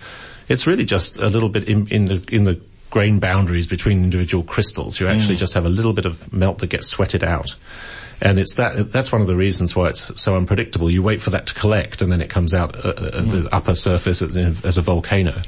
it's 0.49 0.66
really 0.66 0.85
just 0.85 1.18
a 1.18 1.29
little 1.29 1.49
bit 1.49 1.68
in, 1.68 1.87
in 1.88 2.05
the 2.07 2.25
in 2.31 2.44
the 2.44 2.61
grain 2.95 3.19
boundaries 3.19 3.67
between 3.67 4.05
individual 4.05 4.45
crystals. 4.45 5.01
You 5.01 5.09
actually 5.09 5.35
mm. 5.35 5.39
just 5.39 5.55
have 5.55 5.67
a 5.67 5.69
little 5.69 5.93
bit 5.93 6.05
of 6.05 6.33
melt 6.33 6.59
that 6.59 6.69
gets 6.69 6.87
sweated 6.87 7.25
out. 7.25 7.57
And 8.20 8.38
it's 8.38 8.55
that, 8.55 8.90
that's 8.90 9.12
one 9.12 9.20
of 9.20 9.27
the 9.27 9.37
reasons 9.37 9.74
why 9.74 9.88
it's 9.88 10.20
so 10.20 10.37
unpredictable. 10.37 10.90
You 10.90 11.03
wait 11.03 11.22
for 11.22 11.31
that 11.31 11.46
to 11.46 11.55
collect 11.55 12.03
and 12.03 12.11
then 12.11 12.20
it 12.20 12.31
comes 12.31 12.55
out 12.55 12.77
uh, 12.77 12.88
uh, 12.88 13.11
at 13.14 13.29
the 13.31 13.48
upper 13.53 13.74
surface 13.74 14.22
as, 14.22 14.37
as 14.64 14.79
a 14.79 14.83
volcano. 14.83 15.40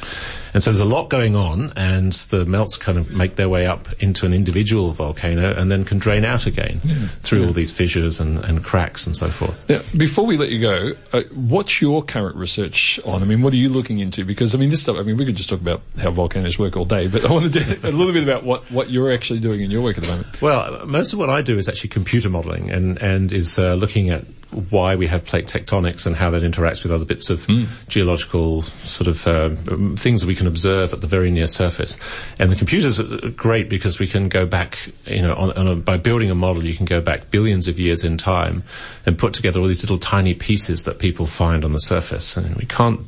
And 0.54 0.62
so 0.62 0.70
there's 0.70 0.80
a 0.80 0.86
lot 0.86 1.10
going 1.10 1.36
on 1.36 1.72
and 1.76 2.12
the 2.12 2.46
melts 2.46 2.76
kind 2.76 2.96
of 2.96 3.10
make 3.10 3.36
their 3.36 3.48
way 3.48 3.66
up 3.66 3.92
into 4.02 4.24
an 4.24 4.32
individual 4.32 4.92
volcano 4.92 5.54
and 5.54 5.70
then 5.70 5.84
can 5.84 5.98
drain 5.98 6.24
out 6.24 6.46
again 6.46 6.80
through 7.20 7.46
all 7.46 7.52
these 7.52 7.70
fissures 7.70 8.20
and, 8.20 8.38
and 8.38 8.64
cracks 8.64 9.06
and 9.06 9.14
so 9.14 9.28
forth. 9.28 9.68
Now, 9.68 9.82
before 9.96 10.24
we 10.24 10.38
let 10.38 10.48
you 10.48 10.60
go, 10.60 10.92
uh, 11.12 11.22
what's 11.34 11.82
your 11.82 12.02
current 12.02 12.36
research 12.36 12.98
on? 13.04 13.22
I 13.22 13.26
mean, 13.26 13.42
what 13.42 13.52
are 13.52 13.58
you 13.58 13.68
looking 13.68 13.98
into? 13.98 14.24
Because 14.24 14.54
I 14.54 14.58
mean, 14.58 14.70
this 14.70 14.80
stuff. 14.80 14.96
I 14.96 15.02
mean, 15.02 15.18
we 15.18 15.26
could 15.26 15.36
just 15.36 15.50
talk 15.50 15.60
about 15.60 15.82
how 15.98 16.10
volcanoes 16.10 16.58
work 16.58 16.76
all 16.76 16.86
day, 16.86 17.06
but 17.08 17.26
I 17.26 17.32
want 17.32 17.52
to 17.52 17.60
do 17.60 17.80
a 17.82 17.90
little 17.90 18.14
bit 18.14 18.22
about 18.22 18.44
what 18.44 18.70
what 18.70 18.88
you're 18.90 19.12
actually 19.12 19.40
doing 19.40 19.60
in 19.60 19.70
your 19.70 19.82
work 19.82 19.98
at 19.98 20.04
the 20.04 20.10
moment. 20.10 20.40
Well, 20.40 20.86
most 20.86 21.12
of 21.12 21.18
what 21.18 21.28
I 21.28 21.42
do 21.42 21.58
is 21.58 21.68
actually 21.68 21.90
computer 21.90 22.30
modeling 22.30 22.55
and, 22.56 22.98
and 22.98 23.32
is 23.32 23.58
uh, 23.58 23.74
looking 23.74 24.10
at 24.10 24.24
why 24.70 24.94
we 24.96 25.06
have 25.06 25.24
plate 25.24 25.46
tectonics 25.46 26.06
and 26.06 26.16
how 26.16 26.30
that 26.30 26.42
interacts 26.42 26.82
with 26.82 26.92
other 26.92 27.04
bits 27.04 27.30
of 27.30 27.46
geological 27.88 28.62
sort 28.62 29.08
of 29.08 29.26
uh, 29.26 29.50
um, 29.70 29.96
things 29.96 30.20
that 30.20 30.26
we 30.26 30.34
can 30.34 30.46
observe 30.46 30.92
at 30.92 31.00
the 31.00 31.06
very 31.06 31.30
near 31.30 31.46
surface. 31.46 31.98
And 32.38 32.50
the 32.50 32.56
computers 32.56 33.00
are 33.00 33.30
great 33.30 33.68
because 33.68 33.98
we 33.98 34.06
can 34.06 34.28
go 34.28 34.46
back, 34.46 34.78
you 35.04 35.22
know, 35.22 35.34
on, 35.34 35.52
on 35.52 35.68
a, 35.68 35.76
by 35.76 35.96
building 35.96 36.30
a 36.30 36.34
model, 36.34 36.64
you 36.64 36.74
can 36.74 36.86
go 36.86 37.00
back 37.00 37.30
billions 37.30 37.68
of 37.68 37.78
years 37.78 38.04
in 38.04 38.18
time 38.18 38.62
and 39.04 39.18
put 39.18 39.34
together 39.34 39.60
all 39.60 39.66
these 39.66 39.82
little 39.82 39.98
tiny 39.98 40.32
pieces 40.32 40.84
that 40.84 40.98
people 40.98 41.26
find 41.26 41.64
on 41.64 41.72
the 41.72 41.80
surface. 41.80 42.36
And 42.36 42.54
we 42.56 42.66
can't 42.66 43.00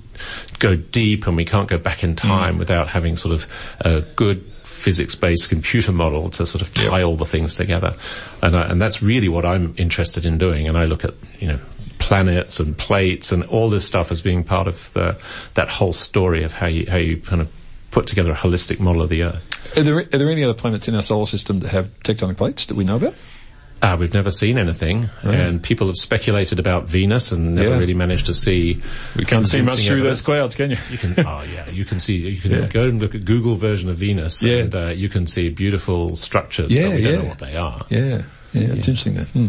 go 0.59 0.75
deep 0.75 1.27
and 1.27 1.37
we 1.37 1.45
can't 1.45 1.69
go 1.69 1.79
back 1.79 2.03
in 2.03 2.17
time 2.17 2.59
without 2.59 2.89
having 2.89 3.17
sort 3.17 3.35
of 3.35 3.77
a 3.81 4.01
good 4.01 4.45
physics-based 4.79 5.49
computer 5.49 5.93
model 5.93 6.29
to 6.31 6.47
sort 6.47 6.63
of 6.63 6.73
tie 6.73 7.03
all 7.03 7.17
the 7.17 7.25
things 7.25 7.57
together. 7.57 7.97
And, 8.43 8.57
I, 8.57 8.63
and 8.71 8.81
that's 8.81 9.03
really 9.03 9.29
what 9.29 9.45
I'm 9.45 9.75
interested 9.77 10.25
in 10.25 10.39
doing. 10.39 10.69
And 10.69 10.79
I 10.79 10.85
look 10.85 11.05
at, 11.05 11.15
you 11.41 11.49
know, 11.49 11.59
planets 11.99 12.61
and 12.61 12.79
plates 12.79 13.33
and 13.33 13.45
all 13.45 13.69
this 13.69 13.87
stuff 13.87 14.13
as 14.13 14.21
being 14.21 14.45
part 14.45 14.69
of 14.69 14.93
the, 14.93 15.19
that 15.55 15.69
whole 15.69 15.93
story 15.93 16.45
of 16.45 16.53
how 16.53 16.67
you, 16.67 16.89
how 16.89 16.97
you 16.97 17.19
kind 17.19 17.43
of 17.43 17.53
put 17.91 18.07
together 18.07 18.33
a 18.33 18.37
holistic 18.37 18.79
model 18.79 19.03
of 19.03 19.09
the 19.09 19.23
Earth. 19.25 19.77
Are 19.77 19.83
there 19.83 19.99
are 19.99 20.05
there 20.05 20.31
any 20.31 20.45
other 20.45 20.55
planets 20.55 20.89
in 20.89 20.95
our 20.95 21.03
solar 21.03 21.27
system 21.27 21.61
that 21.61 21.71
have 21.71 21.87
tectonic 22.01 22.37
plates 22.37 22.67
that 22.67 22.77
we 22.77 22.85
know 22.85 22.97
about? 22.97 23.15
Uh, 23.81 23.97
we've 23.99 24.13
never 24.13 24.31
seen 24.31 24.59
anything, 24.59 25.09
and 25.23 25.63
people 25.63 25.87
have 25.87 25.97
speculated 25.97 26.59
about 26.59 26.87
Venus 26.87 27.31
and 27.31 27.55
never 27.55 27.71
Yeah. 27.71 27.79
really 27.79 27.95
managed 27.95 28.27
to 28.27 28.35
see. 28.35 28.83
We 29.17 29.25
can't 29.25 29.47
see 29.47 29.61
much 29.63 29.85
through 29.85 29.99
evidence. 29.99 30.19
those 30.19 30.27
clouds, 30.27 30.55
can 30.57 30.71
you? 30.73 30.77
You 30.91 30.99
can, 30.99 31.15
oh 31.25 31.43
yeah, 31.43 31.69
you 31.71 31.85
can 31.85 31.99
see, 32.01 32.17
you 32.17 32.41
can 32.41 32.51
Yeah. 32.63 32.67
go 32.67 32.89
and 32.89 33.01
look 33.01 33.15
at 33.15 33.25
Google 33.25 33.55
version 33.55 33.89
of 33.89 33.97
Venus 33.97 34.43
Yeah, 34.43 34.57
and 34.59 34.75
uh, 34.75 34.89
you 34.89 35.09
can 35.09 35.27
see 35.29 35.49
beautiful 35.51 36.17
structures, 36.17 36.75
Yeah, 36.75 36.89
but 36.89 36.97
we 36.97 37.03
don't 37.03 37.23
know 37.23 37.29
what 37.29 37.39
they 37.39 37.57
are. 37.57 37.87
Yeah. 37.89 38.23
Yeah, 38.55 38.63
it's 38.73 38.89
interesting 38.89 39.15
that. 39.15 39.29
Hmm. 39.29 39.49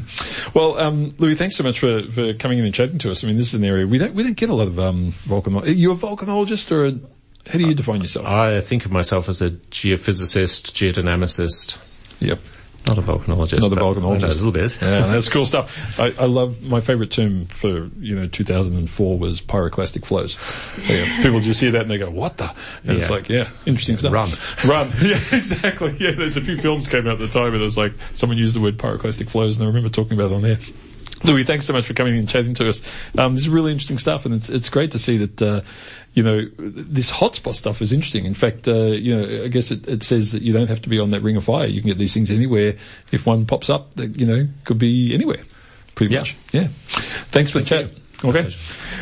Well, 0.53 0.77
um, 0.77 1.13
Louis, 1.19 1.33
thanks 1.35 1.55
so 1.55 1.63
much 1.63 1.79
for, 1.79 2.03
for 2.11 2.33
coming 2.33 2.59
in 2.59 2.65
and 2.65 2.73
chatting 2.73 2.97
to 2.99 3.11
us. 3.11 3.23
I 3.23 3.27
mean, 3.27 3.37
this 3.37 3.47
is 3.47 3.53
an 3.53 3.63
area 3.63 3.87
we 3.87 3.97
don't 3.97 4.13
we 4.13 4.23
don't 4.23 4.35
get 4.35 4.49
a 4.49 4.53
lot 4.53 4.67
of 4.67 4.77
um, 4.77 5.11
volcano. 5.23 5.61
Are 5.61 5.69
you 5.69 5.91
a 5.91 5.95
volcanologist 5.95 6.69
or 6.71 6.85
a, 6.87 6.91
how 7.49 7.57
do 7.57 7.65
you 7.65 7.73
define 7.73 8.01
yourself? 8.01 8.27
I 8.27 8.59
think 8.59 8.85
of 8.85 8.91
myself 8.91 9.29
as 9.29 9.41
a 9.41 9.51
geophysicist, 9.51 10.73
geodynamicist, 10.73 11.77
yep. 12.19 12.39
Not 12.89 12.97
a 12.97 13.01
volcanologist. 13.01 13.61
Not 13.61 13.71
a 13.71 13.81
volcanologist. 13.81 14.23
A 14.23 14.43
little 14.43 14.51
bit. 14.51 14.77
Yeah, 14.81 15.07
that's 15.07 15.29
cool 15.29 15.45
stuff. 15.45 15.99
I, 15.99 16.13
I 16.17 16.25
love 16.25 16.61
my 16.61 16.81
favourite 16.81 17.11
term 17.11 17.45
for 17.45 17.89
you 17.99 18.15
know 18.15 18.27
2004 18.27 19.17
was 19.17 19.41
pyroclastic 19.41 20.05
flows. 20.05 20.37
Yeah, 20.89 21.21
people 21.21 21.39
just 21.39 21.61
hear 21.61 21.71
that 21.71 21.83
and 21.83 21.91
they 21.91 21.97
go, 21.97 22.09
"What 22.09 22.37
the?" 22.37 22.53
And 22.83 22.97
it's 22.97 23.09
like, 23.09 23.29
yeah, 23.29 23.49
interesting 23.65 23.97
stuff. 23.97 24.13
Run. 24.13 24.29
run. 24.67 24.91
Yeah, 24.99 25.15
exactly. 25.31 25.95
Yeah, 25.99 26.11
there's 26.11 26.37
a 26.37 26.41
few 26.41 26.57
films 26.57 26.89
came 26.89 27.07
out 27.07 27.13
at 27.13 27.19
the 27.19 27.27
time, 27.27 27.53
and 27.53 27.57
it 27.57 27.61
was 27.61 27.77
like 27.77 27.93
someone 28.13 28.37
used 28.37 28.55
the 28.55 28.59
word 28.59 28.77
pyroclastic 28.77 29.29
flows, 29.29 29.57
and 29.57 29.63
I 29.63 29.67
remember 29.67 29.89
talking 29.89 30.13
about 30.13 30.31
it 30.31 30.35
on 30.35 30.41
there. 30.41 30.59
Louis, 31.23 31.43
thanks 31.43 31.65
so 31.65 31.73
much 31.73 31.85
for 31.85 31.93
coming 31.93 32.17
and 32.17 32.29
chatting 32.29 32.53
to 32.55 32.69
us. 32.69 32.81
Um, 33.17 33.33
this 33.33 33.41
is 33.41 33.49
really 33.49 33.71
interesting 33.71 33.97
stuff, 33.97 34.25
and 34.25 34.33
it's 34.33 34.49
it's 34.49 34.69
great 34.69 34.91
to 34.91 34.99
see 34.99 35.17
that 35.17 35.41
uh, 35.41 35.61
you 36.19 36.23
know 36.25 36.45
this 36.57 37.09
hotspot 37.09 37.55
stuff 37.55 37.81
is 37.81 37.93
interesting. 37.93 38.25
In 38.25 38.33
fact, 38.33 38.67
uh, 38.67 38.73
you 39.05 39.15
know, 39.15 39.43
I 39.45 39.47
guess 39.47 39.71
it, 39.71 39.87
it 39.87 40.03
says 40.03 40.33
that 40.33 40.41
you 40.41 40.51
don't 40.51 40.67
have 40.67 40.81
to 40.81 40.89
be 40.89 40.99
on 40.99 41.11
that 41.11 41.21
ring 41.21 41.37
of 41.37 41.45
fire. 41.45 41.65
You 41.65 41.79
can 41.79 41.87
get 41.91 41.97
these 41.97 42.13
things 42.13 42.29
anywhere. 42.29 42.75
If 43.13 43.25
one 43.25 43.45
pops 43.45 43.69
up, 43.69 43.93
that 43.95 44.19
you 44.19 44.25
know 44.25 44.47
could 44.65 44.77
be 44.79 45.13
anywhere, 45.13 45.41
pretty 45.95 46.13
Yeah. 46.13 46.19
much. 46.19 46.35
Yeah. 46.51 46.67
Thanks 47.31 47.51
for 47.51 47.59
the 47.59 47.65
chat. 47.65 47.91
Okay. 48.21 48.43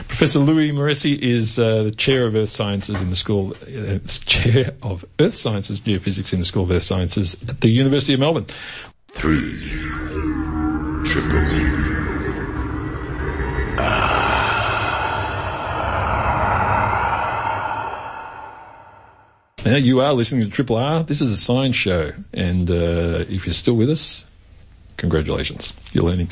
Professor 0.08 0.38
Louis 0.38 0.72
Moresi 0.72 1.18
is 1.18 1.58
uh, 1.58 1.82
the 1.82 1.92
chair 1.92 2.28
of 2.28 2.36
Earth 2.36 2.50
Sciences 2.50 3.02
in 3.02 3.10
the 3.10 3.16
School, 3.16 3.56
uh, 3.64 3.98
chair 4.28 4.76
of 4.84 5.04
Earth 5.20 5.34
Sciences 5.34 5.80
Geophysics 5.80 6.34
in 6.34 6.40
the 6.40 6.46
School 6.46 6.66
of 6.66 6.70
Earth 6.72 6.84
Sciences 6.84 7.36
at 7.50 7.60
the 7.62 7.70
University 7.70 8.14
of 8.14 8.20
Melbourne. 8.20 8.46
Three. 9.08 9.40
Triple. 11.04 11.97
You 19.76 20.02
are 20.02 20.14
listening 20.14 20.46
to 20.46 20.50
Triple 20.50 20.78
R. 20.78 21.04
This 21.04 21.22
is 21.22 21.32
a 21.32 21.38
science 21.38 21.76
show, 21.76 22.12
and 22.34 22.70
uh, 22.70 23.26
if 23.28 23.46
you're 23.46 23.54
still 23.54 23.76
with 23.76 23.90
us, 23.90 24.26
congratulations, 24.98 25.74
you're 25.94 26.04
learning. 26.04 26.30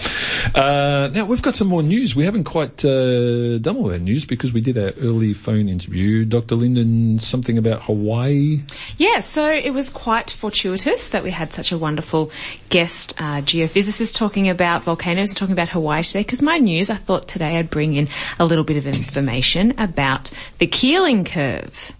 Uh, 0.54 1.10
now 1.14 1.26
we've 1.26 1.42
got 1.42 1.56
some 1.56 1.68
more 1.68 1.84
news. 1.84 2.16
We 2.16 2.26
haven't 2.26 2.46
quite 2.46 2.84
uh, 2.84 3.60
done 3.60 3.78
all 3.78 3.92
our 3.92 4.00
news 4.00 4.26
because 4.26 4.52
we 4.52 4.62
did 4.62 4.78
our 4.78 4.92
early 5.00 5.34
phone 5.34 5.70
interview. 5.70 6.26
Dr. 6.26 6.56
Linden, 6.56 7.20
something 7.20 7.58
about 7.58 7.84
Hawaii. 7.84 8.62
Yeah, 8.98 9.20
so 9.20 9.50
it 9.50 9.74
was 9.74 9.90
quite 9.90 10.32
fortuitous 10.32 11.10
that 11.10 11.24
we 11.24 11.32
had 11.32 11.54
such 11.54 11.72
a 11.72 11.78
wonderful 11.78 12.32
guest 12.70 13.14
uh, 13.18 13.42
geophysicist 13.42 14.16
talking 14.16 14.50
about 14.50 14.84
volcanoes 14.84 15.30
and 15.30 15.38
talking 15.38 15.54
about 15.54 15.70
Hawaii 15.70 16.04
today. 16.04 16.22
Because 16.22 16.42
my 16.42 16.58
news, 16.58 16.90
I 16.90 16.96
thought 16.96 17.28
today 17.28 17.58
I'd 17.58 17.70
bring 17.70 17.96
in 17.96 18.10
a 18.40 18.46
little 18.46 18.64
bit 18.66 18.78
of 18.78 18.88
information 18.88 19.74
about 19.78 20.32
the 20.58 20.68
Keeling 20.68 21.24
curve. 21.24 21.92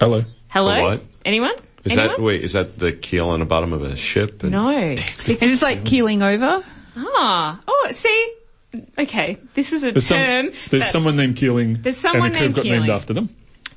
Hello. 0.00 0.24
Hello, 0.52 0.74
The 0.76 0.82
what? 0.82 1.02
anyone? 1.24 1.54
Is 1.84 1.92
anyone? 1.92 2.08
that 2.08 2.20
wait? 2.20 2.42
Is 2.42 2.52
that 2.52 2.78
the 2.78 2.92
keel 2.92 3.28
on 3.30 3.40
the 3.40 3.46
bottom 3.46 3.72
of 3.72 3.82
a 3.82 3.96
ship? 3.96 4.42
And 4.42 4.52
No. 4.52 4.70
Is 4.92 5.26
this 5.26 5.62
like 5.62 5.84
keeling 5.84 6.22
over? 6.22 6.62
Ah, 6.96 7.60
oh, 7.66 7.88
see, 7.92 8.34
okay, 8.98 9.38
this 9.54 9.72
is 9.72 9.82
a 9.82 9.92
There's, 9.92 10.06
some- 10.06 10.18
term. 10.18 10.50
there's 10.70 10.84
someone 10.86 11.16
named 11.16 11.36
Keeling. 11.36 11.80
There's 11.80 11.96
someone 11.96 12.26
and 12.26 12.34
the 12.34 12.38
curve 12.38 12.42
named 12.48 12.54
got 12.56 12.64
named 12.66 12.84
Keeling. 12.84 12.90
after 12.90 13.14
them. 13.14 13.28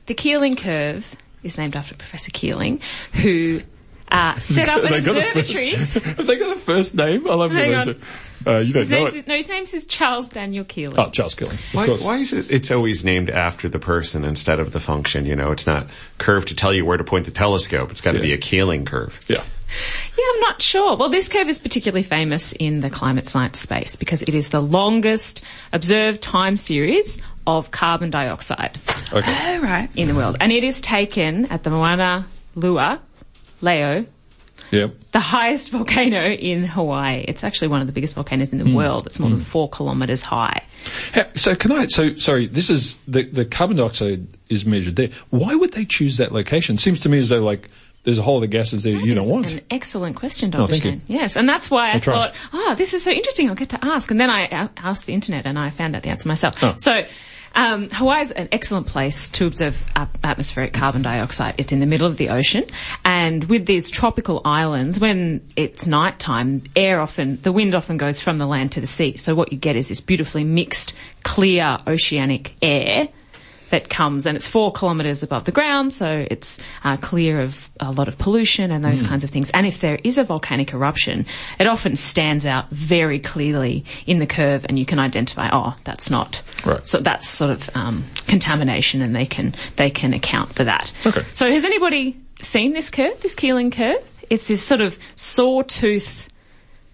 The 0.07 0.13
Keeling 0.15 0.55
curve 0.57 1.15
is 1.41 1.57
named 1.57 1.75
after 1.77 1.95
Professor 1.95 2.29
Keeling, 2.31 2.81
who 3.13 3.61
uh, 4.11 4.37
set 4.39 4.67
up 4.67 4.83
an 4.83 4.93
Have 4.93 5.05
they 5.05 5.13
got 5.13 5.17
a 5.17 5.31
first- 5.33 5.51
observatory. 5.51 5.75
Have 6.15 6.27
they 6.27 6.37
got 6.37 6.57
a 6.57 6.59
first 6.59 6.93
name? 6.95 7.25
I 7.29 7.33
love 7.35 7.51
Hang 7.53 7.71
that. 7.71 7.87
on. 7.89 7.95
Uh, 8.47 8.57
you 8.57 8.73
don't 8.73 8.81
His 8.81 8.91
know 8.91 8.99
name's, 9.03 9.13
it. 9.15 9.27
no, 9.27 9.35
his 9.35 9.49
name 9.49 9.63
is 9.63 9.85
Charles 9.87 10.29
Daniel 10.29 10.63
Keeling. 10.65 10.99
Oh, 10.99 11.09
Charles 11.09 11.33
Killing. 11.35 11.53
Of 11.55 11.73
Why, 11.73 11.87
why 11.87 12.17
is 12.17 12.31
it 12.33 12.51
it's 12.51 12.69
always 12.71 13.03
named 13.03 13.29
after 13.29 13.67
the 13.69 13.79
person 13.79 14.23
instead 14.23 14.59
of 14.59 14.71
the 14.71 14.79
function? 14.79 15.25
You 15.25 15.35
know, 15.35 15.51
it's 15.51 15.65
not 15.65 15.87
curved 16.17 16.49
to 16.49 16.55
tell 16.55 16.73
you 16.73 16.85
where 16.85 16.97
to 16.97 17.03
point 17.03 17.25
the 17.25 17.31
telescope. 17.31 17.91
It's 17.91 18.01
got 18.01 18.11
to 18.11 18.17
Yeah. 18.19 18.23
be 18.23 18.33
a 18.33 18.37
Keeling 18.37 18.85
curve. 18.85 19.19
Yeah. 19.27 19.43
Yeah, 20.17 20.23
I'm 20.35 20.39
not 20.41 20.61
sure. 20.61 20.95
Well, 20.95 21.09
this 21.09 21.27
curve 21.27 21.49
is 21.49 21.57
particularly 21.57 22.03
famous 22.03 22.53
in 22.53 22.81
the 22.81 22.89
climate 22.89 23.27
science 23.27 23.59
space 23.59 23.95
because 23.95 24.21
it 24.21 24.29
is 24.35 24.49
the 24.49 24.61
longest 24.61 25.41
observed 25.73 26.21
time 26.21 26.55
series 26.55 27.21
of 27.47 27.71
carbon 27.71 28.09
dioxide 28.11 28.77
Okay. 29.11 29.33
Oh, 29.35 29.61
right. 29.61 29.89
in 29.95 30.07
the 30.07 30.15
world. 30.15 30.37
And 30.39 30.51
it 30.51 30.63
is 30.63 30.81
taken 30.81 31.45
at 31.47 31.63
the 31.63 31.71
Mauna 31.71 32.27
Loa, 32.55 32.99
Leo, 33.61 34.05
Yeah. 34.71 34.87
the 35.11 35.19
highest 35.19 35.71
volcano 35.71 36.23
in 36.25 36.65
Hawaii. 36.65 37.23
It's 37.27 37.43
actually 37.43 37.69
one 37.69 37.81
of 37.81 37.87
the 37.87 37.93
biggest 37.93 38.15
volcanoes 38.15 38.49
in 38.49 38.57
the 38.57 38.65
hmm. 38.65 38.75
world. 38.75 39.05
It's 39.05 39.19
more 39.19 39.29
than 39.29 39.39
hmm. 39.39 39.45
four 39.45 39.69
kilometres 39.69 40.21
high. 40.21 40.63
So 41.35 41.55
can 41.55 41.71
I? 41.71 41.87
So 41.87 42.15
sorry. 42.15 42.47
This 42.47 42.69
is 42.69 42.97
the 43.07 43.23
the 43.23 43.45
carbon 43.45 43.77
dioxide 43.77 44.27
is 44.49 44.65
measured 44.65 44.95
there. 44.95 45.09
Why 45.29 45.55
would 45.55 45.73
they 45.73 45.85
choose 45.85 46.17
that 46.17 46.31
location? 46.31 46.77
Seems 46.77 47.01
to 47.01 47.09
me 47.09 47.19
as 47.19 47.29
though 47.29 47.43
like 47.43 47.69
there's 48.05 48.19
a 48.19 48.21
whole 48.21 48.37
other 48.37 48.47
gases 48.47 48.83
there 48.83 48.93
you 48.93 49.15
don't 49.15 49.27
want. 49.27 49.51
An 49.51 49.61
excellent 49.69 50.15
question, 50.15 50.49
Oh, 50.53 50.59
Dr. 50.59 50.71
thank 50.71 50.85
you. 50.85 50.91
Shane. 50.91 51.01
Yes, 51.07 51.35
and 51.35 51.49
that's 51.49 51.71
why 51.71 51.89
I 51.89 51.93
I'll 51.93 51.99
try. 51.99 52.13
thought, 52.13 52.35
oh, 52.53 52.75
this 52.75 52.93
is 52.93 53.03
so 53.03 53.11
interesting. 53.11 53.49
I'll 53.49 53.55
get 53.55 53.69
to 53.69 53.83
ask. 53.83 54.11
And 54.11 54.19
then 54.19 54.29
I 54.29 54.69
asked 54.77 55.07
the 55.07 55.13
internet 55.13 55.47
and 55.47 55.57
I 55.57 55.71
found 55.71 55.95
out 55.95 56.03
the 56.03 56.09
answer 56.09 56.27
myself. 56.27 56.63
Oh. 56.63 56.75
So, 56.77 57.03
um, 57.55 57.89
Hawaii 57.89 58.21
is 58.21 58.31
an 58.31 58.49
excellent 58.51 58.87
place 58.87 59.29
to 59.29 59.47
observe 59.47 59.83
atmospheric 60.23 60.73
carbon 60.73 61.01
dioxide. 61.01 61.55
It's 61.57 61.71
in 61.71 61.79
the 61.79 61.85
middle 61.85 62.07
of 62.07 62.17
the 62.17 62.29
ocean, 62.29 62.63
and 63.03 63.43
with 63.45 63.65
these 63.65 63.89
tropical 63.89 64.41
islands, 64.43 64.99
when 64.99 65.47
it's 65.55 65.87
nighttime, 65.87 66.63
air 66.75 66.99
often, 66.99 67.41
the 67.41 67.51
wind 67.51 67.73
often 67.73 67.97
goes 67.97 68.21
from 68.21 68.37
the 68.37 68.45
land 68.47 68.73
to 68.73 68.81
the 68.81 68.87
sea. 68.87 69.17
So 69.17 69.35
what 69.35 69.51
you 69.51 69.57
get 69.57 69.75
is 69.75 69.87
this 69.89 70.01
beautifully 70.01 70.43
mixed, 70.43 70.93
clear 71.23 71.77
oceanic 71.87 72.55
air 72.61 73.09
that 73.69 73.89
comes 73.89 74.25
and 74.25 74.35
it's 74.35 74.47
four 74.47 74.71
kilometres 74.71 75.23
above 75.23 75.45
the 75.45 75.51
ground, 75.51 75.93
so 75.93 76.25
it's 76.29 76.59
uh, 76.83 76.97
clear 76.97 77.41
of 77.41 77.69
a 77.79 77.91
lot 77.91 78.07
of 78.07 78.17
pollution 78.17 78.71
and 78.71 78.83
those 78.83 79.01
kinds 79.01 79.23
of 79.23 79.29
things. 79.29 79.49
And 79.51 79.65
if 79.65 79.81
there 79.81 79.99
is 80.03 80.17
a 80.17 80.23
volcanic 80.23 80.73
eruption, 80.73 81.25
it 81.59 81.67
often 81.67 81.95
stands 81.95 82.45
out 82.45 82.69
very 82.69 83.19
clearly 83.19 83.85
in 84.05 84.19
the 84.19 84.27
curve, 84.27 84.65
and 84.67 84.77
you 84.77 84.85
can 84.85 84.99
identify, 84.99 85.49
oh, 85.51 85.75
that's 85.83 86.09
not. 86.09 86.41
Right. 86.65 86.85
So 86.85 86.99
that's 86.99 87.27
sort 87.27 87.51
of 87.51 87.69
um, 87.73 88.05
contamination, 88.27 89.01
and 89.01 89.15
they 89.15 89.25
can 89.25 89.55
they 89.75 89.89
can 89.89 90.13
account 90.13 90.53
for 90.53 90.63
that. 90.63 90.91
Okay. 91.05 91.23
So 91.33 91.49
has 91.49 91.63
anybody 91.63 92.17
seen 92.41 92.73
this 92.73 92.89
curve, 92.89 93.19
this 93.21 93.35
Keeling 93.35 93.71
curve? 93.71 94.03
It's 94.29 94.47
this 94.47 94.63
sort 94.63 94.81
of 94.81 94.97
sawtooth 95.15 96.29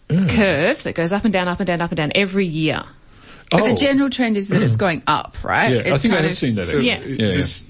curve 0.09 0.83
that 0.83 0.93
goes 0.95 1.13
up 1.13 1.23
and 1.23 1.31
down, 1.31 1.47
up 1.47 1.59
and 1.59 1.67
down, 1.67 1.81
up 1.81 1.91
and 1.91 1.97
down 1.97 2.11
every 2.15 2.45
year. 2.45 2.83
But 3.51 3.61
Oh. 3.63 3.67
the 3.67 3.75
general 3.75 4.09
trend 4.09 4.37
is 4.37 4.47
that 4.49 4.61
it's 4.61 4.77
going 4.77 5.03
up, 5.07 5.35
right? 5.43 5.73
Yeah, 5.73 5.77
I 5.79 5.93
It's 5.93 6.01
think 6.01 6.13
I 6.13 6.17
kind 6.17 6.23
have 6.25 6.31
of- 6.31 6.37
seen 6.37 6.55
that. 6.55 6.67
So. 6.67 6.77
Yeah. 6.79 7.01
yeah, 7.01 7.27
yeah. 7.27 7.35
this, 7.35 7.65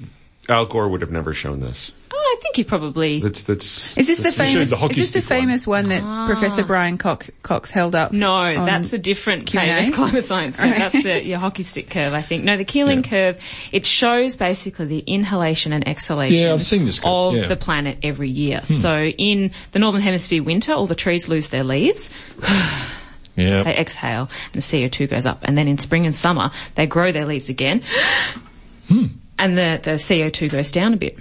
Al 0.47 0.65
Gore 0.67 0.87
would 0.87 1.01
have 1.01 1.11
never 1.11 1.33
shown 1.33 1.59
this. 1.59 1.93
Oh, 2.13 2.37
I 2.37 2.41
think 2.41 2.55
he 2.57 2.63
probably. 2.63 3.19
That's 3.19 3.43
that's. 3.43 3.97
Is 3.97 4.05
this 4.07 4.17
the 4.17 4.23
that's- 4.29 4.47
showed 4.47 4.53
famous? 4.53 4.69
the 4.69 4.75
is 4.75 4.95
this 4.97 5.11
the 5.11 5.21
stick 5.21 5.29
one. 5.31 5.39
famous 5.39 5.65
one, 5.67 5.87
that 5.89 6.27
Professor 6.27 6.63
Brian 6.63 6.97
Cox, 6.99 7.31
Cox 7.41 7.71
held 7.71 7.95
up? 7.95 8.11
No, 8.11 8.53
that's 8.65 8.93
a 8.93 8.97
different 8.99 9.47
Q&A? 9.47 9.63
famous 9.63 9.89
climate 9.95 10.25
science 10.25 10.57
curve. 10.57 10.69
Right. 10.71 10.77
That's 10.77 11.01
the 11.03 11.25
your 11.25 11.39
hockey 11.39 11.63
stick 11.63 11.89
curve, 11.89 12.13
I 12.13 12.21
think. 12.21 12.43
No, 12.43 12.57
the 12.57 12.65
Keeling 12.65 13.03
Yeah. 13.03 13.09
curve, 13.09 13.37
it 13.71 13.85
shows 13.87 14.35
basically 14.35 14.85
the 14.85 14.99
inhalation 14.99 15.73
and 15.73 15.87
exhalation 15.87 16.37
Yeah, 16.47 16.53
I've 16.53 16.63
seen 16.65 16.85
this 16.85 16.99
curve, 16.99 17.07
of 17.07 17.35
yeah. 17.35 17.43
Hmm. 17.43 17.49
the 17.49 17.55
planet 17.55 17.97
every 18.03 18.29
year. 18.29 18.61
So 18.65 19.03
in 19.05 19.51
the 19.71 19.79
northern 19.79 20.01
hemisphere 20.01 20.43
winter, 20.43 20.73
all 20.73 20.85
the 20.85 20.95
trees 20.95 21.27
lose 21.27 21.47
their 21.49 21.63
leaves. 21.63 22.11
yeah. 23.35 23.63
They 23.63 23.75
exhale 23.75 24.29
and 24.53 24.61
the 24.61 24.65
CO2 24.65 25.09
goes 25.09 25.25
up. 25.25 25.39
And 25.43 25.57
then 25.57 25.67
in 25.67 25.77
spring 25.77 26.05
and 26.05 26.13
summer, 26.13 26.51
they 26.75 26.85
grow 26.85 27.11
their 27.11 27.25
leaves 27.25 27.49
again. 27.49 27.81
Hmm. 28.87 29.05
And 29.37 29.57
the, 29.57 29.79
the 29.81 29.91
CO2 29.91 30.51
goes 30.51 30.71
down 30.71 30.93
a 30.93 30.97
bit. 30.97 31.17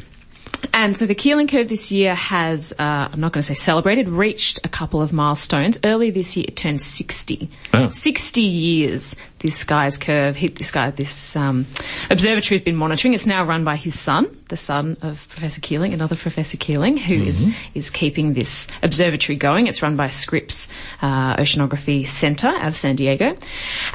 And 0.74 0.96
so 0.96 1.06
the 1.06 1.14
Keeling 1.14 1.48
curve 1.48 1.68
this 1.68 1.90
year 1.90 2.14
has, 2.14 2.72
uh, 2.78 3.08
I'm 3.12 3.20
not 3.20 3.32
going 3.32 3.42
to 3.42 3.46
say 3.46 3.54
celebrated, 3.54 4.08
reached 4.08 4.60
a 4.64 4.68
couple 4.68 5.02
of 5.02 5.12
milestones. 5.12 5.78
Early 5.84 6.10
this 6.10 6.36
year, 6.36 6.46
it 6.48 6.56
turned 6.56 6.80
60. 6.80 7.50
Oh. 7.74 7.88
60 7.88 8.40
years 8.40 9.16
this 9.40 9.64
guy's 9.64 9.96
curve 9.96 10.36
hit 10.36 10.56
this 10.56 10.70
guy, 10.70 10.90
this 10.90 11.34
um, 11.34 11.66
observatory 12.10 12.58
has 12.58 12.64
been 12.64 12.76
monitoring. 12.76 13.14
It's 13.14 13.26
now 13.26 13.44
run 13.44 13.64
by 13.64 13.76
his 13.76 13.98
son, 13.98 14.36
the 14.48 14.56
son 14.56 14.98
of 15.02 15.26
Professor 15.30 15.60
Keeling, 15.60 15.94
another 15.94 16.14
Professor 16.14 16.58
Keeling, 16.58 16.96
who 16.96 17.22
is 17.22 17.46
is 17.74 17.90
keeping 17.90 18.34
this 18.34 18.68
observatory 18.82 19.36
going. 19.36 19.66
It's 19.66 19.82
run 19.82 19.96
by 19.96 20.08
Scripps 20.08 20.68
uh, 21.00 21.36
Oceanography 21.36 22.06
Center 22.06 22.48
out 22.48 22.68
of 22.68 22.76
San 22.76 22.96
Diego. 22.96 23.36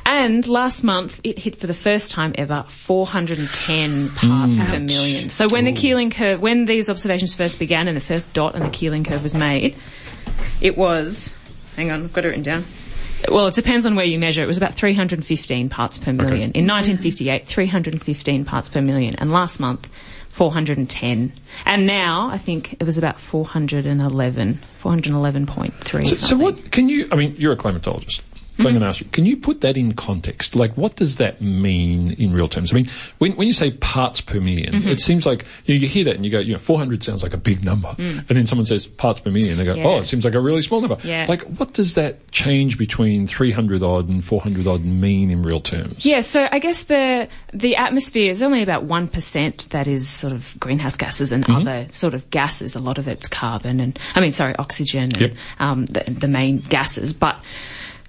And 0.05 0.47
last 0.47 0.83
month, 0.83 1.21
it 1.23 1.37
hit 1.37 1.57
for 1.57 1.67
the 1.67 1.75
first 1.75 2.11
time 2.11 2.33
ever 2.37 2.65
410 2.67 4.09
parts 4.09 4.57
per 4.57 4.79
million. 4.79 5.29
So 5.29 5.47
when 5.47 5.65
the 5.65 5.73
Keeling 5.73 6.09
curve, 6.09 6.41
when 6.41 6.54
these 6.63 6.89
observations 6.89 7.35
first 7.35 7.59
began 7.59 7.89
and 7.89 7.97
the 7.97 8.01
first 8.01 8.31
dot 8.31 8.55
on 8.55 8.61
the 8.61 8.69
Keeling 8.69 9.03
curve 9.03 9.21
was 9.21 9.33
made, 9.33 9.75
it 10.61 10.77
was, 10.77 11.35
hang 11.75 11.91
on, 11.91 12.03
I've 12.03 12.13
got 12.13 12.23
it 12.23 12.29
written 12.29 12.43
down. 12.43 12.63
Well, 13.29 13.47
it 13.47 13.55
depends 13.55 13.85
on 13.85 13.95
where 13.95 14.05
you 14.05 14.19
measure. 14.19 14.43
It 14.43 14.47
was 14.47 14.57
about 14.57 14.75
315 14.75 15.69
parts 15.69 15.97
per 15.97 16.13
million. 16.13 16.51
In 16.51 16.67
1958, 16.67 17.47
315 17.47 18.45
parts 18.45 18.69
per 18.69 18.81
million. 18.81 19.15
And 19.15 19.31
last 19.31 19.59
month, 19.59 19.89
410. 20.29 21.33
And 21.65 21.87
now, 21.87 22.29
I 22.29 22.37
think 22.37 22.73
it 22.73 22.83
was 22.83 22.97
about 22.97 23.19
411, 23.19 24.59
411.3 24.81 26.07
So, 26.07 26.15
so 26.15 26.37
what 26.37 26.71
can 26.71 26.89
you? 26.89 27.07
I 27.11 27.15
mean, 27.15 27.35
you're 27.37 27.53
a 27.53 27.57
climatologist. 27.57 28.21
So 28.57 28.69
I'm 28.69 28.73
going 28.73 28.81
to 28.83 28.87
ask 28.87 29.01
you, 29.01 29.07
can 29.07 29.25
you 29.25 29.35
put 29.37 29.61
that 29.61 29.75
in 29.75 29.93
context? 29.93 30.55
Like, 30.55 30.75
what 30.77 30.95
does 30.95 31.17
that 31.17 31.41
mean 31.41 32.13
in 32.13 32.31
real 32.31 32.47
terms? 32.47 32.71
I 32.71 32.75
mean, 32.75 32.87
when, 33.17 33.33
when 33.35 33.47
you 33.47 33.53
say 33.53 33.71
parts 33.71 34.21
per 34.21 34.35
1000000 34.39 34.69
Mm-hmm. 34.71 34.87
it 34.89 35.01
seems 35.01 35.25
like, 35.25 35.45
you, 35.65 35.73
know, 35.75 35.79
you 35.81 35.87
hear 35.87 36.05
that 36.05 36.15
and 36.15 36.23
you 36.23 36.31
go, 36.31 36.39
you 36.39 36.53
know, 36.53 36.59
400 36.59 37.03
sounds 37.03 37.21
like 37.21 37.33
a 37.33 37.37
big 37.37 37.65
number. 37.65 37.93
And 37.97 38.25
then 38.27 38.45
someone 38.47 38.65
says 38.65 38.85
parts 38.85 39.19
per 39.19 39.29
million, 39.31 39.57
they 39.57 39.65
go, 39.65 39.73
Mm. 39.75 39.77
Yeah. 39.79 39.87
oh, 39.87 39.97
it 39.97 40.05
seems 40.05 40.23
like 40.23 40.35
a 40.35 40.39
really 40.39 40.61
small 40.61 40.79
number. 40.79 40.97
Yeah. 41.03 41.25
Like, 41.27 41.41
what 41.41 41.73
does 41.73 41.95
that 41.95 42.31
change 42.31 42.77
between 42.77 43.27
300 43.27 43.83
odd 43.83 44.07
and 44.07 44.23
400 44.23 44.65
odd 44.67 44.85
mean 44.85 45.31
in 45.31 45.43
real 45.43 45.59
terms? 45.59 46.05
Yeah, 46.05 46.21
so 46.21 46.47
I 46.49 46.59
guess 46.59 46.83
the 46.83 47.27
the 47.53 47.75
atmosphere 47.75 48.31
is 48.31 48.41
only 48.41 48.61
about 48.61 48.83
one 48.83 49.07
percent 49.09 49.67
that 49.71 49.87
is 49.87 50.07
sort 50.09 50.31
of 50.33 50.55
greenhouse 50.59 50.95
gases 50.95 51.31
and 51.33 51.43
Mm-hmm. 51.45 51.67
other 51.67 51.91
sort 51.91 52.13
of 52.13 52.29
gases. 52.29 52.75
A 52.75 52.79
lot 52.79 52.97
of 52.97 53.07
it's 53.09 53.27
carbon 53.27 53.79
and 53.81 53.99
I 54.15 54.21
mean, 54.21 54.31
sorry, 54.31 54.55
oxygen 54.55 55.03
and 55.03 55.19
Yep. 55.21 55.33
um, 55.59 55.85
the, 55.87 56.03
the 56.07 56.27
main 56.29 56.59
gases. 56.59 57.11
But 57.13 57.37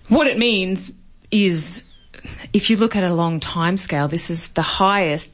what 0.08 0.26
it 0.26 0.38
means 0.38 0.92
is, 1.30 1.80
if 2.52 2.70
you 2.70 2.76
look 2.76 2.96
at 2.96 3.04
a 3.04 3.14
long 3.14 3.40
time 3.40 3.76
scale, 3.76 4.08
this 4.08 4.30
is 4.30 4.48
the 4.48 4.62
highest. 4.62 5.30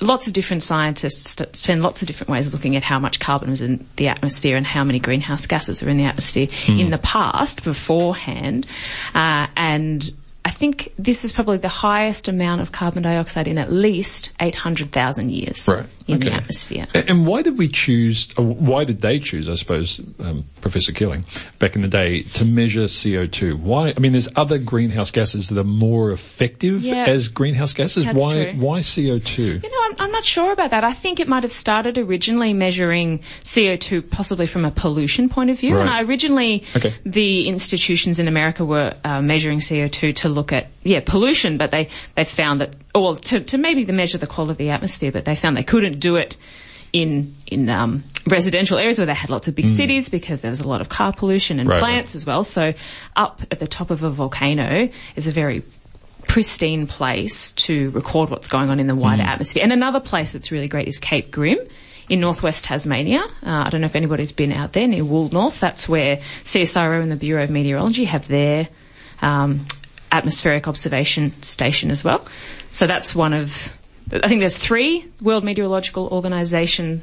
Lots 0.00 0.28
of 0.28 0.32
different 0.32 0.62
scientists 0.62 1.36
spend 1.58 1.82
lots 1.82 2.00
of 2.00 2.06
different 2.06 2.30
ways 2.30 2.54
looking 2.54 2.76
at 2.76 2.84
how 2.84 3.00
much 3.00 3.18
carbon 3.18 3.50
was 3.50 3.60
in 3.60 3.84
the 3.96 4.06
atmosphere 4.06 4.56
and 4.56 4.64
how 4.64 4.84
many 4.84 5.00
greenhouse 5.00 5.46
gases 5.46 5.82
are 5.82 5.88
in 5.88 5.96
the 5.96 6.04
atmosphere 6.04 6.46
in 6.68 6.90
the 6.90 6.98
past, 6.98 7.64
beforehand, 7.64 8.68
uh, 9.16 9.48
and 9.56 10.12
I 10.46 10.50
think 10.50 10.92
this 10.98 11.24
is 11.24 11.32
probably 11.32 11.56
the 11.56 11.68
highest 11.68 12.28
amount 12.28 12.60
of 12.60 12.70
carbon 12.70 13.02
dioxide 13.02 13.48
in 13.48 13.56
at 13.56 13.72
least 13.72 14.32
800,000 14.40 15.30
years 15.32 15.66
Right. 15.66 15.86
in 16.06 16.20
the 16.20 16.26
okay. 16.28 16.36
atmosphere. 16.36 16.86
A- 16.94 17.08
And 17.10 17.26
why 17.26 17.40
did 17.42 17.56
we 17.56 17.68
choose, 17.68 18.28
why 18.36 18.84
did 18.84 19.00
they 19.00 19.18
choose, 19.18 19.48
I 19.48 19.54
suppose, 19.54 20.00
um, 20.20 20.44
Professor 20.60 20.92
Keeling, 20.92 21.24
back 21.58 21.76
in 21.76 21.82
the 21.82 21.88
day, 21.88 22.22
to 22.34 22.44
measure 22.44 22.84
CO2? 22.84 23.54
Why, 23.58 23.94
I 23.96 24.00
mean, 24.00 24.12
there's 24.12 24.28
other 24.36 24.58
greenhouse 24.58 25.10
gases 25.10 25.48
that 25.48 25.58
are 25.58 25.64
more 25.64 26.12
effective 26.12 26.82
Yeah. 26.82 27.06
as 27.06 27.28
greenhouse 27.28 27.72
gases. 27.72 28.04
That's 28.04 28.18
why, 28.18 28.50
true. 28.52 28.60
why 28.60 28.80
CO2? 28.80 29.38
You 29.62 29.70
know, 29.70 29.78
I'm, 29.84 29.94
I'm 29.98 30.12
not 30.12 30.24
sure 30.26 30.52
about 30.52 30.70
that. 30.72 30.84
I 30.84 30.92
think 30.92 31.20
it 31.20 31.28
might 31.28 31.42
have 31.42 31.52
started 31.52 31.96
originally 31.96 32.52
measuring 32.52 33.20
CO2 33.44 34.10
possibly 34.10 34.46
from 34.46 34.64
a 34.66 34.70
pollution 34.70 35.28
point 35.30 35.48
of 35.50 35.58
view. 35.58 35.78
And 35.78 35.88
Right. 35.88 36.00
I 36.00 36.02
originally, 36.02 36.64
Okay. 36.76 36.92
the 37.06 37.48
institutions 37.48 38.18
in 38.18 38.28
America 38.28 38.64
were 38.64 38.94
uh, 39.04 39.22
measuring 39.22 39.60
CO2 39.60 40.14
to 40.16 40.33
look 40.34 40.52
at, 40.52 40.68
yeah, 40.82 41.00
pollution, 41.04 41.56
but 41.58 41.70
they, 41.70 41.88
they 42.14 42.24
found 42.24 42.60
that, 42.60 42.74
or 42.94 43.16
to, 43.16 43.40
to 43.40 43.58
maybe 43.58 43.84
the 43.84 43.92
measure 43.92 44.18
the 44.18 44.26
quality 44.26 44.52
of 44.52 44.58
the 44.58 44.70
atmosphere, 44.70 45.12
but 45.12 45.24
they 45.24 45.36
found 45.36 45.56
they 45.56 45.62
couldn't 45.62 46.00
do 46.00 46.16
it 46.16 46.36
in, 46.92 47.34
in, 47.46 47.68
um, 47.70 48.04
residential 48.26 48.78
areas 48.78 48.98
where 48.98 49.06
they 49.06 49.14
had 49.14 49.30
lots 49.30 49.48
of 49.48 49.54
big 49.54 49.66
cities 49.66 50.08
because 50.08 50.40
there 50.40 50.50
was 50.50 50.60
a 50.60 50.68
lot 50.68 50.80
of 50.80 50.88
car 50.88 51.12
pollution 51.12 51.58
and 51.60 51.68
Mm. 51.68 51.72
Right, 51.72 51.78
plants 51.78 52.14
as 52.14 52.26
well. 52.26 52.44
So 52.44 52.74
up 53.16 53.42
at 53.50 53.58
the 53.58 53.66
top 53.66 53.90
of 53.90 54.02
a 54.02 54.10
volcano 54.10 54.88
is 55.16 55.26
a 55.26 55.30
very 55.30 55.62
pristine 56.26 56.86
place 56.86 57.52
to 57.52 57.90
record 57.90 58.30
what's 58.30 58.48
going 58.48 58.70
on 58.70 58.80
in 58.80 58.86
the 58.86 58.94
wider 58.94 59.22
atmosphere. 59.22 59.62
And 59.62 59.72
another 59.72 60.00
place 60.00 60.32
that's 60.32 60.50
really 60.50 60.68
great 60.68 60.88
is 60.88 60.98
Cape 60.98 61.30
Grim 61.30 61.58
in 62.08 62.20
northwest 62.20 62.64
Tasmania. 62.64 63.20
Uh, 63.42 63.64
I 63.66 63.70
don't 63.70 63.80
know 63.80 63.86
if 63.86 63.96
anybody's 63.96 64.32
been 64.32 64.52
out 64.52 64.72
there 64.72 64.86
near 64.86 65.04
Woolnorth. 65.04 65.58
That's 65.58 65.88
where 65.88 66.18
CSIRO 66.44 67.02
and 67.02 67.10
the 67.10 67.16
Bureau 67.16 67.44
of 67.44 67.50
Meteorology 67.50 68.04
have 68.06 68.26
their 68.26 68.68
um, 69.22 69.66
atmospheric 70.14 70.68
observation 70.68 71.32
station 71.42 71.90
as 71.90 72.04
well. 72.04 72.26
So 72.72 72.86
that's 72.86 73.14
one 73.14 73.32
of, 73.32 73.72
I 74.12 74.28
think 74.28 74.40
there's 74.40 74.56
three 74.56 75.04
World 75.20 75.44
Meteorological 75.44 76.08
Organization 76.08 77.02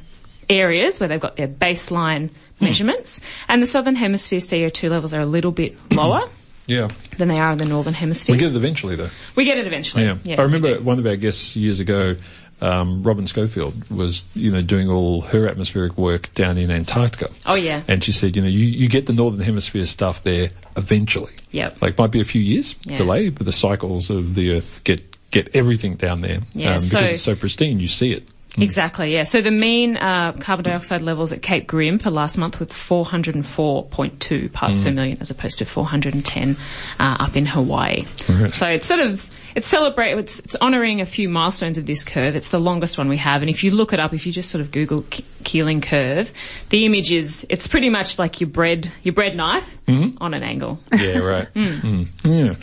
areas 0.50 1.00
where 1.00 1.10
they've 1.10 1.20
got 1.20 1.36
their 1.38 1.48
baseline 1.48 2.30
Hmm. 2.60 2.66
measurements, 2.66 3.22
and 3.50 3.62
the 3.62 3.66
southern 3.68 3.96
hemisphere 3.96 4.40
CO2 4.40 4.88
levels 4.90 5.14
are 5.14 5.20
a 5.22 5.26
little 5.26 5.52
bit 5.52 5.76
lower 5.92 6.30
Yeah. 6.68 6.90
than 7.18 7.28
they 7.28 7.40
are 7.40 7.52
in 7.52 7.58
the 7.58 7.66
northern 7.66 7.96
hemisphere. 7.96 8.34
We 8.36 8.40
get 8.40 8.52
it 8.52 8.56
eventually 8.56 8.96
though. 8.96 9.10
We 9.36 9.46
get 9.46 9.58
it 9.58 9.66
eventually. 9.66 10.04
Yeah. 10.04 10.18
Yeah, 10.24 10.36
I 10.40 10.44
remember 10.44 10.76
one 10.80 11.00
of 11.00 11.06
our 11.08 11.16
guests 11.16 11.56
years 11.56 11.80
ago, 11.80 12.16
um, 12.62 13.02
Robyn 13.04 13.28
Schofield 13.28 13.90
was, 13.90 14.24
you 14.36 14.52
know, 14.52 14.62
doing 14.62 14.88
all 14.90 15.22
her 15.22 15.48
atmospheric 15.48 15.98
work 15.98 16.34
down 16.36 16.58
in 16.58 16.70
Antarctica. 16.72 17.30
Oh 17.46 17.56
yeah. 17.56 17.84
And 17.88 18.04
she 18.04 18.12
said, 18.12 18.36
you 18.36 18.42
know, 18.42 18.48
you, 18.48 18.66
you 18.66 18.88
get 18.88 19.06
the 19.08 19.14
northern 19.14 19.40
hemisphere 19.42 19.86
stuff 19.86 20.24
there 20.24 20.50
eventually. 20.78 21.34
Yep. 21.52 21.82
Like 21.82 21.98
might 21.98 22.12
be 22.12 22.22
a 22.22 22.26
few 22.26 22.42
years 22.42 22.76
Yeah. 22.86 22.98
delay, 22.98 23.30
but 23.30 23.46
the 23.46 23.52
cycles 23.52 24.10
of 24.10 24.36
the 24.36 24.52
earth 24.52 24.84
get, 24.84 25.02
get 25.32 25.56
everything 25.56 25.96
down 25.96 26.22
there. 26.22 26.40
Yeah, 26.54 26.76
um, 26.76 26.82
so- 26.82 27.00
because 27.00 27.14
it's 27.16 27.24
so 27.24 27.36
pristine, 27.36 27.80
you 27.80 27.88
see 27.88 28.12
it. 28.12 28.28
Exactly, 28.58 29.14
yeah. 29.14 29.24
So 29.24 29.40
the 29.40 29.50
mean 29.50 29.96
uh, 29.96 30.34
carbon 30.34 30.66
dioxide 30.66 31.02
levels 31.02 31.32
at 31.32 31.42
Cape 31.42 31.68
Grim 31.68 32.00
for 32.00 32.10
last 32.12 32.38
month 32.38 32.60
was 32.60 32.68
404.2 32.68 34.52
parts 34.52 34.80
Mm. 34.80 34.84
per 34.84 34.92
million 34.92 35.18
as 35.22 35.32
opposed 35.32 35.60
to 35.60 35.66
410 35.66 36.58
uh, 37.00 37.18
up 37.20 37.36
in 37.36 37.46
Hawaii. 37.46 38.06
Right. 38.28 38.54
So 38.54 38.68
it's 38.68 38.86
sort 38.86 39.00
of, 39.00 39.30
it's 39.56 39.68
celebrate, 39.68 40.18
it's, 40.18 40.40
it's 40.40 40.56
honouring 40.62 41.02
a 41.02 41.06
few 41.06 41.28
milestones 41.30 41.78
of 41.78 41.86
this 41.86 42.04
curve. 42.04 42.36
It's 42.36 42.50
the 42.50 42.60
longest 42.60 42.98
one 42.98 43.08
we 43.10 43.18
have. 43.18 43.42
And 43.42 43.50
if 43.50 43.64
you 43.64 43.72
look 43.72 43.94
it 43.94 44.00
up, 44.00 44.14
if 44.14 44.26
you 44.26 44.32
just 44.32 44.50
sort 44.50 44.62
of 44.62 44.72
Google 44.72 45.04
Keeling 45.44 45.82
curve, 45.82 46.32
the 46.70 46.86
image 46.86 47.12
is, 47.12 47.46
it's 47.50 47.68
pretty 47.68 47.90
much 47.90 48.18
like 48.20 48.40
your 48.42 48.50
bread, 48.50 48.92
your 49.04 49.14
bread 49.14 49.36
knife 49.36 49.78
Mm-hmm. 49.88 50.24
on 50.24 50.34
an 50.34 50.44
angle. 50.44 50.80
Yeah, 50.98 51.18
right. 51.20 51.48
Mm. 51.54 52.08
Yeah. 52.24 52.56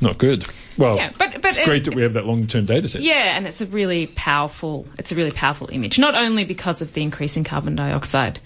Not 0.00 0.18
good. 0.18 0.44
Well, 0.78 0.96
Yeah, 0.96 1.10
but- 1.18 1.34
but 1.40 1.44
it's 1.50 1.58
it- 1.58 1.64
great 1.66 1.84
that 1.84 1.94
we 1.94 2.02
have 2.02 2.14
that 2.14 2.26
long-term 2.26 2.66
data 2.66 2.88
set. 2.88 3.02
Yeah, 3.02 3.36
and 3.36 3.46
it's 3.46 3.60
a 3.60 3.66
really 3.66 4.06
powerful, 4.08 4.86
it's 4.98 5.12
a 5.12 5.14
really 5.14 5.30
powerful 5.30 5.68
image. 5.70 5.98
Not 5.98 6.14
only 6.14 6.44
because 6.44 6.82
of 6.82 6.92
the 6.94 7.02
increase 7.02 7.36
in 7.36 7.44
carbon 7.44 7.76
dioxide 7.76 8.40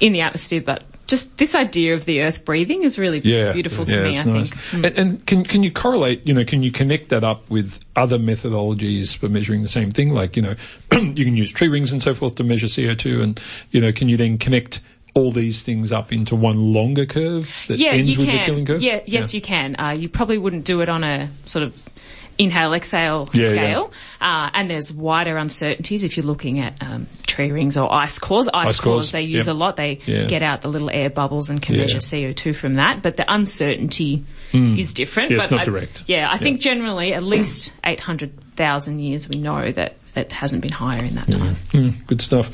in 0.00 0.12
the 0.12 0.22
atmosphere, 0.22 0.60
but 0.64 0.82
just 1.08 1.36
this 1.38 1.54
idea 1.54 1.94
of 1.94 2.04
the 2.04 2.22
earth 2.22 2.44
breathing 2.44 2.84
is 2.84 2.98
really 2.98 3.20
Yeah, 3.24 3.52
beautiful 3.52 3.84
yeah, 3.88 3.96
to 3.96 4.02
me, 4.04 4.18
I 4.18 4.22
nice. 4.24 4.50
think. 4.50 4.62
Mm. 4.70 4.86
And, 4.86 4.98
and 4.98 5.26
can 5.26 5.42
can 5.44 5.62
you 5.64 5.72
correlate? 5.72 6.26
You 6.28 6.34
know, 6.34 6.44
can 6.44 6.62
you 6.62 6.70
connect 6.70 7.08
that 7.08 7.24
up 7.24 7.48
with 7.50 7.80
other 7.96 8.18
methodologies 8.18 9.16
for 9.16 9.28
measuring 9.28 9.62
the 9.62 9.68
same 9.68 9.90
thing? 9.90 10.12
Like 10.12 10.36
you 10.36 10.42
know, 10.42 10.54
you 10.92 11.24
can 11.24 11.36
use 11.36 11.50
tree 11.50 11.68
rings 11.68 11.92
and 11.92 12.02
so 12.02 12.14
forth 12.14 12.36
to 12.36 12.44
measure 12.44 12.68
CO 12.68 12.94
two, 12.94 13.22
and 13.22 13.40
you 13.70 13.80
know, 13.80 13.90
can 13.90 14.08
you 14.08 14.16
then 14.16 14.38
connect 14.38 14.80
all 15.14 15.32
these 15.32 15.62
things 15.62 15.90
up 15.90 16.12
into 16.12 16.36
one 16.36 16.72
longer 16.72 17.04
curve 17.06 17.50
that 17.66 17.78
Yeah, 17.78 17.90
ends 17.92 18.16
with 18.16 18.26
can. 18.28 18.38
the 18.38 18.44
Keeling 18.44 18.66
curve? 18.66 18.82
Yeah, 18.82 19.00
yes, 19.06 19.34
you 19.34 19.40
can. 19.40 19.74
Uh, 19.80 19.90
you 19.90 20.08
probably 20.08 20.38
wouldn't 20.38 20.64
do 20.64 20.80
it 20.82 20.88
on 20.88 21.02
a 21.02 21.28
sort 21.44 21.64
of 21.64 21.87
inhale 22.38 22.72
exhale 22.74 23.28
Yeah, 23.32 23.48
yeah. 23.48 23.50
scale. 23.54 23.92
Uh, 24.20 24.50
and 24.54 24.70
there's 24.70 24.92
wider 24.92 25.36
uncertainties 25.36 26.04
if 26.04 26.16
you're 26.16 26.24
looking 26.26 26.60
at 26.60 26.74
um, 26.80 27.06
tree 27.26 27.50
rings 27.50 27.76
or 27.76 27.92
ice 27.92 28.18
cores. 28.18 28.48
Ice, 28.48 28.68
Ice 28.68 28.80
cores, 28.80 29.10
they 29.10 29.22
use 29.22 29.46
yep. 29.46 29.54
a 29.54 29.58
lot. 29.58 29.76
They 29.76 30.00
Yeah. 30.06 30.24
get 30.26 30.42
out 30.42 30.62
the 30.62 30.68
little 30.68 30.88
air 30.90 31.10
bubbles 31.10 31.50
and 31.50 31.60
can 31.60 31.74
Yeah. 31.74 31.82
measure 31.82 31.98
CO2 32.00 32.54
from 32.54 32.74
that. 32.74 33.02
But 33.02 33.16
the 33.16 33.24
uncertainty 33.32 34.24
is 34.52 34.94
different. 34.94 35.30
Yeah, 35.32 35.42
it's 35.42 35.50
not 35.50 35.60
I- 35.60 35.64
direct. 35.64 36.04
Yeah, 36.06 36.28
I 36.30 36.38
think 36.38 36.60
generally 36.60 37.12
at 37.12 37.22
least 37.22 37.72
800,000 37.84 39.00
years 39.00 39.28
we 39.28 39.38
know 39.40 39.70
that 39.72 39.96
it 40.16 40.32
hasn't 40.32 40.62
been 40.62 40.72
higher 40.72 41.04
in 41.04 41.14
that 41.16 41.30
time. 41.30 41.56
Mm, 41.72 42.06
good 42.06 42.20
stuff. 42.20 42.48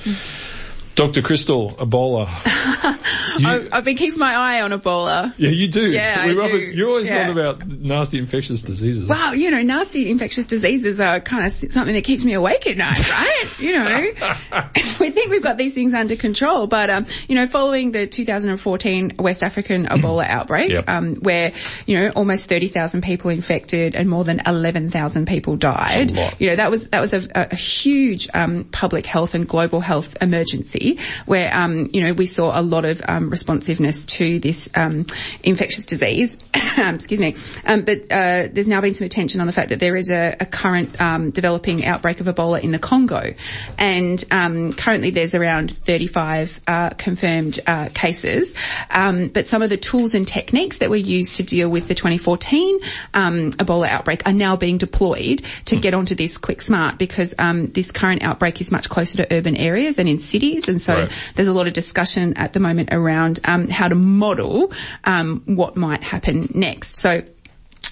Dr. 0.95 1.22
Krystal, 1.22 1.76
Ebola. 1.76 2.28
You- 3.36 3.68
I've, 3.72 3.82
been 3.82 3.97
keeping 3.97 4.20
my 4.20 4.32
eye 4.32 4.61
on 4.62 4.70
Ebola. 4.70 5.34
yeah, 5.38 5.51
you 5.51 5.66
do. 5.66 5.90
Yeah, 5.90 6.18
I 6.20 6.28
do. 6.34 6.40
it- 6.57 6.74
you 6.76 6.86
always 6.88 7.09
Yeah. 7.09 7.24
on 7.24 7.30
about 7.36 7.66
nasty 7.66 8.16
infectious 8.18 8.62
diseases. 8.62 9.09
Well, 9.09 9.34
you 9.34 9.51
know, 9.51 9.61
nasty 9.61 10.09
infectious 10.09 10.47
diseases 10.47 11.01
are 11.01 11.18
kind 11.18 11.45
of 11.45 11.51
something 11.51 11.95
that 11.97 12.05
keeps 12.05 12.22
me 12.22 12.34
awake 12.34 12.64
at 12.68 12.76
night, 12.76 13.11
right? 13.11 13.45
you 13.59 13.72
know, 13.72 13.88
we 15.01 15.11
think 15.11 15.32
we've 15.32 15.42
got 15.42 15.59
these 15.59 15.74
things 15.74 15.95
under 15.95 16.14
control, 16.14 16.68
but 16.68 16.90
um, 16.90 17.07
you 17.28 17.34
know, 17.34 17.49
following 17.49 17.90
the 17.90 18.07
2014 18.07 19.14
West 19.18 19.42
African 19.42 19.86
Ebola 19.86 20.24
outbreak, 20.28 20.70
Yep. 20.70 20.88
um, 20.88 21.14
where 21.16 21.53
you 21.86 21.99
know 22.01 22.11
almost 22.11 22.49
30,000 22.49 23.03
people 23.03 23.30
infected 23.30 23.97
and 23.97 24.09
more 24.09 24.22
than 24.22 24.42
11,000 24.47 25.26
people 25.26 25.57
died, 25.57 26.11
That's 26.11 26.12
a 26.12 26.22
lot. 26.24 26.40
you 26.40 26.51
know, 26.51 26.57
that 26.57 26.70
was 26.70 26.86
that 26.90 27.01
was 27.01 27.12
a, 27.12 27.26
a 27.34 27.57
huge 27.57 28.28
um, 28.32 28.62
public 28.70 29.07
health 29.07 29.34
and 29.34 29.49
global 29.49 29.80
health 29.80 30.16
emergency 30.22 30.84
where 31.26 31.55
um, 31.55 31.91
you 31.93 32.03
know 32.03 32.12
we 32.12 32.26
saw 32.26 32.59
a 32.59 32.62
lot 32.62 32.85
of 32.85 33.01
um, 33.09 33.30
responsiveness 33.30 34.05
to 34.05 34.39
this 34.39 34.68
um, 34.74 35.07
infectious 35.43 35.87
disease. 35.87 36.39
Excuse 36.78 37.20
me, 37.20 37.37
um, 37.66 37.82
but 37.82 38.05
uh, 38.11 38.49
there's 38.53 38.68
now 38.68 38.80
been 38.80 38.95
some 38.95 39.07
attention 39.07 39.41
on 39.41 39.47
the 39.47 39.53
fact 39.53 39.70
that 39.70 39.80
there 39.80 39.97
is 39.97 40.11
a, 40.11 40.37
a 40.41 40.47
current 40.47 41.01
um, 41.01 41.30
developing 41.30 41.85
outbreak 41.85 42.20
of 42.20 42.26
Ebola 42.26 42.62
in 42.62 42.72
the 42.72 42.78
Congo, 42.78 43.35
and 43.78 44.24
um, 44.30 44.72
currently 44.72 45.11
there's 45.11 45.35
around 45.35 45.70
35 45.70 46.61
uh, 46.66 46.91
confirmed 46.91 47.61
uh, 47.66 47.89
cases. 47.95 48.55
Um, 48.91 49.28
but 49.28 49.47
some 49.47 49.62
of 49.62 49.70
the 49.70 49.76
tools 49.76 50.14
and 50.14 50.26
techniques 50.26 50.78
that 50.78 50.91
were 50.91 50.97
used 50.97 51.37
to 51.37 51.43
deal 51.43 51.68
with 51.68 51.89
the 51.89 51.95
2014 51.95 52.80
um, 53.14 53.51
Ebola 53.53 53.89
outbreak 53.89 54.26
are 54.26 54.32
now 54.32 54.57
being 54.57 54.78
deployed 54.78 55.43
to 55.66 55.76
get 55.76 55.95
onto 55.95 56.14
this 56.14 56.39
quick 56.39 56.61
smart 56.61 56.99
because 56.99 57.35
um, 57.39 57.68
this 57.68 57.91
current 57.93 58.22
outbreak 58.22 58.61
is 58.61 58.70
much 58.72 58.89
closer 58.89 59.18
to 59.18 59.37
urban 59.37 59.57
areas 59.57 59.99
and 59.99 60.09
in 60.09 60.18
cities, 60.18 60.68
and 60.75 60.81
so 60.83 60.95
Right. 60.95 61.31
there's 61.37 61.49
a 61.49 61.53
lot 61.53 61.66
of 61.66 61.72
discussion 61.72 62.35
at 62.37 62.53
the 62.53 62.61
moment 62.61 62.89
around 62.93 63.39
um, 63.45 63.68
how 63.68 63.89
to 63.89 63.95
model 63.95 64.72
um, 65.05 65.43
what 65.47 65.77
might 65.77 66.03
happen 66.03 66.51
next. 66.55 66.97
So. 66.97 67.22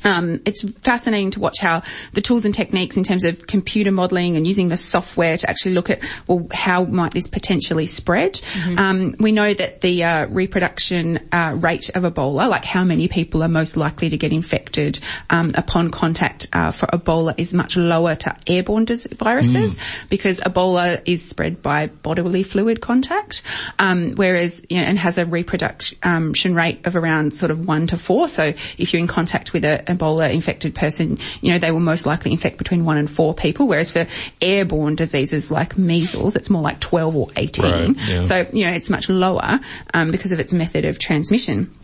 Um, 0.04 0.40
it's 0.44 0.62
fascinating 0.80 1.30
to 1.32 1.40
watch 1.40 1.58
how 1.60 1.82
the 2.12 2.20
tools 2.20 2.44
and 2.44 2.54
techniques 2.54 2.96
in 2.96 3.04
terms 3.04 3.24
of 3.24 3.46
computer 3.46 3.92
modelling 3.92 4.36
and 4.36 4.46
using 4.46 4.68
the 4.68 4.76
software 4.76 5.36
to 5.36 5.48
actually 5.50 5.74
look 5.74 5.90
at 5.90 6.00
well 6.26 6.46
how 6.52 6.84
might 6.84 7.12
this 7.12 7.26
potentially 7.26 7.86
spread. 7.86 8.40
Um, 8.78 9.14
we 9.18 9.32
know 9.32 9.52
that 9.52 9.80
the 9.80 10.04
uh, 10.04 10.26
reproduction 10.26 11.28
uh, 11.32 11.56
rate 11.58 11.90
of 11.90 12.02
Ebola, 12.02 12.48
like 12.48 12.64
how 12.64 12.84
many 12.84 13.08
people 13.08 13.42
are 13.42 13.48
most 13.48 13.76
likely 13.76 14.08
to 14.10 14.16
get 14.16 14.32
infected 14.32 14.98
um, 15.30 15.52
upon 15.54 15.90
contact 15.90 16.48
uh, 16.52 16.70
for 16.70 16.86
Ebola, 16.86 17.34
is 17.38 17.54
much 17.54 17.76
lower 17.76 18.14
to 18.16 18.34
airborne 18.46 18.86
viruses 18.86 19.76
because 20.08 20.40
Ebola 20.40 21.00
is 21.06 21.24
spread 21.24 21.62
by 21.62 21.86
bodily 21.86 22.42
fluid 22.42 22.80
contact, 22.80 23.42
um, 23.78 24.12
whereas 24.14 24.64
you 24.68 24.78
know, 24.78 24.84
and 24.84 24.98
has 24.98 25.18
a 25.18 25.26
reproduction 25.26 25.98
um, 26.02 26.32
rate 26.54 26.86
of 26.86 26.96
around 26.96 27.32
sort 27.34 27.50
of 27.50 27.66
one 27.66 27.86
to 27.88 27.96
four. 27.96 28.28
So 28.28 28.44
if 28.78 28.92
you're 28.92 29.00
in 29.00 29.06
contact 29.06 29.52
with 29.52 29.64
a 29.64 29.91
Ebola 29.96 30.32
infected 30.32 30.74
person, 30.74 31.18
you 31.40 31.52
know 31.52 31.58
they 31.58 31.70
will 31.70 31.80
most 31.80 32.06
likely 32.06 32.32
infect 32.32 32.58
between 32.58 32.84
one 32.84 32.98
and 32.98 33.08
four 33.08 33.34
people. 33.34 33.66
Whereas 33.68 33.90
for 33.90 34.06
airborne 34.40 34.96
diseases 34.96 35.50
like 35.50 35.76
measles, 35.78 36.36
it's 36.36 36.50
more 36.50 36.62
like 36.62 36.80
twelve 36.80 37.16
or 37.16 37.28
eighteen. 37.36 37.94
Right, 37.94 38.08
yeah. 38.08 38.24
So 38.24 38.46
you 38.52 38.66
know 38.66 38.72
it's 38.72 38.90
much 38.90 39.08
lower 39.08 39.60
um, 39.94 40.10
because 40.10 40.32
of 40.32 40.40
its 40.40 40.52
method 40.52 40.84
of 40.84 40.98
transmission. 40.98 41.74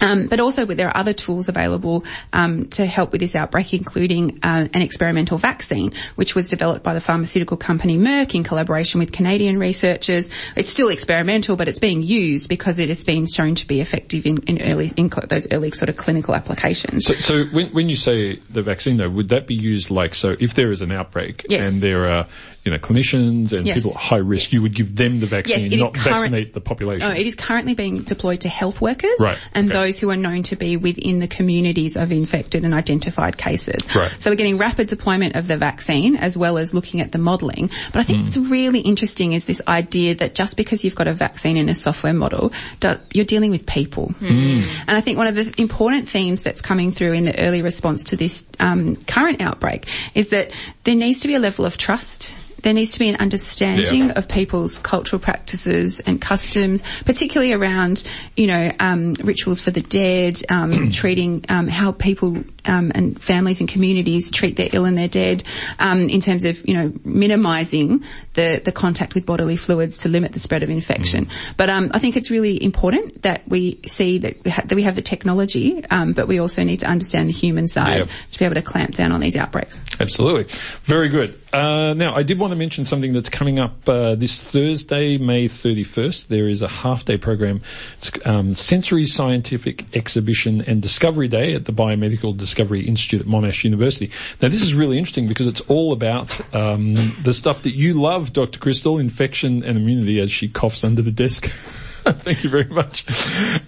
Um, 0.00 0.26
but 0.28 0.40
also 0.40 0.64
there 0.64 0.88
are 0.88 0.96
other 0.96 1.12
tools 1.12 1.48
available 1.48 2.04
um, 2.32 2.66
to 2.68 2.86
help 2.86 3.12
with 3.12 3.20
this 3.20 3.34
outbreak, 3.34 3.74
including 3.74 4.38
uh, 4.42 4.68
an 4.72 4.82
experimental 4.82 5.38
vaccine, 5.38 5.92
which 6.16 6.34
was 6.34 6.48
developed 6.48 6.84
by 6.84 6.94
the 6.94 7.00
pharmaceutical 7.00 7.56
company 7.56 7.98
Merck 7.98 8.34
in 8.34 8.44
collaboration 8.44 9.00
with 9.00 9.12
Canadian 9.12 9.58
researchers. 9.58 10.30
It's 10.56 10.70
still 10.70 10.88
experimental, 10.88 11.56
but 11.56 11.68
it's 11.68 11.78
being 11.78 12.02
used 12.02 12.48
because 12.48 12.78
it 12.78 12.88
has 12.88 13.04
been 13.04 13.26
shown 13.26 13.54
to 13.56 13.66
be 13.66 13.80
effective 13.80 14.26
in, 14.26 14.38
in 14.46 14.62
early 14.62 14.92
in 14.96 15.10
cl- 15.10 15.26
those 15.26 15.50
early 15.52 15.70
sort 15.70 15.88
of 15.88 15.96
clinical 15.96 16.34
applications. 16.34 17.06
So, 17.06 17.14
so 17.14 17.44
when, 17.46 17.68
when 17.70 17.88
you 17.88 17.96
say 17.96 18.36
the 18.50 18.62
vaccine, 18.62 18.96
though, 18.96 19.10
would 19.10 19.28
that 19.28 19.46
be 19.46 19.54
used 19.54 19.90
like 19.90 20.14
so? 20.14 20.36
If 20.38 20.54
there 20.54 20.70
is 20.70 20.82
an 20.82 20.92
outbreak 20.92 21.44
Yes. 21.48 21.66
and 21.66 21.80
there 21.80 22.08
are 22.08 22.26
you 22.68 22.74
know 22.74 22.78
clinicians 22.78 23.52
and 23.52 23.64
Yes. 23.66 23.76
people 23.76 23.92
at 23.92 23.96
high 23.96 24.16
risk, 24.18 24.44
Yes. 24.44 24.52
you 24.52 24.62
would 24.62 24.74
give 24.74 24.94
them 24.94 25.20
the 25.20 25.26
vaccine, 25.26 25.70
Yes, 25.72 25.80
not 25.80 25.94
current- 25.94 26.18
vaccinate 26.18 26.52
the 26.52 26.60
population. 26.60 27.08
Oh, 27.10 27.14
it 27.14 27.26
is 27.26 27.34
currently 27.34 27.72
being 27.74 28.02
deployed 28.02 28.40
to 28.42 28.48
health 28.50 28.82
workers 28.82 29.16
Right, 29.18 29.38
and 29.54 29.70
okay. 29.70 29.78
those 29.78 29.98
who 29.98 30.10
are 30.10 30.16
known 30.16 30.42
to 30.44 30.56
be 30.56 30.76
within 30.76 31.20
the 31.20 31.28
communities 31.28 31.96
of 31.96 32.12
infected 32.12 32.64
and 32.64 32.74
identified 32.74 33.38
cases. 33.38 33.88
Right. 33.96 34.14
So 34.18 34.30
we're 34.30 34.34
getting 34.36 34.58
rapid 34.58 34.88
deployment 34.88 35.34
of 35.34 35.48
the 35.48 35.56
vaccine 35.56 36.16
as 36.16 36.36
well 36.36 36.58
as 36.58 36.74
looking 36.74 37.00
at 37.00 37.12
the 37.12 37.18
modelling. 37.18 37.70
But 37.92 38.00
I 38.00 38.02
think 38.02 38.18
Mm. 38.18 38.22
what's 38.24 38.36
really 38.36 38.80
interesting 38.80 39.32
is 39.32 39.46
this 39.46 39.62
idea 39.66 40.14
that 40.16 40.34
just 40.34 40.58
because 40.58 40.84
you've 40.84 40.94
got 40.94 41.06
a 41.08 41.14
vaccine 41.14 41.56
in 41.56 41.70
a 41.70 41.74
software 41.74 42.12
model, 42.12 42.52
do, 42.80 42.96
you're 43.14 43.24
dealing 43.24 43.50
with 43.50 43.64
people. 43.64 44.12
Mm. 44.20 44.62
And 44.86 44.96
I 44.96 45.00
think 45.00 45.16
one 45.16 45.26
of 45.26 45.34
the 45.36 45.50
important 45.56 46.06
themes 46.08 46.42
that's 46.42 46.60
coming 46.60 46.90
through 46.92 47.12
in 47.12 47.24
the 47.24 47.38
early 47.40 47.62
response 47.62 48.04
to 48.04 48.16
this 48.16 48.44
um, 48.60 48.96
current 49.06 49.40
outbreak 49.40 49.86
is 50.14 50.28
that 50.28 50.50
there 50.84 50.96
needs 50.96 51.20
to 51.20 51.28
be 51.28 51.34
a 51.34 51.38
level 51.38 51.64
of 51.64 51.76
trust. 51.78 52.34
There 52.62 52.74
needs 52.74 52.92
to 52.92 52.98
be 52.98 53.08
an 53.08 53.16
understanding 53.16 54.06
Yeah. 54.08 54.12
of 54.16 54.28
people's 54.28 54.78
cultural 54.78 55.20
practices 55.20 56.00
and 56.00 56.20
customs, 56.20 56.82
particularly 57.04 57.52
around, 57.52 58.02
you 58.36 58.46
know, 58.46 58.72
um, 58.80 59.14
rituals 59.22 59.60
for 59.60 59.70
the 59.70 59.80
dead, 59.80 60.40
um, 60.48 60.90
treating 60.90 61.44
um, 61.48 61.68
how 61.68 61.92
people 61.92 62.36
um, 62.68 62.92
and 62.94 63.20
families 63.20 63.60
and 63.60 63.68
communities 63.68 64.30
treat 64.30 64.56
their 64.56 64.68
ill 64.72 64.84
and 64.84 64.96
their 64.96 65.08
dead 65.08 65.42
um, 65.78 66.08
in 66.08 66.20
terms 66.20 66.44
of 66.44 66.66
you 66.68 66.74
know 66.74 66.92
minimising 67.04 68.04
the 68.34 68.60
the 68.64 68.72
contact 68.72 69.14
with 69.14 69.26
bodily 69.26 69.56
fluids 69.56 69.98
to 69.98 70.08
limit 70.08 70.32
the 70.32 70.40
spread 70.40 70.62
of 70.62 70.70
infection. 70.70 71.26
Mm. 71.26 71.56
But 71.56 71.70
um, 71.70 71.90
I 71.92 71.98
think 71.98 72.16
it's 72.16 72.30
really 72.30 72.62
important 72.62 73.22
that 73.22 73.42
we 73.48 73.80
see 73.86 74.18
that 74.18 74.44
we, 74.44 74.50
ha- 74.50 74.62
that 74.64 74.74
we 74.74 74.82
have 74.82 74.96
the 74.96 75.02
technology, 75.02 75.84
um, 75.86 76.12
but 76.12 76.28
we 76.28 76.38
also 76.38 76.62
need 76.62 76.80
to 76.80 76.86
understand 76.86 77.28
the 77.28 77.32
human 77.32 77.68
side 77.68 77.98
Yep. 77.98 78.08
to 78.32 78.38
be 78.38 78.44
able 78.44 78.54
to 78.56 78.62
clamp 78.62 78.94
down 78.94 79.12
on 79.12 79.20
these 79.20 79.36
outbreaks. 79.36 79.80
Absolutely. 79.98 80.44
Very 80.84 81.08
good. 81.08 81.38
Uh, 81.52 81.94
now, 81.94 82.14
I 82.14 82.22
did 82.22 82.38
want 82.38 82.50
to 82.50 82.56
mention 82.56 82.84
something 82.84 83.14
that's 83.14 83.30
coming 83.30 83.58
up 83.58 83.88
uh, 83.88 84.14
this 84.14 84.44
Thursday, 84.44 85.16
May 85.16 85.48
31st. 85.48 86.26
There 86.28 86.46
is 86.46 86.60
a 86.60 86.68
half-day 86.68 87.16
program, 87.16 87.62
it's, 87.96 88.10
um, 88.26 88.54
Sensory 88.54 89.06
Scientific 89.06 89.96
Exhibition 89.96 90.60
and 90.66 90.82
Discovery 90.82 91.26
Day 91.26 91.54
at 91.54 91.64
the 91.64 91.72
Biomedical 91.72 92.36
Discovery 92.36 92.57
Institute 92.58 93.20
at 93.20 93.26
Monash 93.26 93.64
University. 93.64 94.10
Now, 94.42 94.48
this 94.48 94.62
is 94.62 94.74
really 94.74 94.98
interesting 94.98 95.28
because 95.28 95.46
it's 95.46 95.60
all 95.62 95.92
about 95.92 96.40
um, 96.54 97.14
the 97.22 97.32
stuff 97.32 97.62
that 97.62 97.74
you 97.74 97.94
love, 97.94 98.32
Dr. 98.32 98.58
Krystal, 98.58 99.00
infection 99.00 99.64
and 99.64 99.78
immunity, 99.78 100.20
as 100.20 100.30
she 100.30 100.48
coughs 100.48 100.84
under 100.84 101.02
the 101.02 101.10
desk. 101.10 101.46
Thank 102.04 102.44
you 102.44 102.50
very 102.50 102.64
much. 102.64 103.04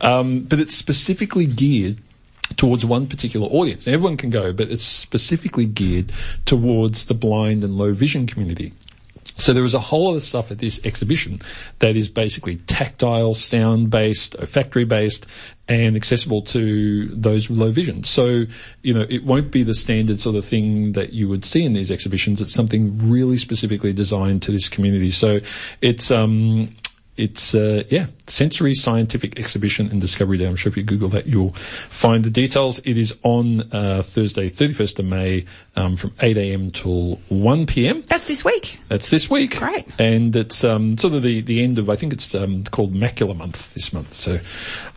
Um, 0.00 0.40
but 0.40 0.60
it's 0.60 0.74
specifically 0.74 1.46
geared 1.46 1.98
towards 2.56 2.84
one 2.84 3.06
particular 3.06 3.46
audience. 3.46 3.86
Everyone 3.86 4.16
can 4.16 4.30
go, 4.30 4.52
but 4.52 4.70
it's 4.70 4.84
specifically 4.84 5.66
geared 5.66 6.12
towards 6.44 7.06
the 7.06 7.14
blind 7.14 7.64
and 7.64 7.76
low 7.76 7.92
vision 7.92 8.26
community. 8.26 8.72
So 9.40 9.52
there 9.52 9.64
is 9.64 9.74
a 9.74 9.80
whole 9.80 10.10
other 10.10 10.20
stuff 10.20 10.50
at 10.50 10.58
this 10.58 10.80
exhibition 10.84 11.40
that 11.78 11.96
is 11.96 12.08
basically 12.08 12.56
tactile, 12.56 13.34
sound-based, 13.34 14.36
olfactory-based, 14.38 15.26
and 15.68 15.96
accessible 15.96 16.42
to 16.42 17.08
those 17.14 17.48
with 17.48 17.58
low 17.58 17.70
vision. 17.70 18.04
So, 18.04 18.44
you 18.82 18.94
know, 18.94 19.06
it 19.08 19.24
won't 19.24 19.50
be 19.50 19.62
the 19.62 19.74
standard 19.74 20.20
sort 20.20 20.36
of 20.36 20.44
thing 20.44 20.92
that 20.92 21.12
you 21.12 21.28
would 21.28 21.44
see 21.44 21.64
in 21.64 21.72
these 21.72 21.90
exhibitions. 21.90 22.40
It's 22.40 22.52
something 22.52 23.10
really 23.10 23.38
specifically 23.38 23.92
designed 23.92 24.42
to 24.42 24.52
this 24.52 24.68
community. 24.68 25.10
So 25.10 25.40
it's, 25.80 26.10
um, 26.10 26.74
it's 27.16 27.54
uh, 27.54 27.84
yeah, 27.88 28.06
sensory 28.30 28.74
scientific 28.74 29.38
exhibition 29.38 29.90
and 29.90 30.00
discovery 30.00 30.38
day. 30.38 30.46
I'm 30.46 30.56
sure 30.56 30.70
if 30.70 30.76
you 30.76 30.82
Google 30.82 31.08
that, 31.10 31.26
you'll 31.26 31.52
find 31.90 32.24
the 32.24 32.30
details. 32.30 32.78
It 32.80 32.96
is 32.96 33.16
on 33.22 33.62
uh, 33.72 34.02
Thursday, 34.02 34.48
31st 34.48 34.98
of 35.00 35.04
May, 35.04 35.44
um, 35.76 35.96
from 35.96 36.12
8 36.20 36.36
a.m. 36.36 36.70
till 36.70 37.16
1 37.28 37.66
p.m. 37.66 38.02
That's 38.06 38.26
this 38.26 38.44
week. 38.44 38.80
That's 38.88 39.10
this 39.10 39.30
week. 39.30 39.58
Great. 39.58 39.86
And 39.98 40.34
it's 40.34 40.64
um, 40.64 40.98
sort 40.98 41.14
of 41.14 41.22
the, 41.22 41.40
the 41.40 41.62
end 41.62 41.78
of, 41.78 41.88
I 41.88 41.96
think 41.96 42.12
it's 42.12 42.34
um, 42.34 42.64
called 42.64 42.94
Macula 42.94 43.36
Month 43.36 43.74
this 43.74 43.92
month. 43.92 44.12
So 44.12 44.38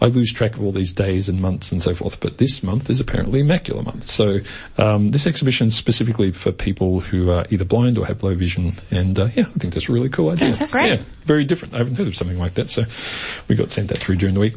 I 0.02 0.06
lose 0.08 0.32
track 0.32 0.56
of 0.56 0.64
all 0.64 0.72
these 0.72 0.94
days 0.94 1.30
and 1.30 1.40
months 1.42 1.72
and 1.72 1.82
so 1.82 1.94
forth. 1.94 2.20
But 2.20 2.38
this 2.38 2.64
month 2.64 2.90
is 2.90 3.00
apparently 3.00 3.44
Macula 3.44 3.86
Month. 3.86 4.04
So 4.06 4.40
um, 4.78 5.10
this 5.10 5.28
exhibition 5.28 5.68
is 5.68 5.76
specifically 5.76 6.32
for 6.32 6.52
people 6.52 7.00
who 7.00 7.32
are 7.32 7.46
either 7.50 7.66
blind 7.66 7.98
or 7.98 8.06
have 8.06 8.24
low 8.24 8.36
vision. 8.36 8.74
And 8.92 9.18
uh, 9.18 9.30
yeah, 9.36 9.46
I 9.48 9.60
think 9.60 9.74
that's 9.74 9.90
a 9.90 9.94
really 9.94 10.10
cool 10.10 10.30
idea. 10.32 10.52
Fantastic. 10.54 10.80
Great. 10.80 11.00
Yeah, 11.00 11.06
very 11.26 11.46
different. 11.46 11.74
I 11.74 11.78
haven't 11.80 11.96
heard 11.96 12.08
of 12.08 12.16
something 12.16 12.40
like 12.40 12.56
that. 12.56 12.70
So 12.70 12.84
we 13.48 13.56
got 13.56 13.72
sent 13.72 13.90
that 13.90 13.98
through 13.98 14.16
during 14.16 14.34
the 14.36 14.42
week. 14.42 14.56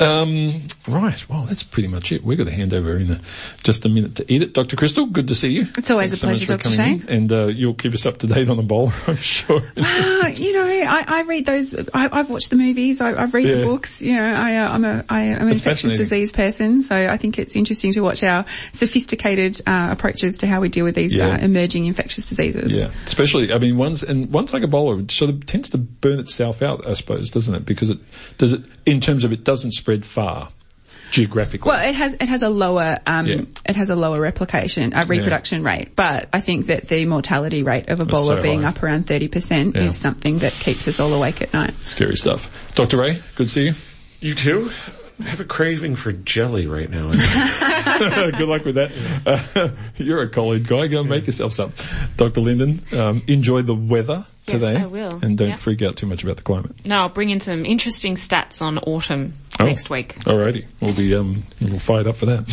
Um, 0.00 0.62
right. 0.86 1.28
Well, 1.28 1.44
that's 1.44 1.62
pretty 1.62 1.88
much 1.88 2.12
it. 2.12 2.22
We've 2.22 2.36
got 2.38 2.44
to 2.46 2.52
hand 2.52 2.74
over 2.74 2.96
in 2.96 3.10
a, 3.10 3.20
just 3.64 3.84
a 3.84 3.88
minute 3.88 4.16
to 4.16 4.32
eat 4.32 4.42
it. 4.42 4.52
Dr. 4.52 4.76
Krystal, 4.76 5.10
good 5.10 5.28
to 5.28 5.34
see 5.34 5.48
you. 5.48 5.66
It's 5.78 5.90
always 5.90 6.10
Thanks 6.10 6.22
a 6.22 6.26
pleasure, 6.26 6.46
so 6.46 6.56
Dr. 6.56 6.70
Shane. 6.76 7.02
in. 7.02 7.08
And 7.08 7.32
uh, 7.32 7.46
you'll 7.46 7.74
keep 7.74 7.94
us 7.94 8.04
up 8.06 8.18
to 8.18 8.26
date 8.26 8.48
on 8.48 8.58
Ebola, 8.58 8.92
I'm 9.08 9.16
sure. 9.16 9.62
Ah, 10.20 10.26
you 10.28 10.52
know, 10.52 10.64
I, 10.66 11.04
I 11.06 11.22
read 11.22 11.46
those. 11.46 11.74
I, 11.94 12.08
I've 12.12 12.28
watched 12.28 12.50
the 12.50 12.56
movies. 12.56 13.00
I, 13.00 13.20
I've 13.20 13.32
read 13.34 13.46
Yeah. 13.46 13.56
the 13.56 13.64
books. 13.64 14.02
You 14.02 14.16
know, 14.16 14.24
I, 14.34 14.56
uh, 14.56 14.68
I'm 14.72 14.84
a 14.84 15.04
I, 15.08 15.22
I'm 15.34 15.42
an 15.42 15.48
infectious 15.48 15.96
disease 15.96 16.32
person, 16.32 16.82
so 16.82 17.08
I 17.08 17.16
think 17.16 17.38
it's 17.38 17.54
interesting 17.56 17.92
to 17.92 18.00
watch 18.00 18.22
our 18.24 18.44
sophisticated 18.72 19.60
uh, 19.66 19.88
approaches 19.92 20.38
to 20.38 20.46
how 20.46 20.60
we 20.60 20.68
deal 20.68 20.84
with 20.84 20.94
these 20.94 21.12
Yeah. 21.12 21.28
uh, 21.28 21.38
emerging 21.38 21.86
infectious 21.86 22.26
diseases. 22.26 22.74
Yeah, 22.74 22.90
especially 23.06 23.52
I 23.52 23.58
mean, 23.58 23.76
ones 23.76 24.02
and 24.02 24.30
ones 24.32 24.52
like 24.52 24.62
Ebola 24.62 25.02
it 25.04 25.10
sort 25.10 25.30
of 25.30 25.46
tends 25.46 25.70
to 25.70 25.78
burn 25.78 26.18
itself 26.18 26.62
out, 26.62 26.86
I 26.86 26.94
suppose, 26.94 27.30
doesn't 27.30 27.54
it? 27.54 27.64
Because 27.66 27.90
it 27.90 27.98
does 28.38 28.52
it 28.52 28.62
in 28.86 29.00
terms 29.00 29.24
of 29.24 29.32
it 29.32 29.44
doesn't 29.44 29.72
spread 29.78 30.04
far 30.04 30.48
geographically. 31.10 31.70
Well, 31.70 31.88
it 31.88 31.94
has 31.94 32.12
it 32.14 32.28
has 32.28 32.42
a 32.42 32.50
lower 32.50 32.98
um, 33.06 33.26
Yeah. 33.26 33.40
it 33.66 33.76
has 33.76 33.88
a 33.90 33.96
lower 33.96 34.20
replication 34.20 34.92
uh, 34.92 35.04
reproduction 35.08 35.62
rate, 35.64 35.96
but 35.96 36.28
I 36.32 36.40
think 36.40 36.66
that 36.66 36.88
the 36.88 37.06
mortality 37.06 37.62
rate 37.62 37.88
of 37.88 37.98
Ebola 37.98 38.36
so 38.36 38.42
being 38.42 38.62
high. 38.62 38.68
up 38.68 38.82
around 38.82 39.06
thirty 39.06 39.28
percent 39.28 39.76
is 39.76 39.96
something 39.96 40.38
that 40.40 40.52
keeps 40.52 40.86
us 40.86 41.00
all 41.00 41.12
awake 41.14 41.40
at 41.40 41.52
night. 41.54 41.74
Scary 41.80 42.16
stuff. 42.16 42.50
Dr. 42.74 42.98
Ray, 42.98 43.20
good 43.36 43.46
to 43.46 43.52
see 43.52 43.64
you. 43.66 43.74
You 44.20 44.34
too? 44.34 44.70
I 45.20 45.24
have 45.24 45.40
a 45.40 45.44
craving 45.44 45.96
for 45.96 46.12
jelly 46.12 46.66
right 46.66 46.88
now. 46.88 47.10
good 48.38 48.48
luck 48.48 48.64
with 48.64 48.76
that. 48.76 48.92
Uh, 49.26 49.70
you're 49.96 50.22
a 50.22 50.28
college 50.28 50.66
guy. 50.66 50.86
Go 50.86 51.00
and 51.00 51.10
make 51.10 51.26
yourself 51.26 51.54
some. 51.54 51.72
Dr. 52.16 52.40
Linden, 52.40 52.80
um, 52.96 53.22
enjoy 53.26 53.62
the 53.62 53.74
weather 53.74 54.24
today. 54.46 54.74
Yes. 54.74 54.82
I 54.84 54.86
will. 54.86 55.18
And 55.22 55.36
don't 55.36 55.48
Yeah. 55.48 55.56
freak 55.56 55.82
out 55.82 55.96
too 55.96 56.06
much 56.06 56.22
about 56.22 56.36
the 56.36 56.42
climate. 56.44 56.72
No, 56.86 56.98
I'll 56.98 57.08
bring 57.08 57.30
in 57.30 57.40
some 57.40 57.66
interesting 57.66 58.14
stats 58.14 58.62
on 58.62 58.78
autumn 58.78 59.34
Oh. 59.60 59.64
next 59.66 59.90
week. 59.90 60.14
Alrighty. 60.20 60.66
We'll 60.80 60.94
be 60.94 61.14
um, 61.16 61.42
a 61.60 61.64
little 61.64 61.80
fired 61.80 62.06
up 62.06 62.16
for 62.16 62.26
that. 62.26 62.44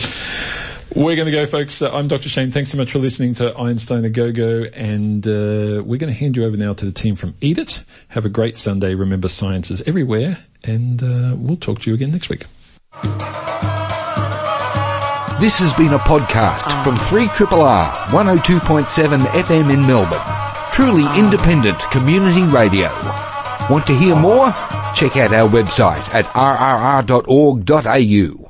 We're 0.95 1.15
going 1.15 1.25
to 1.25 1.31
go, 1.31 1.45
folks. 1.45 1.81
Uh, 1.81 1.89
I'm 1.89 2.07
Dr. 2.07 2.29
Shane. 2.29 2.51
Thanks 2.51 2.71
so 2.71 2.77
much 2.77 2.91
for 2.91 2.99
listening 2.99 3.33
to 3.35 3.55
Einstein 3.57 4.05
a 4.05 4.09
Go 4.09 4.31
Go. 4.31 4.63
And 4.73 5.25
uh, 5.27 5.83
we're 5.85 5.97
going 5.99 6.11
to 6.11 6.13
hand 6.13 6.35
you 6.37 6.45
over 6.45 6.57
now 6.57 6.73
to 6.73 6.85
the 6.85 6.91
team 6.91 7.15
from 7.15 7.35
Eat 7.41 7.57
It. 7.59 7.83
Have 8.07 8.25
a 8.25 8.29
great 8.29 8.57
Sunday. 8.57 8.95
Remember, 8.95 9.27
science 9.27 9.69
is 9.71 9.81
everywhere. 9.83 10.37
And 10.63 11.03
uh, 11.03 11.35
we'll 11.37 11.57
talk 11.57 11.81
to 11.81 11.89
you 11.91 11.95
again 11.95 12.11
next 12.11 12.29
week. 12.29 12.45
This 15.39 15.59
has 15.59 15.73
been 15.73 15.93
a 15.93 15.99
podcast 15.99 16.65
ah. 16.67 16.81
from 16.83 16.95
3RRR 16.95 17.91
102.7 18.09 19.25
FM 19.25 19.73
in 19.73 19.85
Melbourne. 19.85 20.17
Truly 20.71 21.03
ah. 21.05 21.19
independent 21.19 21.77
community 21.91 22.43
radio. 22.43 22.89
Want 23.69 23.85
to 23.87 23.95
hear 23.95 24.15
ah. 24.15 24.21
more? 24.21 24.47
Check 24.95 25.17
out 25.17 25.33
our 25.33 25.49
website 25.49 26.07
at 26.13 26.25
rrr.org.au. 26.27 27.25